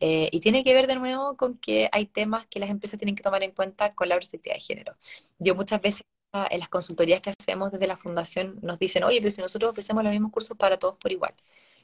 Eh, 0.00 0.28
y 0.32 0.40
tiene 0.40 0.64
que 0.64 0.74
ver 0.74 0.86
de 0.88 0.96
nuevo 0.96 1.36
con 1.36 1.58
que 1.58 1.88
hay 1.92 2.06
temas 2.06 2.46
que 2.46 2.58
las 2.60 2.70
empresas 2.70 2.98
tienen 2.98 3.14
que 3.16 3.22
tomar 3.22 3.42
en 3.44 3.52
cuenta 3.52 3.94
con 3.94 4.08
la 4.08 4.16
perspectiva 4.16 4.54
de 4.54 4.60
género. 4.60 4.96
Yo 5.38 5.54
muchas 5.54 5.80
veces 5.80 6.02
en 6.50 6.60
las 6.60 6.68
consultorías 6.68 7.20
que 7.20 7.30
hacemos 7.30 7.72
desde 7.72 7.86
la 7.86 7.96
fundación 7.96 8.58
nos 8.62 8.78
dicen, 8.78 9.04
oye, 9.04 9.18
pero 9.20 9.30
si 9.30 9.40
nosotros 9.40 9.70
ofrecemos 9.70 10.02
los 10.04 10.12
mismos 10.12 10.32
cursos 10.32 10.56
para 10.56 10.78
todos 10.78 10.96
por 10.98 11.12
igual. 11.12 11.34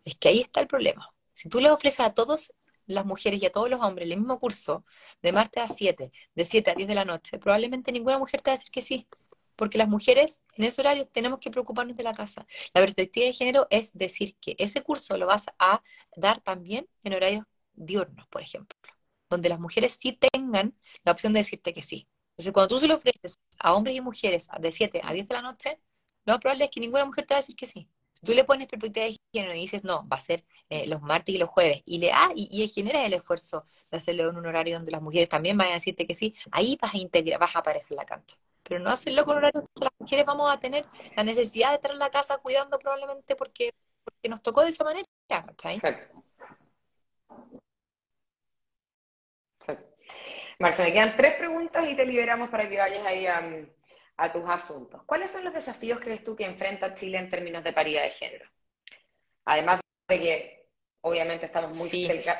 Es 0.04 0.16
que 0.16 0.28
ahí 0.28 0.40
está 0.40 0.60
el 0.60 0.66
problema. 0.66 1.12
Si 1.32 1.48
tú 1.48 1.60
le 1.60 1.70
ofreces 1.70 2.00
a 2.00 2.14
todas 2.14 2.52
las 2.86 3.06
mujeres 3.06 3.42
y 3.42 3.46
a 3.46 3.52
todos 3.52 3.70
los 3.70 3.80
hombres 3.80 4.08
el 4.10 4.18
mismo 4.18 4.38
curso 4.38 4.84
de 5.22 5.32
martes 5.32 5.62
a 5.62 5.68
7, 5.68 6.12
de 6.34 6.44
7 6.44 6.70
a 6.70 6.74
10 6.74 6.88
de 6.88 6.94
la 6.94 7.04
noche, 7.04 7.38
probablemente 7.38 7.92
ninguna 7.92 8.18
mujer 8.18 8.42
te 8.42 8.50
va 8.50 8.54
a 8.54 8.58
decir 8.58 8.70
que 8.70 8.82
sí. 8.82 9.08
Porque 9.56 9.78
las 9.78 9.88
mujeres 9.88 10.42
en 10.56 10.64
ese 10.64 10.80
horario 10.80 11.06
tenemos 11.06 11.38
que 11.38 11.50
preocuparnos 11.50 11.96
de 11.96 12.02
la 12.02 12.12
casa. 12.14 12.46
La 12.74 12.80
perspectiva 12.80 13.26
de 13.26 13.32
género 13.32 13.66
es 13.70 13.92
decir 13.96 14.36
que 14.40 14.56
ese 14.58 14.82
curso 14.82 15.16
lo 15.16 15.26
vas 15.26 15.46
a 15.58 15.82
dar 16.16 16.40
también 16.40 16.88
en 17.04 17.14
horarios 17.14 17.44
diurnos, 17.72 18.26
por 18.28 18.42
ejemplo, 18.42 18.78
donde 19.30 19.48
las 19.48 19.60
mujeres 19.60 19.98
sí 20.00 20.18
tengan 20.32 20.74
la 21.04 21.12
opción 21.12 21.32
de 21.32 21.40
decirte 21.40 21.72
que 21.72 21.82
sí. 21.82 22.08
Entonces, 22.32 22.52
cuando 22.52 22.74
tú 22.74 22.80
se 22.80 22.88
lo 22.88 22.96
ofreces 22.96 23.38
a 23.58 23.74
hombres 23.74 23.96
y 23.96 24.00
mujeres 24.00 24.48
de 24.58 24.72
7 24.72 25.00
a 25.04 25.12
10 25.12 25.28
de 25.28 25.34
la 25.34 25.42
noche, 25.42 25.80
lo 26.24 26.32
más 26.34 26.40
probable 26.40 26.64
es 26.64 26.70
que 26.70 26.80
ninguna 26.80 27.04
mujer 27.04 27.26
te 27.26 27.34
va 27.34 27.38
a 27.38 27.40
decir 27.42 27.56
que 27.56 27.66
sí 27.66 27.88
tú 28.24 28.32
le 28.32 28.44
pones 28.44 28.66
perspectiva 28.66 29.06
de 29.06 29.16
y 29.34 29.60
dices, 29.60 29.84
no, 29.84 30.06
va 30.08 30.16
a 30.16 30.20
ser 30.20 30.44
eh, 30.68 30.86
los 30.86 31.02
martes 31.02 31.34
y 31.34 31.38
los 31.38 31.48
jueves, 31.48 31.82
y 31.84 31.98
le 31.98 32.12
ah, 32.12 32.30
y, 32.34 32.48
y 32.62 32.68
generas 32.68 33.04
el 33.04 33.14
esfuerzo 33.14 33.64
de 33.90 33.96
hacerlo 33.98 34.30
en 34.30 34.36
un 34.36 34.46
horario 34.46 34.76
donde 34.76 34.92
las 34.92 35.02
mujeres 35.02 35.28
también 35.28 35.56
van 35.58 35.68
a 35.68 35.74
decirte 35.74 36.06
que 36.06 36.14
sí, 36.14 36.34
ahí 36.50 36.78
vas 36.80 36.94
a 36.94 36.98
integrar, 36.98 37.40
vas 37.40 37.56
a 37.56 37.60
aparecer 37.60 37.96
la 37.96 38.04
cancha. 38.04 38.36
Pero 38.62 38.80
no 38.80 38.90
hacerlo 38.90 39.24
con 39.24 39.36
horarios 39.36 39.64
que 39.74 39.84
las 39.84 39.92
mujeres 39.98 40.24
vamos 40.24 40.50
a 40.50 40.58
tener 40.58 40.86
la 41.16 41.22
necesidad 41.24 41.70
de 41.70 41.74
estar 41.76 41.90
en 41.90 41.98
la 41.98 42.10
casa 42.10 42.38
cuidando 42.38 42.78
probablemente 42.78 43.36
porque, 43.36 43.72
porque 44.02 44.28
nos 44.28 44.42
tocó 44.42 44.62
de 44.62 44.70
esa 44.70 44.84
manera, 44.84 45.06
¿cachai? 45.28 45.74
Exacto. 45.74 46.24
Marcia, 50.58 50.84
me 50.84 50.92
quedan 50.92 51.16
tres 51.16 51.34
preguntas 51.36 51.84
y 51.88 51.96
te 51.96 52.06
liberamos 52.06 52.48
para 52.48 52.68
que 52.68 52.78
vayas 52.78 53.04
ahí 53.06 53.26
a, 53.26 53.42
a 54.16 54.32
tus 54.32 54.48
asuntos. 54.48 55.02
¿Cuáles 55.04 55.30
son 55.30 55.44
los 55.44 55.52
desafíos 55.54 55.98
crees 56.00 56.22
tú 56.24 56.36
que 56.36 56.44
enfrenta 56.44 56.94
Chile 56.94 57.18
en 57.18 57.30
términos 57.30 57.64
de 57.64 57.72
paridad 57.72 58.02
de 58.02 58.10
género? 58.10 58.48
Además 59.44 59.80
de 60.08 60.20
que 60.20 60.68
obviamente 61.00 61.46
estamos 61.46 61.76
muy, 61.76 61.90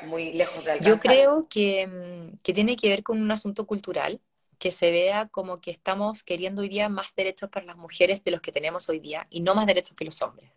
muy 0.05 0.33
lejos 0.33 0.63
de 0.63 0.71
alcanzar. 0.71 0.93
Yo 0.93 0.99
creo 0.99 1.47
que, 1.49 1.87
mm, 1.87 2.37
que 2.43 2.53
tiene 2.53 2.75
que 2.75 2.89
ver 2.89 3.03
con 3.03 3.21
un 3.21 3.31
asunto 3.31 3.67
cultural, 3.67 4.21
que 4.57 4.71
se 4.71 4.91
vea 4.91 5.27
como 5.27 5.59
que 5.61 5.71
estamos 5.71 6.23
queriendo 6.23 6.61
hoy 6.61 6.69
día 6.69 6.89
más 6.89 7.13
derechos 7.15 7.49
para 7.49 7.65
las 7.65 7.77
mujeres 7.77 8.23
de 8.23 8.31
los 8.31 8.41
que 8.41 8.51
tenemos 8.51 8.89
hoy 8.89 8.99
día 8.99 9.27
y 9.29 9.41
no 9.41 9.53
más 9.53 9.65
derechos 9.65 9.95
que 9.95 10.05
los 10.05 10.21
hombres. 10.21 10.49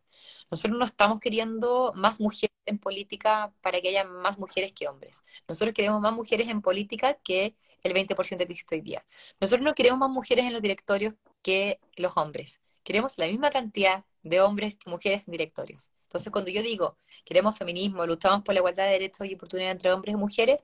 Nosotros 0.50 0.78
no 0.78 0.84
estamos 0.84 1.20
queriendo 1.20 1.92
más 1.94 2.20
mujeres 2.20 2.54
en 2.64 2.78
política 2.78 3.52
para 3.60 3.80
que 3.80 3.88
haya 3.88 4.04
más 4.04 4.38
mujeres 4.38 4.72
que 4.72 4.88
hombres. 4.88 5.22
Nosotros 5.48 5.74
queremos 5.74 6.00
más 6.00 6.14
mujeres 6.14 6.48
en 6.48 6.62
política 6.62 7.18
que 7.22 7.54
el 7.82 7.92
20% 7.92 8.46
que 8.46 8.52
existe 8.52 8.76
hoy 8.76 8.80
día. 8.80 9.04
Nosotros 9.40 9.64
no 9.64 9.74
queremos 9.74 9.98
más 9.98 10.10
mujeres 10.10 10.46
en 10.46 10.52
los 10.52 10.62
directorios 10.62 11.14
que 11.42 11.80
los 11.96 12.16
hombres. 12.16 12.60
Queremos 12.82 13.18
la 13.18 13.26
misma 13.26 13.50
cantidad 13.50 14.04
de 14.22 14.40
hombres 14.40 14.76
que 14.76 14.90
mujeres 14.90 15.26
en 15.26 15.32
directorios. 15.32 15.90
Entonces, 16.08 16.32
cuando 16.32 16.50
yo 16.50 16.62
digo 16.62 16.96
queremos 17.24 17.56
feminismo, 17.58 18.06
luchamos 18.06 18.42
por 18.44 18.54
la 18.54 18.60
igualdad 18.60 18.86
de 18.86 18.92
derechos 18.92 19.26
y 19.28 19.34
oportunidades 19.34 19.74
entre 19.76 19.92
hombres 19.92 20.14
y 20.14 20.16
mujeres, 20.16 20.58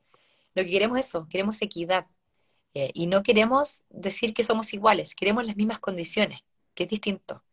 lo 0.55 0.65
que 0.65 0.71
queremos 0.71 0.99
es 0.99 1.07
eso, 1.07 1.29
queremos 1.29 1.61
equidad. 1.63 2.07
Eh, 2.75 2.91
y 2.95 3.07
no 3.07 3.23
queremos 3.23 3.85
decir 3.91 4.35
que 4.35 4.45
somos 4.45 4.73
iguales, 4.75 5.15
queremos 5.15 5.45
las 5.45 5.57
mismas 5.57 5.79
condiciones, 5.81 6.41
que 6.75 6.85
es 6.85 6.91
distinto. 6.91 7.45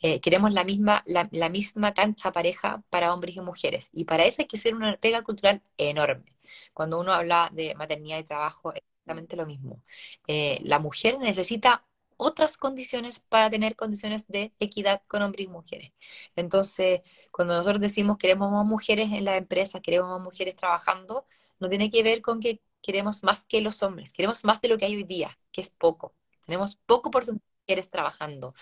eh, 0.00 0.20
queremos 0.20 0.52
la 0.52 0.64
misma, 0.64 1.02
la, 1.06 1.48
misma 1.50 1.94
cancha 1.94 2.32
pareja 2.32 2.82
para 2.90 3.12
hombres 3.14 3.36
y 3.36 3.40
mujeres. 3.40 3.90
Y 3.92 4.04
para 4.04 4.24
eso 4.24 4.42
hay 4.42 4.48
que 4.48 4.58
ser 4.58 4.74
una 4.74 4.96
pega 4.98 5.22
cultural 5.22 5.62
enorme. 5.78 6.34
Cuando 6.74 7.00
uno 7.00 7.12
habla 7.12 7.50
de 7.52 7.74
maternidad 7.74 8.18
y 8.18 8.24
trabajo, 8.24 8.72
es 8.74 8.82
exactamente 8.82 9.36
lo 9.36 9.46
mismo. 9.46 9.82
Eh, 10.26 10.58
la 10.62 10.78
mujer 10.78 11.18
necesita 11.18 11.84
otras 12.16 12.56
condiciones 12.56 13.20
para 13.20 13.50
tener 13.50 13.76
condiciones 13.76 14.26
de 14.28 14.52
equidad 14.60 15.02
con 15.06 15.22
hombres 15.22 15.46
y 15.46 15.48
mujeres. 15.48 15.92
Entonces, 16.36 17.02
cuando 17.30 17.56
nosotros 17.56 17.80
decimos 17.80 18.18
queremos 18.18 18.50
más 18.50 18.64
mujeres 18.64 19.12
en 19.12 19.24
la 19.24 19.36
empresa, 19.36 19.80
queremos 19.80 20.10
más 20.10 20.20
mujeres 20.20 20.56
trabajando, 20.56 21.26
no 21.58 21.68
tiene 21.68 21.90
que 21.90 22.02
ver 22.02 22.22
con 22.22 22.40
que 22.40 22.60
queremos 22.82 23.22
más 23.22 23.44
que 23.44 23.60
los 23.60 23.82
hombres, 23.82 24.12
queremos 24.12 24.44
más 24.44 24.60
de 24.60 24.68
lo 24.68 24.78
que 24.78 24.84
hay 24.86 24.96
hoy 24.96 25.04
día, 25.04 25.38
que 25.52 25.60
es 25.60 25.70
poco. 25.70 26.14
Tenemos 26.44 26.76
poco 26.76 27.10
por 27.10 27.24
de 27.24 27.38
mujeres 27.66 27.90
trabajando 27.90 28.54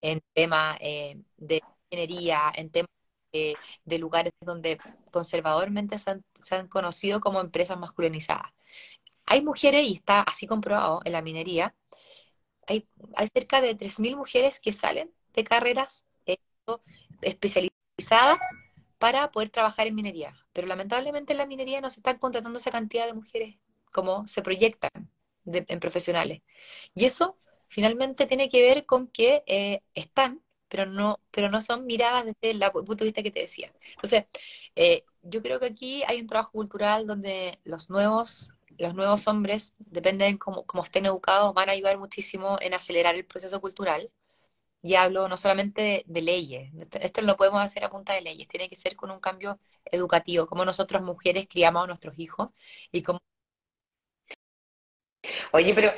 en 0.00 0.20
temas 0.34 0.76
eh, 0.80 1.20
de 1.36 1.62
ingeniería, 1.90 2.52
en 2.54 2.70
temas 2.70 2.90
de, 3.32 3.98
lugares 3.98 4.32
donde 4.40 4.78
conservadormente 5.10 5.98
se 5.98 6.10
han, 6.10 6.24
se 6.42 6.54
han 6.56 6.68
conocido 6.68 7.20
como 7.20 7.40
empresas 7.40 7.78
masculinizadas. 7.78 8.52
Hay 9.26 9.42
mujeres, 9.42 9.86
y 9.86 9.94
está 9.94 10.22
así 10.22 10.46
comprobado 10.46 11.00
en 11.04 11.12
la 11.12 11.22
minería, 11.22 11.74
hay, 12.66 12.86
hay 13.14 13.28
cerca 13.28 13.60
de 13.60 13.76
3.000 13.76 14.16
mujeres 14.16 14.60
que 14.60 14.72
salen 14.72 15.12
de 15.34 15.44
carreras 15.44 16.06
eh, 16.26 16.38
especializadas 17.20 18.40
para 18.98 19.30
poder 19.30 19.50
trabajar 19.50 19.86
en 19.86 19.94
minería. 19.94 20.34
Pero 20.52 20.66
lamentablemente 20.66 21.32
en 21.32 21.38
la 21.38 21.46
minería 21.46 21.80
no 21.80 21.90
se 21.90 22.00
están 22.00 22.18
contratando 22.18 22.58
esa 22.58 22.70
cantidad 22.70 23.06
de 23.06 23.14
mujeres 23.14 23.56
como 23.90 24.26
se 24.26 24.42
proyectan 24.42 24.90
en 25.44 25.80
profesionales. 25.80 26.40
Y 26.94 27.04
eso 27.04 27.36
finalmente 27.68 28.26
tiene 28.26 28.48
que 28.48 28.62
ver 28.62 28.86
con 28.86 29.08
que 29.08 29.42
eh, 29.46 29.80
están, 29.94 30.42
pero 30.68 30.86
no, 30.86 31.20
pero 31.30 31.50
no 31.50 31.60
son 31.60 31.86
miradas 31.86 32.26
desde 32.26 32.50
el 32.50 32.62
punto 32.72 32.96
de 32.96 33.06
vista 33.06 33.22
que 33.22 33.30
te 33.30 33.40
decía. 33.40 33.72
Entonces, 33.94 34.24
eh, 34.76 35.04
yo 35.22 35.42
creo 35.42 35.60
que 35.60 35.66
aquí 35.66 36.02
hay 36.06 36.20
un 36.20 36.26
trabajo 36.26 36.52
cultural 36.52 37.06
donde 37.06 37.58
los 37.64 37.90
nuevos 37.90 38.52
los 38.78 38.94
nuevos 38.94 39.26
hombres, 39.28 39.74
depende 39.78 40.24
de 40.26 40.38
cómo, 40.38 40.64
estén 40.82 41.06
educados, 41.06 41.54
van 41.54 41.68
a 41.68 41.72
ayudar 41.72 41.98
muchísimo 41.98 42.56
en 42.60 42.74
acelerar 42.74 43.14
el 43.14 43.26
proceso 43.26 43.60
cultural. 43.60 44.10
Y 44.82 44.96
hablo 44.96 45.28
no 45.28 45.36
solamente 45.36 46.04
de, 46.06 46.22
leyes, 46.22 46.72
esto, 47.00 47.22
lo 47.22 47.36
podemos 47.36 47.62
hacer 47.62 47.84
a 47.84 47.90
punta 47.90 48.14
de 48.14 48.22
leyes, 48.22 48.48
tiene 48.48 48.68
que 48.68 48.76
ser 48.76 48.96
con 48.96 49.10
un 49.12 49.20
cambio 49.20 49.60
educativo, 49.84 50.46
como 50.46 50.64
nosotros 50.64 51.02
mujeres 51.02 51.46
criamos 51.48 51.84
a 51.84 51.86
nuestros 51.86 52.18
hijos 52.18 52.50
y 52.90 53.02
como... 53.02 53.20
Oye, 55.52 55.72
pero 55.74 55.92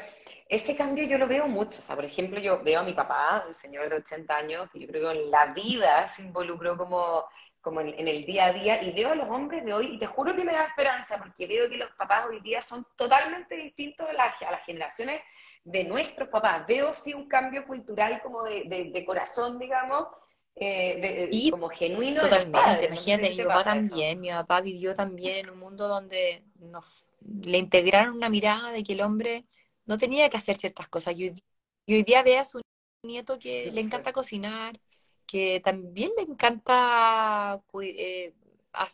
ese 0.49 0.77
cambio 0.77 1.05
yo 1.05 1.19
lo 1.19 1.27
veo 1.27 1.47
mucho. 1.49 1.81
O 1.81 1.83
sea, 1.83 1.97
por 1.97 2.05
ejemplo, 2.05 2.39
yo 2.41 2.63
veo 2.63 2.81
a 2.81 2.85
mi 2.85 2.93
papá, 2.93 3.45
un 3.49 3.55
señor 3.55 3.89
de 3.89 3.97
80 3.97 4.37
años, 4.37 4.71
que 4.71 4.81
yo 4.81 4.87
creo 4.87 5.11
que 5.11 5.21
en 5.21 5.31
la 5.31 5.47
vida 5.53 6.07
se 6.09 6.23
involucró 6.23 6.77
como 6.77 7.25
como 7.65 7.81
en, 7.81 8.07
el 8.07 8.27
día 8.27 8.47
a 8.47 8.53
día, 8.53 8.83
y 8.83 8.93
veo 8.93 9.11
a 9.11 9.15
los 9.15 9.29
hombres 9.29 9.65
de 9.65 9.73
hoy, 9.73 9.95
y 9.95 9.99
te 9.99 10.07
juro 10.07 10.37
que 10.37 10.45
me 10.45 10.53
da 10.53 10.67
esperanza, 10.67 11.17
porque 11.19 11.47
veo 11.47 11.69
que 11.69 11.79
los 11.79 11.91
papás 11.93 12.27
hoy 12.29 12.41
día 12.41 12.61
son 12.61 12.87
totalmente 12.95 13.57
distintos 13.57 14.07
a 14.07 14.13
las, 14.13 14.41
a 14.43 14.51
las 14.51 14.65
generaciones 14.65 15.23
de 15.65 15.85
nuestros 15.85 16.29
papás. 16.29 16.67
Veo 16.67 16.95
sí 16.95 17.15
un 17.15 17.27
cambio 17.27 17.67
cultural 17.67 18.21
como 18.23 18.45
de, 18.45 18.91
de, 18.93 19.05
corazón, 19.07 19.59
digamos, 19.59 20.07
eh, 20.55 21.29
de, 21.33 21.51
como 21.51 21.71
genuino. 21.71 22.21
Totalmente, 22.21 22.87
imagínate, 22.87 23.31
mi 23.31 23.43
papá 23.43 23.65
también, 23.65 24.21
mi 24.21 24.31
papá 24.31 24.61
vivió 24.61 24.95
también 24.95 25.47
en 25.47 25.51
un 25.51 25.59
mundo 25.59 25.89
donde 25.89 26.45
nos, 26.59 27.09
le 27.21 27.57
integraron 27.57 28.15
una 28.15 28.29
mirada 28.29 28.73
de 28.73 28.85
que 28.85 28.93
el 28.93 29.01
hombre 29.01 29.47
no 29.87 29.97
tenía 29.97 30.29
que 30.29 30.37
hacer 30.37 30.59
ciertas 30.59 30.89
cosas. 30.89 31.15
Y 31.17 31.33
hoy, 31.89 32.03
día 32.03 32.23
ve 32.23 32.37
a 32.37 32.45
su 32.45 32.61
nieto 33.03 33.39
que 33.39 33.71
le 33.73 33.81
encanta 33.81 34.13
cocinar, 34.13 34.79
que 35.27 35.61
también 35.61 36.13
le 36.17 36.25
encanta, 36.25 37.63
eh, 37.83 38.35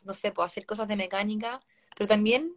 no 0.05 0.15
sé, 0.15 0.33
pues, 0.33 0.47
hacer 0.47 0.67
cosas 0.67 0.89
de 0.89 0.97
mecánica, 0.97 1.61
pero 1.97 2.09
también 2.09 2.57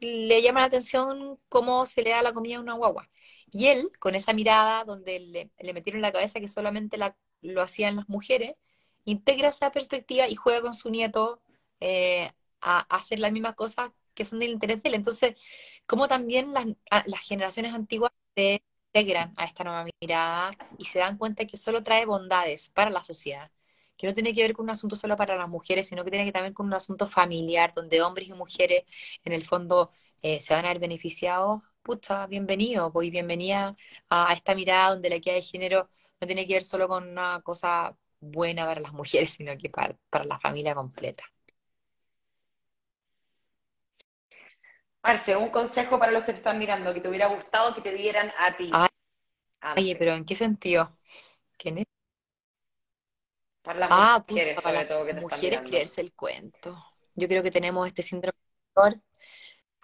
le 0.00 0.42
llama 0.42 0.60
la 0.60 0.66
atención 0.66 1.38
cómo 1.48 1.86
se 1.86 2.02
le 2.02 2.10
da 2.10 2.22
la 2.22 2.32
comida 2.32 2.56
a 2.56 2.60
una 2.60 2.74
guagua. 2.74 3.04
Y 3.50 3.66
él, 3.66 3.90
con 3.98 4.14
esa 4.14 4.32
mirada 4.32 4.84
donde 4.84 5.20
le, 5.20 5.72
metieron 5.72 5.98
en 5.98 6.02
la 6.02 6.12
cabeza 6.12 6.40
que 6.40 6.48
solamente 6.48 6.98
la, 6.98 7.16
lo 7.40 7.62
hacían 7.62 7.96
las 7.96 8.08
mujeres, 8.08 8.56
integra 9.04 9.48
esa 9.48 9.70
perspectiva 9.70 10.28
y 10.28 10.34
juega 10.34 10.62
con 10.62 10.74
su 10.74 10.90
nieto 10.90 11.40
eh, 11.80 12.30
a, 12.60 12.80
hacer 12.96 13.18
las 13.20 13.32
mismas 13.32 13.54
cosas 13.54 13.90
que 14.14 14.24
son 14.24 14.40
del 14.40 14.52
interés 14.52 14.82
de 14.82 14.90
él. 14.90 14.94
Entonces, 14.94 15.34
como 15.86 16.08
también 16.08 16.52
las, 16.52 16.66
las 17.06 17.20
generaciones 17.20 17.74
antiguas 17.74 18.12
se 18.36 18.62
integran 18.94 19.32
a 19.36 19.44
esta 19.44 19.64
nueva 19.64 19.86
mirada 20.00 20.52
y 20.78 20.84
se 20.84 21.00
dan 21.00 21.18
cuenta 21.18 21.46
que 21.46 21.56
solo 21.56 21.82
trae 21.82 22.06
bondades 22.06 22.70
para 22.70 22.90
la 22.90 23.02
sociedad, 23.02 23.50
que 23.96 24.06
no 24.06 24.14
tiene 24.14 24.32
que 24.34 24.42
ver 24.42 24.52
con 24.54 24.64
un 24.64 24.70
asunto 24.70 24.94
solo 24.96 25.16
para 25.16 25.36
las 25.36 25.48
mujeres, 25.48 25.88
sino 25.88 26.04
que 26.04 26.10
tiene 26.10 26.24
que 26.24 26.32
también 26.32 26.54
con 26.54 26.66
un 26.66 26.74
asunto 26.74 27.06
familiar, 27.06 27.72
donde 27.74 28.02
hombres 28.02 28.28
y 28.28 28.32
mujeres 28.34 28.84
en 29.24 29.32
el 29.32 29.42
fondo 29.42 29.90
eh, 30.22 30.40
se 30.40 30.54
van 30.54 30.64
a 30.64 30.68
ver 30.68 30.78
beneficiados. 30.78 31.62
Pucha, 31.82 32.26
bienvenido, 32.26 32.90
voy 32.92 33.10
bienvenida 33.10 33.76
a, 34.08 34.32
esta 34.32 34.54
mirada 34.54 34.90
donde 34.90 35.10
la 35.10 35.16
equidad 35.16 35.34
de 35.34 35.42
género 35.42 35.90
no 36.20 36.26
tiene 36.26 36.46
que 36.46 36.54
ver 36.54 36.62
solo 36.62 36.88
con 36.88 37.08
una 37.08 37.40
cosa 37.42 37.96
buena 38.20 38.64
para 38.64 38.80
las 38.80 38.92
mujeres, 38.92 39.30
sino 39.36 39.56
que 39.58 39.70
para, 39.70 39.96
la 40.24 40.38
familia 40.38 40.74
completa. 40.74 41.24
Marce, 45.04 45.36
un 45.36 45.50
consejo 45.50 45.98
para 45.98 46.12
los 46.12 46.24
que 46.24 46.32
te 46.32 46.38
están 46.38 46.58
mirando, 46.58 46.94
que 46.94 47.00
te 47.02 47.10
hubiera 47.10 47.26
gustado 47.26 47.74
que 47.74 47.82
te 47.82 47.92
dieran 47.92 48.32
a 48.38 48.56
ti. 48.56 48.70
Oye, 49.76 49.96
pero 49.96 50.14
¿en 50.14 50.24
qué 50.24 50.34
sentido? 50.34 50.88
¿Quién 51.58 51.84
Para 53.62 53.80
las 53.80 53.88
ah, 53.92 54.24
mujeres, 54.26 54.54
para 54.54 54.82
las 54.82 55.20
mujeres 55.20 55.60
creerse 55.60 56.00
el 56.00 56.14
cuento. 56.14 56.82
Yo 57.14 57.28
creo 57.28 57.42
que 57.42 57.50
tenemos 57.50 57.86
este 57.86 58.02
síndrome 58.02 58.32
del 58.32 58.94
impostor. 58.94 59.02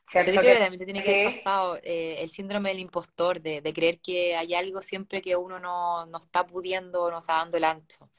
Creo 0.06 0.42
que, 0.42 0.56
también 0.56 0.84
tiene 0.86 1.02
que 1.02 1.22
haber 1.22 1.34
pasado 1.36 1.76
eh, 1.82 2.22
el 2.22 2.30
síndrome 2.30 2.70
del 2.70 2.80
impostor, 2.80 3.40
de, 3.40 3.72
creer 3.74 4.00
que 4.00 4.34
hay 4.36 4.54
algo 4.54 4.80
siempre 4.80 5.20
que 5.20 5.36
uno 5.36 5.58
no, 5.58 6.06
no 6.06 6.18
está 6.18 6.46
pudiendo, 6.46 7.10
no 7.10 7.18
está 7.18 7.34
dando 7.34 7.58
el 7.58 7.64
ancho. 7.64 8.10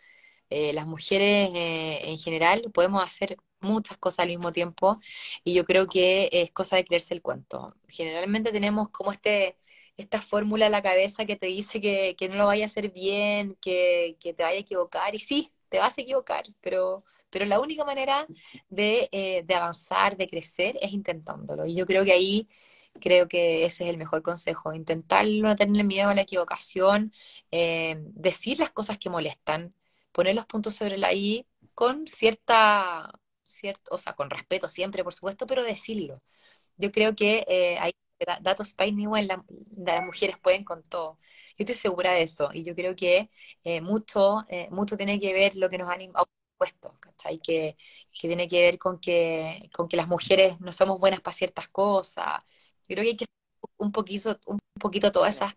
Eh, 0.51 0.71
las 0.71 0.85
mujeres 0.85 1.49
eh, 1.55 2.11
en 2.11 2.19
general 2.19 2.69
podemos 2.71 3.03
hacer 3.03 3.37
muchas 3.61 3.97
cosas 3.97 4.19
al 4.19 4.29
mismo 4.29 4.51
tiempo 4.51 4.99
y 5.43 5.53
yo 5.53 5.65
creo 5.65 5.87
que 5.87 6.29
es 6.31 6.51
cosa 6.51 6.75
de 6.75 6.85
creerse 6.85 7.13
el 7.13 7.21
cuento. 7.21 7.75
Generalmente 7.87 8.51
tenemos 8.51 8.89
como 8.89 9.11
este 9.11 9.57
esta 9.97 10.19
fórmula 10.21 10.65
en 10.65 10.71
la 10.71 10.81
cabeza 10.81 11.25
que 11.25 11.35
te 11.35 11.47
dice 11.47 11.81
que, 11.81 12.15
no 12.29 12.35
lo 12.35 12.45
vaya 12.47 12.65
a 12.65 12.67
hacer 12.67 12.91
bien, 12.91 13.55
que, 13.61 14.17
te 14.21 14.43
vaya 14.43 14.57
a 14.57 14.61
equivocar 14.61 15.13
y 15.15 15.19
sí, 15.19 15.51
te 15.69 15.79
vas 15.79 15.97
a 15.97 16.01
equivocar, 16.01 16.45
pero, 16.61 17.03
pero 17.29 17.45
la 17.45 17.59
única 17.59 17.85
manera 17.85 18.27
de, 18.69 19.09
eh, 19.11 19.43
de 19.45 19.55
avanzar, 19.55 20.17
de 20.17 20.27
crecer 20.27 20.77
es 20.81 20.91
intentándolo 20.91 21.65
y 21.65 21.75
yo 21.75 21.85
creo 21.85 22.03
que 22.03 22.11
ahí 22.13 22.47
creo 22.99 23.27
que 23.27 23.65
ese 23.65 23.85
es 23.85 23.89
el 23.89 23.97
mejor 23.97 24.21
consejo, 24.21 24.73
intentarlo, 24.73 25.47
no 25.47 25.55
tener 25.55 25.85
miedo 25.85 26.09
a 26.09 26.15
la 26.15 26.21
equivocación, 26.21 27.13
decir 27.49 28.59
las 28.59 28.71
cosas 28.71 28.97
que 28.97 29.09
molestan, 29.09 29.73
poner 30.11 30.35
los 30.35 30.45
puntos 30.45 30.75
sobre 30.75 30.97
la 30.97 31.13
I 31.13 31.47
con 31.73 32.05
cierta, 32.07 33.11
cierto, 33.53 33.93
o 33.95 33.97
sea, 33.97 34.13
con 34.13 34.29
respeto 34.29 34.67
siempre, 34.69 35.03
por 35.03 35.13
supuesto, 35.13 35.47
pero 35.47 35.63
decirlo. 35.63 36.21
Yo 36.77 36.91
creo 36.91 37.15
que 37.15 37.45
eh, 37.47 37.77
hay 37.79 37.93
datos 38.41 38.73
país 38.73 38.93
ni 38.95 39.05
la, 39.25 39.43
las 39.77 40.05
mujeres 40.05 40.37
pueden 40.41 40.63
con 40.63 40.83
todo. 40.83 41.19
Yo 41.57 41.63
estoy 41.65 41.75
segura 41.75 42.11
de 42.13 42.23
eso 42.23 42.49
y 42.53 42.63
yo 42.63 42.75
creo 42.75 42.95
que 42.95 43.29
eh, 43.63 43.81
mucho, 43.81 44.39
eh, 44.49 44.69
mucho 44.71 44.97
tiene 44.97 45.19
que 45.19 45.33
ver 45.33 45.55
lo 45.55 45.69
que 45.69 45.77
nos 45.77 45.89
han 45.89 46.01
puesto, 46.57 46.95
¿cachai? 46.99 47.39
Que, 47.39 47.77
que 48.13 48.27
tiene 48.27 48.47
que 48.47 48.61
ver 48.61 48.77
con 48.79 48.99
que, 48.99 49.69
con 49.73 49.87
que 49.87 49.97
las 49.97 50.07
mujeres 50.07 50.59
no 50.61 50.71
somos 50.71 50.99
buenas 50.99 51.21
para 51.21 51.35
ciertas 51.35 51.67
cosas. 51.69 52.41
Yo 52.87 52.95
creo 52.95 53.03
que 53.03 53.09
hay 53.11 53.17
que 53.17 53.25
un 53.77 53.91
poquito, 53.91 54.39
un 54.45 54.59
poquito 54.79 55.11
todas 55.11 55.35
esas 55.35 55.53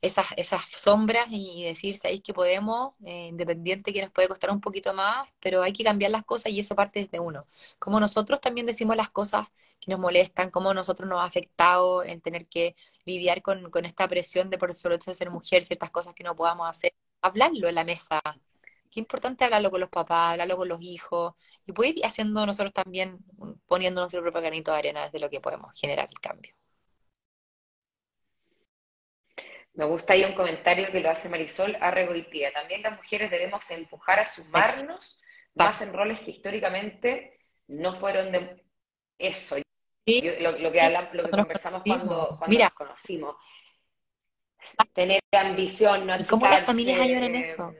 esas, 0.00 0.26
esas 0.36 0.62
sombras 0.70 1.26
y 1.30 1.64
decir, 1.64 1.96
sabéis 1.96 2.22
que 2.22 2.32
podemos, 2.32 2.94
eh, 3.04 3.28
independiente 3.28 3.92
que 3.92 4.02
nos 4.02 4.10
puede 4.10 4.28
costar 4.28 4.50
un 4.50 4.60
poquito 4.60 4.94
más, 4.94 5.28
pero 5.40 5.62
hay 5.62 5.72
que 5.72 5.84
cambiar 5.84 6.10
las 6.10 6.24
cosas 6.24 6.52
y 6.52 6.60
eso 6.60 6.74
parte 6.76 7.00
desde 7.00 7.20
uno. 7.20 7.46
Como 7.78 7.98
nosotros 8.00 8.40
también 8.40 8.66
decimos 8.66 8.96
las 8.96 9.10
cosas 9.10 9.48
que 9.80 9.90
nos 9.90 10.00
molestan, 10.00 10.50
como 10.50 10.72
nosotros 10.74 11.08
nos 11.08 11.20
ha 11.20 11.24
afectado 11.24 12.02
el 12.02 12.22
tener 12.22 12.46
que 12.46 12.76
lidiar 13.04 13.42
con, 13.42 13.70
esta 13.84 14.08
presión 14.08 14.50
de 14.50 14.58
por 14.58 14.74
solo 14.74 14.94
hecho 14.94 15.10
de 15.10 15.14
ser 15.14 15.30
mujer, 15.30 15.62
ciertas 15.62 15.90
cosas 15.90 16.14
que 16.14 16.24
no 16.24 16.36
podamos 16.36 16.68
hacer, 16.68 16.94
hablarlo 17.22 17.68
en 17.68 17.74
la 17.74 17.84
mesa. 17.84 18.20
Qué 18.90 19.00
importante 19.00 19.44
hablarlo 19.44 19.70
con 19.70 19.80
los 19.80 19.90
papás, 19.90 20.32
hablarlo 20.32 20.56
con 20.56 20.68
los 20.68 20.80
hijos 20.82 21.34
y 21.66 21.72
poder 21.72 21.98
ir 21.98 22.06
haciendo 22.06 22.44
nosotros 22.46 22.72
también, 22.72 23.18
poniendo 23.66 24.00
nuestro 24.00 24.22
propio 24.22 24.40
granito 24.40 24.72
de 24.72 24.78
arena 24.78 25.04
desde 25.04 25.18
lo 25.20 25.30
que 25.30 25.40
podemos 25.40 25.78
generar 25.78 26.08
el 26.10 26.20
cambio. 26.20 26.54
Me 29.78 29.84
gusta 29.84 30.14
ahí 30.14 30.24
un 30.24 30.34
comentario 30.34 30.90
que 30.90 30.98
lo 30.98 31.08
hace 31.08 31.28
Marisol 31.28 31.76
Arregoitía. 31.80 32.52
También 32.52 32.82
las 32.82 32.96
mujeres 32.96 33.30
debemos 33.30 33.70
empujar 33.70 34.18
a 34.18 34.26
sumarnos 34.26 35.22
más 35.54 35.80
en 35.82 35.92
roles 35.92 36.18
que 36.18 36.32
históricamente 36.32 37.38
no 37.68 37.94
fueron 37.94 38.32
de 38.32 38.64
eso. 39.18 39.54
lo, 39.54 40.72
que, 40.72 41.30
conversamos 41.30 41.82
cuando, 41.86 42.36
cuando 42.40 42.58
nos 42.58 42.72
conocimos. 42.72 43.36
Tener 44.92 45.20
ambición, 45.30 46.08
no 46.08 46.18
¿Y 46.18 46.24
cómo 46.24 46.48
las 46.48 46.66
familias 46.66 46.98
en 46.98 47.36
eso? 47.36 47.72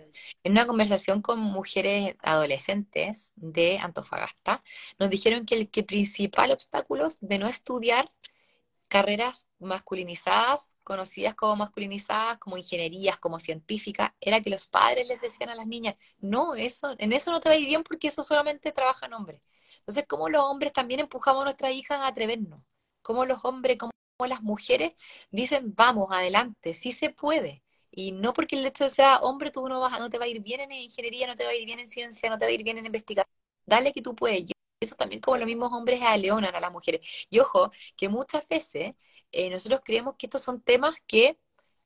En 0.45 0.53
una 0.53 0.69
conversación 0.69 1.21
con 1.21 1.41
mujeres 1.41 2.15
adolescentes 2.23 3.33
de 3.35 3.81
Antofagasta, 3.81 4.63
nos 5.01 5.11
dijeron 5.11 5.45
que 5.45 5.57
el 5.57 5.69
que 5.69 5.83
principal 5.83 6.53
obstáculo 6.53 7.09
de 7.21 7.39
no 7.41 7.49
estudiar 7.49 8.09
carreras 8.89 9.49
masculinizadas, 9.59 10.77
conocidas 10.85 11.35
como 11.35 11.57
masculinizadas, 11.57 12.39
como 12.39 12.57
ingenierías, 12.59 13.19
como 13.19 13.39
científicas, 13.39 14.13
era 14.21 14.41
que 14.41 14.51
los 14.51 14.67
padres 14.67 15.07
les 15.09 15.21
decían 15.21 15.51
a 15.51 15.55
las 15.55 15.67
niñas, 15.67 15.95
no, 16.19 16.55
eso, 16.55 16.95
en 16.99 17.13
eso 17.13 17.31
no 17.33 17.41
te 17.41 17.49
va 17.49 17.55
a 17.55 17.59
ir 17.59 17.67
bien 17.67 17.83
porque 17.85 18.09
eso 18.09 18.23
solamente 18.25 18.73
trabajan 18.73 19.13
hombres. 19.15 19.41
Entonces, 19.81 20.05
¿cómo 20.09 20.29
los 20.29 20.43
hombres 20.43 20.73
también 20.73 21.01
empujamos 21.01 21.43
a 21.43 21.45
nuestras 21.45 21.73
hijas 21.73 22.01
a 22.01 22.07
atrevernos? 22.09 22.63
¿Cómo 23.03 23.25
los 23.25 23.45
hombres, 23.45 23.79
cómo 23.79 23.93
las 24.29 24.43
mujeres 24.43 24.93
dicen, 25.31 25.75
vamos, 25.75 26.09
adelante, 26.13 26.75
sí 26.75 26.93
se 26.93 27.11
puede? 27.11 27.63
Y 27.91 28.13
no 28.13 28.33
porque 28.35 28.57
el 28.57 28.67
hecho 28.67 28.89
sea 28.89 29.19
hombre, 29.21 29.51
tú 29.51 29.67
no 29.69 29.81
vas, 29.81 29.99
no 29.99 30.11
te 30.11 30.19
va 30.19 30.25
a 30.27 30.29
ir 30.29 30.41
bien 30.43 30.61
en 30.61 30.73
ingeniería, 30.73 31.27
no 31.27 31.37
te 31.37 31.45
va 31.45 31.51
a 31.51 31.55
ir 31.55 31.65
bien 31.67 31.79
en 31.79 31.89
ciencia, 31.89 32.29
no 32.31 32.39
te 32.39 32.45
va 32.45 32.51
a 32.51 32.55
ir 32.55 32.63
bien 32.65 32.79
en 32.79 32.87
investigación. 32.87 33.35
Dale 33.67 33.93
que 33.93 34.03
tú 34.03 34.15
puedes. 34.15 34.45
Eso 34.81 34.95
también 34.97 35.21
como 35.21 35.37
los 35.39 35.47
mismos 35.47 35.73
hombres 35.73 36.01
aleonan 36.03 36.55
a 36.55 36.61
las 36.61 36.73
mujeres. 36.73 37.01
Y 37.31 37.39
ojo, 37.41 37.71
que 37.97 38.09
muchas 38.09 38.47
veces 38.49 38.95
eh, 39.33 39.51
nosotros 39.51 39.81
creemos 39.85 40.15
que 40.19 40.27
estos 40.27 40.43
son 40.43 40.61
temas 40.63 40.97
que 41.07 41.39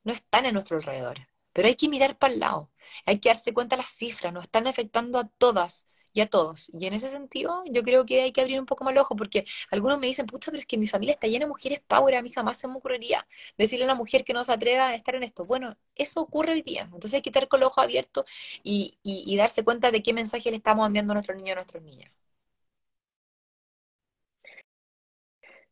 no 0.05 0.13
están 0.13 0.47
a 0.47 0.53
nuestro 0.53 0.77
alrededor, 0.77 1.19
pero 1.53 1.69
hay 1.69 1.77
que 1.77 1.89
mirar 1.89 2.19
para 2.19 2.33
el 2.35 2.41
lado, 2.41 2.71
hay 3.07 3.19
que 3.21 3.29
darse 3.29 3.55
cuenta 3.55 3.77
las 3.77 3.87
cifras, 3.89 4.33
nos 4.33 4.45
están 4.45 4.67
afectando 4.67 5.19
a 5.19 5.29
todas 5.39 5.87
y 6.13 6.21
a 6.21 6.29
todos. 6.29 6.71
Y 6.79 6.87
en 6.87 6.93
ese 6.95 7.09
sentido, 7.09 7.63
yo 7.67 7.83
creo 7.83 8.05
que 8.05 8.21
hay 8.23 8.33
que 8.33 8.41
abrir 8.43 8.61
un 8.61 8.67
poco 8.67 8.85
más 8.85 8.93
el 8.93 8.99
ojo, 8.99 9.17
porque 9.17 9.45
algunos 9.71 9.99
me 9.99 10.07
dicen, 10.09 10.27
pucha, 10.27 10.51
pero 10.51 10.61
es 10.61 10.67
que 10.67 10.77
mi 10.79 10.87
familia 10.87 11.15
está 11.15 11.27
llena 11.27 11.47
de 11.47 11.49
mujeres 11.49 11.81
power, 11.87 12.15
a 12.17 12.23
mí 12.23 12.31
jamás 12.31 12.59
se 12.59 12.69
me 12.69 12.75
ocurriría 12.77 13.27
decirle 13.57 13.85
a 13.85 13.89
una 13.89 13.95
mujer 13.95 14.25
que 14.25 14.35
no 14.35 14.45
se 14.45 14.53
atreva 14.53 14.89
a 14.89 14.95
estar 14.95 15.15
en 15.15 15.23
esto. 15.23 15.45
Bueno, 15.45 15.77
eso 15.95 16.21
ocurre 16.21 16.53
hoy 16.53 16.63
día, 16.63 16.83
entonces 16.83 17.15
hay 17.15 17.23
que 17.23 17.31
estar 17.31 17.49
con 17.49 17.61
los 17.61 17.69
ojos 17.69 17.85
abiertos 17.85 18.25
y, 18.63 18.99
y, 19.03 19.25
y 19.27 19.37
darse 19.37 19.65
cuenta 19.65 19.91
de 19.91 20.03
qué 20.03 20.13
mensaje 20.13 20.51
le 20.51 20.57
estamos 20.57 20.87
enviando 20.87 21.13
a 21.13 21.15
nuestros 21.15 21.37
niños 21.37 21.49
y 21.51 21.53
a 21.53 21.55
nuestras 21.57 21.83
niñas. 21.83 22.13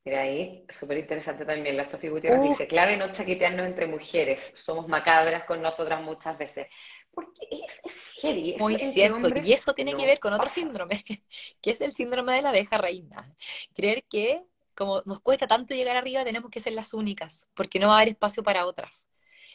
Mira 0.04 0.22
ahí, 0.22 0.64
súper 0.68 0.98
interesante 0.98 1.44
también. 1.44 1.76
La 1.76 1.84
Sofía 1.84 2.10
Gutiérrez 2.10 2.40
Uh, 2.40 2.48
dice, 2.48 2.66
clave 2.66 2.96
no 2.96 3.12
chaquetearnos 3.12 3.66
entre 3.66 3.86
mujeres, 3.86 4.52
somos 4.56 4.88
macabras 4.88 5.44
con 5.44 5.60
nosotras 5.62 6.02
muchas 6.02 6.38
veces. 6.38 6.68
Porque 7.12 7.40
es, 7.50 7.80
es 7.84 8.04
heavy, 8.22 8.56
Muy 8.58 8.78
cierto, 8.78 9.28
y 9.42 9.52
eso 9.52 9.74
tiene 9.74 9.96
que 9.96 10.06
ver 10.06 10.20
con 10.20 10.32
otro 10.32 10.44
pasa. 10.46 10.60
síndrome, 10.60 11.04
que 11.60 11.70
es 11.70 11.80
el 11.80 11.92
síndrome 11.92 12.34
de 12.34 12.42
la 12.42 12.50
abeja 12.50 12.78
reina. 12.78 13.28
Creer 13.74 14.04
que 14.04 14.44
como 14.74 15.02
nos 15.04 15.20
cuesta 15.20 15.46
tanto 15.46 15.74
llegar 15.74 15.96
arriba, 15.96 16.24
tenemos 16.24 16.50
que 16.50 16.60
ser 16.60 16.72
las 16.72 16.94
únicas, 16.94 17.46
porque 17.54 17.78
no 17.78 17.88
va 17.88 17.94
a 17.94 17.96
haber 17.98 18.08
espacio 18.10 18.42
para 18.42 18.66
otras. 18.66 19.06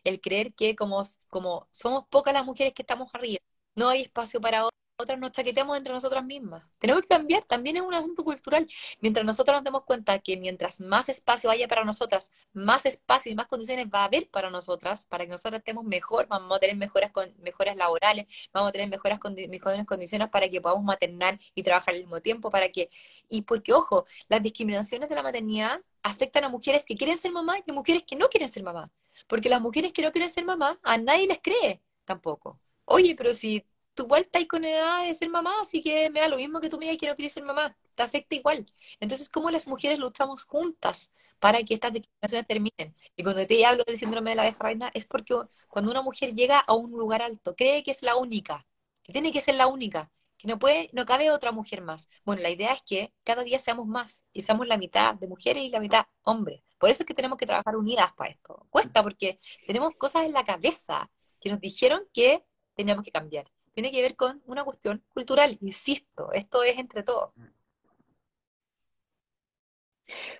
El 0.03 0.21
creer 0.21 0.53
que 0.53 0.75
como, 0.75 1.01
como 1.29 1.67
somos 1.71 2.05
pocas 2.09 2.33
las 2.33 2.45
mujeres 2.45 2.73
que 2.73 2.83
estamos 2.83 3.09
arriba, 3.13 3.39
no 3.75 3.89
hay 3.89 4.01
espacio 4.03 4.39
para 4.41 4.65
o- 4.97 5.03
otras, 5.03 5.19
nos 5.19 5.31
chaqueteamos 5.31 5.77
entre 5.77 5.93
nosotras 5.93 6.23
mismas. 6.25 6.63
Tenemos 6.79 7.01
que 7.03 7.07
cambiar, 7.07 7.43
también 7.43 7.77
es 7.77 7.83
un 7.83 7.93
asunto 7.93 8.23
cultural. 8.23 8.67
Mientras 9.01 9.25
nosotros 9.25 9.55
nos 9.55 9.63
demos 9.63 9.83
cuenta 9.83 10.19
que 10.19 10.37
mientras 10.37 10.79
más 10.81 11.09
espacio 11.09 11.49
haya 11.49 11.67
para 11.67 11.83
nosotras, 11.83 12.31
más 12.53 12.85
espacio 12.85 13.31
y 13.31 13.35
más 13.35 13.47
condiciones 13.47 13.87
va 13.93 14.01
a 14.01 14.05
haber 14.05 14.29
para 14.29 14.49
nosotras, 14.49 15.05
para 15.05 15.25
que 15.25 15.31
nosotras 15.31 15.59
estemos 15.59 15.83
mejor, 15.85 16.27
vamos 16.27 16.55
a 16.57 16.59
tener 16.59 16.75
mejoras, 16.77 17.11
con, 17.11 17.33
mejoras 17.39 17.75
laborales, 17.75 18.25
vamos 18.53 18.69
a 18.69 18.71
tener 18.71 18.89
mejoras 18.89 19.19
condi- 19.19 19.49
mejores 19.49 19.85
condiciones 19.85 20.29
para 20.29 20.49
que 20.49 20.61
podamos 20.61 20.83
maternar 20.83 21.39
y 21.53 21.63
trabajar 21.63 21.93
al 21.93 22.01
mismo 22.01 22.21
tiempo, 22.21 22.49
para 22.49 22.69
que, 22.69 22.89
y 23.29 23.41
porque 23.43 23.73
ojo, 23.73 24.05
las 24.27 24.41
discriminaciones 24.41 25.09
de 25.09 25.15
la 25.15 25.23
maternidad 25.23 25.81
afectan 26.03 26.43
a 26.43 26.49
mujeres 26.49 26.85
que 26.85 26.95
quieren 26.95 27.17
ser 27.17 27.31
mamá 27.31 27.57
y 27.65 27.69
a 27.69 27.73
mujeres 27.73 28.03
que 28.07 28.15
no 28.15 28.27
quieren 28.29 28.49
ser 28.49 28.63
mamá, 28.63 28.91
porque 29.27 29.49
las 29.49 29.61
mujeres 29.61 29.93
que 29.93 30.01
no 30.01 30.11
quieren 30.11 30.29
ser 30.29 30.45
mamá, 30.45 30.79
a 30.83 30.97
nadie 30.97 31.27
les 31.27 31.39
cree 31.41 31.81
tampoco. 32.05 32.59
Oye, 32.85 33.15
pero 33.15 33.33
si 33.33 33.65
tú 33.95 34.03
igual 34.03 34.23
estás 34.23 34.45
con 34.45 34.65
edad 34.65 35.05
de 35.05 35.13
ser 35.13 35.29
mamá, 35.29 35.53
así 35.61 35.81
que 35.81 36.09
me 36.09 36.19
da 36.19 36.27
lo 36.29 36.37
mismo 36.37 36.59
que 36.61 36.69
tú 36.69 36.77
me 36.77 36.85
digas 36.85 36.99
que 36.99 37.07
no 37.07 37.15
quieres 37.15 37.33
ser 37.33 37.43
mamá, 37.43 37.75
te 37.95 38.03
afecta 38.03 38.35
igual. 38.35 38.65
Entonces, 38.99 39.29
¿cómo 39.29 39.49
las 39.49 39.67
mujeres 39.67 39.97
luchamos 39.99 40.43
juntas 40.43 41.11
para 41.39 41.63
que 41.63 41.73
estas 41.73 41.93
discriminaciones 41.93 42.47
terminen? 42.47 42.95
Y 43.15 43.23
cuando 43.23 43.45
te 43.47 43.65
hablo 43.65 43.83
del 43.85 43.97
síndrome 43.97 44.31
de 44.31 44.35
la 44.35 44.43
abeja 44.43 44.63
reina, 44.63 44.91
es 44.93 45.05
porque 45.05 45.35
cuando 45.69 45.91
una 45.91 46.01
mujer 46.01 46.33
llega 46.33 46.59
a 46.59 46.73
un 46.73 46.91
lugar 46.91 47.21
alto, 47.21 47.55
cree 47.55 47.83
que 47.83 47.91
es 47.91 48.03
la 48.03 48.15
única, 48.15 48.65
que 49.03 49.13
tiene 49.13 49.31
que 49.31 49.41
ser 49.41 49.55
la 49.55 49.67
única, 49.67 50.11
que 50.37 50.47
no 50.47 50.59
puede, 50.59 50.89
no 50.93 51.05
cabe 51.05 51.31
otra 51.31 51.51
mujer 51.51 51.81
más. 51.81 52.09
Bueno, 52.25 52.41
la 52.41 52.49
idea 52.49 52.73
es 52.73 52.81
que 52.83 53.13
cada 53.23 53.43
día 53.43 53.59
seamos 53.59 53.87
más 53.87 54.23
y 54.33 54.41
seamos 54.41 54.67
la 54.67 54.77
mitad 54.77 55.15
de 55.15 55.27
mujeres 55.27 55.63
y 55.63 55.69
la 55.69 55.79
mitad 55.79 56.05
hombres. 56.23 56.61
Por 56.77 56.89
eso 56.89 57.03
es 57.03 57.07
que 57.07 57.13
tenemos 57.13 57.37
que 57.37 57.45
trabajar 57.45 57.75
unidas 57.77 58.13
para 58.15 58.31
esto. 58.31 58.67
Cuesta 58.69 59.01
porque 59.03 59.39
tenemos 59.65 59.93
cosas 59.97 60.25
en 60.25 60.33
la 60.33 60.43
cabeza 60.43 61.09
que 61.39 61.49
nos 61.49 61.59
dijeron 61.61 62.03
que 62.13 62.43
teníamos 62.75 63.05
que 63.05 63.11
cambiar. 63.11 63.45
Tiene 63.75 63.91
que 63.91 64.01
ver 64.01 64.15
con 64.15 64.41
una 64.47 64.63
cuestión 64.63 65.03
cultural, 65.13 65.57
insisto, 65.61 66.31
esto 66.33 66.63
es 66.63 66.79
entre 66.79 67.03
todos. 67.03 67.31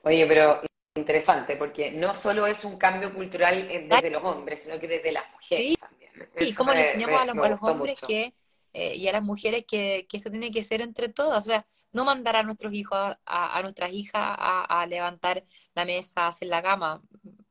Oye, 0.03 0.25
pero 0.27 0.61
interesante, 0.95 1.57
porque 1.57 1.91
no 1.91 2.15
solo 2.15 2.47
es 2.47 2.63
un 2.65 2.77
cambio 2.77 3.13
cultural 3.13 3.69
eh, 3.69 3.85
desde 3.89 4.09
los 4.11 4.23
hombres, 4.23 4.63
sino 4.63 4.79
que 4.79 4.87
desde 4.87 5.11
las 5.11 5.29
mujeres 5.33 5.73
Sí, 5.73 5.75
también. 5.79 6.11
y 6.39 6.51
Eso 6.51 6.57
cómo 6.57 6.71
le 6.73 6.79
me, 6.79 6.87
enseñamos 6.87 7.21
a 7.21 7.25
los, 7.25 7.61
a 7.61 7.71
hombres 7.71 8.01
mucho. 8.01 8.07
que, 8.07 8.33
eh, 8.73 8.95
y 8.95 9.07
a 9.07 9.11
las 9.11 9.23
mujeres 9.23 9.65
que, 9.67 10.05
que 10.09 10.17
esto 10.17 10.31
tiene 10.31 10.51
que 10.51 10.63
ser 10.63 10.81
entre 10.81 11.09
todas, 11.09 11.43
o 11.45 11.47
sea, 11.47 11.67
no 11.91 12.05
mandar 12.05 12.35
a 12.37 12.43
nuestros 12.43 12.73
hijos, 12.73 12.97
a, 13.25 13.61
nuestras 13.61 13.91
hijas 13.93 14.13
a, 14.15 14.81
a 14.81 14.85
levantar 14.87 15.45
la 15.73 15.85
mesa, 15.85 16.25
a 16.25 16.27
hacer 16.27 16.47
la 16.49 16.61
cama, 16.61 17.01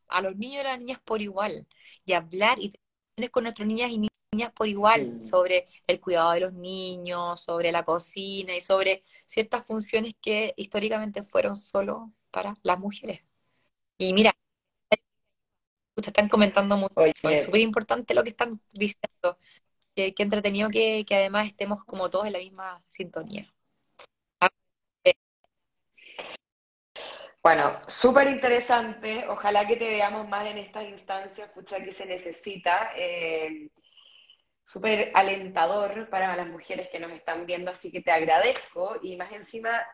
a 0.09 0.20
los 0.22 0.37
niños 0.37 0.57
y 0.57 0.61
a 0.61 0.64
las 0.64 0.78
niñas 0.78 1.01
por 1.05 1.22
igual, 1.22 1.66
y 2.05 2.12
hablar 2.12 2.59
y 2.61 2.74
tener 3.14 3.30
con 3.30 3.45
nuestras 3.45 3.66
niñas 3.68 3.91
y 3.91 3.99
niñas 4.35 4.53
por 4.53 4.68
igual 4.68 5.14
Mm. 5.14 5.20
sobre 5.20 5.66
el 5.87 6.01
cuidado 6.01 6.32
de 6.32 6.41
los 6.41 6.53
niños, 6.53 7.41
sobre 7.41 7.72
la 7.72 7.85
cocina 7.85 8.55
y 8.55 8.61
sobre 8.61 9.03
ciertas 9.26 9.66
funciones 9.66 10.14
que 10.20 10.53
históricamente 10.57 11.22
fueron 11.22 11.57
solo 11.57 12.12
para 12.30 12.55
las 12.62 12.78
mujeres. 12.78 13.22
Y 13.99 14.12
mira, 14.12 14.32
están 15.97 16.28
comentando 16.28 16.76
mucho, 16.76 17.28
es 17.30 17.45
súper 17.45 17.61
importante 17.61 18.14
lo 18.14 18.22
que 18.22 18.30
están 18.30 18.61
diciendo. 18.72 19.37
Qué, 19.95 20.12
qué 20.12 20.22
entretenido 20.24 20.68
que, 20.70 21.05
que 21.07 21.14
además 21.14 21.47
estemos 21.47 21.85
como 21.85 22.11
todos 22.11 22.26
en 22.26 22.32
la 22.32 22.41
misma 22.41 22.82
sintonía. 22.89 23.53
Ah, 24.41 24.51
eh, 25.05 25.14
bueno, 27.43 27.80
súper 27.87 28.28
interesante. 28.28 29.26
Ojalá 29.28 29.66
que 29.66 29.76
te 29.76 29.89
veamos 29.89 30.28
más 30.28 30.47
en 30.47 30.59
estas 30.59 30.85
instancias, 30.89 31.51
pucha, 31.51 31.82
que 31.82 31.93
se 31.93 32.07
necesita. 32.07 32.91
Eh, 32.97 33.68
súper 34.65 35.11
alentador 35.15 36.09
para 36.09 36.37
las 36.37 36.47
mujeres 36.47 36.89
que 36.89 37.01
nos 37.01 37.12
están 37.12 37.47
viendo, 37.47 37.71
así 37.71 37.91
que 37.91 38.03
te 38.03 38.11
agradezco. 38.11 38.99
Y 39.03 39.17
más 39.17 39.33
encima, 39.33 39.87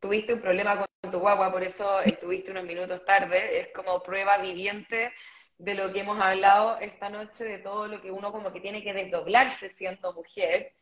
tuviste 0.00 0.34
un 0.34 0.40
problema 0.40 0.86
con 1.02 1.10
tu 1.10 1.18
guagua, 1.18 1.50
por 1.50 1.62
eso 1.62 2.00
estuviste 2.00 2.50
unos 2.50 2.64
minutos 2.64 3.04
tarde. 3.04 3.60
Es 3.60 3.68
como 3.74 4.02
prueba 4.02 4.38
viviente 4.38 5.12
de 5.58 5.74
lo 5.74 5.92
que 5.92 6.00
hemos 6.00 6.20
hablado 6.20 6.78
esta 6.80 7.08
noche, 7.10 7.44
de 7.44 7.58
todo 7.58 7.86
lo 7.86 8.00
que 8.00 8.10
uno 8.10 8.32
como 8.32 8.52
que 8.52 8.60
tiene 8.60 8.82
que 8.82 8.94
desdoblarse 8.94 9.68
siendo 9.68 10.12
mujer. 10.12 10.74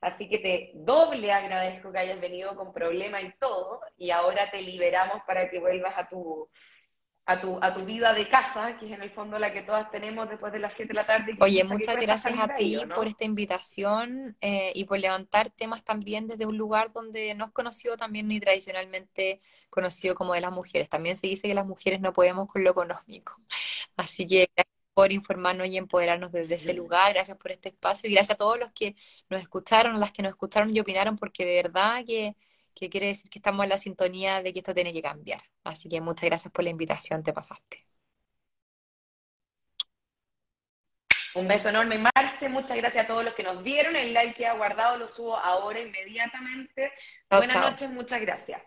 Así 0.00 0.28
que 0.28 0.38
te 0.38 0.72
doble 0.74 1.32
agradezco 1.32 1.92
que 1.92 1.98
hayas 1.98 2.20
venido 2.20 2.54
con 2.56 2.72
problema 2.72 3.22
y 3.22 3.32
todo, 3.38 3.80
y 3.96 4.10
ahora 4.10 4.50
te 4.50 4.60
liberamos 4.60 5.22
para 5.26 5.48
que 5.48 5.60
vuelvas 5.60 5.96
a 5.96 6.06
tu, 6.06 6.50
a 7.26 7.40
tu, 7.40 7.58
a 7.62 7.72
tu 7.72 7.84
vida 7.84 8.12
de 8.12 8.28
casa, 8.28 8.76
que 8.78 8.86
es 8.86 8.92
en 8.92 9.02
el 9.02 9.10
fondo 9.10 9.38
la 9.38 9.52
que 9.52 9.62
todas 9.62 9.90
tenemos 9.90 10.28
después 10.28 10.52
de 10.52 10.58
las 10.58 10.74
7 10.74 10.88
de 10.88 10.94
la 10.94 11.06
tarde, 11.06 11.36
Oye, 11.40 11.64
muchas 11.64 11.96
gracias 11.96 12.38
a 12.38 12.54
ti 12.56 12.76
¿o 12.76 12.88
por 12.88 13.04
no? 13.04 13.10
esta 13.10 13.24
invitación 13.24 14.36
eh, 14.42 14.72
y 14.74 14.84
por 14.84 14.98
levantar 14.98 15.50
temas 15.50 15.82
también 15.82 16.28
desde 16.28 16.44
un 16.44 16.58
lugar 16.58 16.92
donde 16.92 17.34
no 17.34 17.46
es 17.46 17.52
conocido 17.52 17.96
también 17.96 18.28
ni 18.28 18.40
tradicionalmente 18.40 19.40
conocido 19.70 20.14
como 20.14 20.34
de 20.34 20.42
las 20.42 20.52
mujeres. 20.52 20.88
También 20.90 21.16
se 21.16 21.26
dice 21.26 21.48
que 21.48 21.54
las 21.54 21.66
mujeres 21.66 22.00
no 22.00 22.12
podemos 22.12 22.46
con 22.48 22.62
lo 22.62 22.70
económico. 22.70 23.40
Así 23.96 24.26
que 24.28 24.50
gracias 24.54 24.74
por 24.92 25.10
informarnos 25.10 25.66
y 25.68 25.78
empoderarnos 25.78 26.30
desde 26.30 26.56
ese 26.56 26.74
lugar. 26.74 27.14
Gracias 27.14 27.38
por 27.38 27.52
este 27.52 27.70
espacio 27.70 28.08
y 28.08 28.12
gracias 28.12 28.34
a 28.34 28.38
todos 28.38 28.58
los 28.58 28.70
que 28.72 28.96
nos 29.30 29.40
escucharon, 29.40 29.98
las 29.98 30.12
que 30.12 30.22
nos 30.22 30.30
escucharon 30.30 30.76
y 30.76 30.80
opinaron, 30.80 31.16
porque 31.16 31.46
de 31.46 31.54
verdad 31.62 32.04
que, 32.06 32.36
que 32.74 32.90
quiere 32.90 33.06
decir 33.08 33.30
que 33.30 33.38
estamos 33.38 33.64
en 33.64 33.70
la 33.70 33.78
sintonía 33.78 34.42
de 34.42 34.52
que 34.52 34.60
esto 34.60 34.74
tiene 34.74 34.92
que 34.92 35.02
cambiar. 35.02 35.42
Así 35.64 35.88
que 35.88 36.00
muchas 36.00 36.26
gracias 36.28 36.52
por 36.52 36.64
la 36.64 36.70
invitación, 36.70 37.22
te 37.22 37.32
pasaste. 37.32 37.86
Un 41.34 41.48
beso 41.48 41.68
enorme, 41.68 41.98
Marce. 41.98 42.48
Muchas 42.48 42.76
gracias 42.76 43.04
a 43.04 43.06
todos 43.08 43.24
los 43.24 43.34
que 43.34 43.42
nos 43.42 43.62
vieron. 43.62 43.96
El 43.96 44.14
like 44.14 44.34
que 44.34 44.46
ha 44.46 44.54
guardado 44.54 44.96
lo 44.98 45.08
subo 45.08 45.36
ahora 45.36 45.80
inmediatamente. 45.80 46.92
Chao, 47.28 47.40
Buenas 47.40 47.58
chao. 47.58 47.70
noches, 47.70 47.90
muchas 47.90 48.20
gracias. 48.20 48.62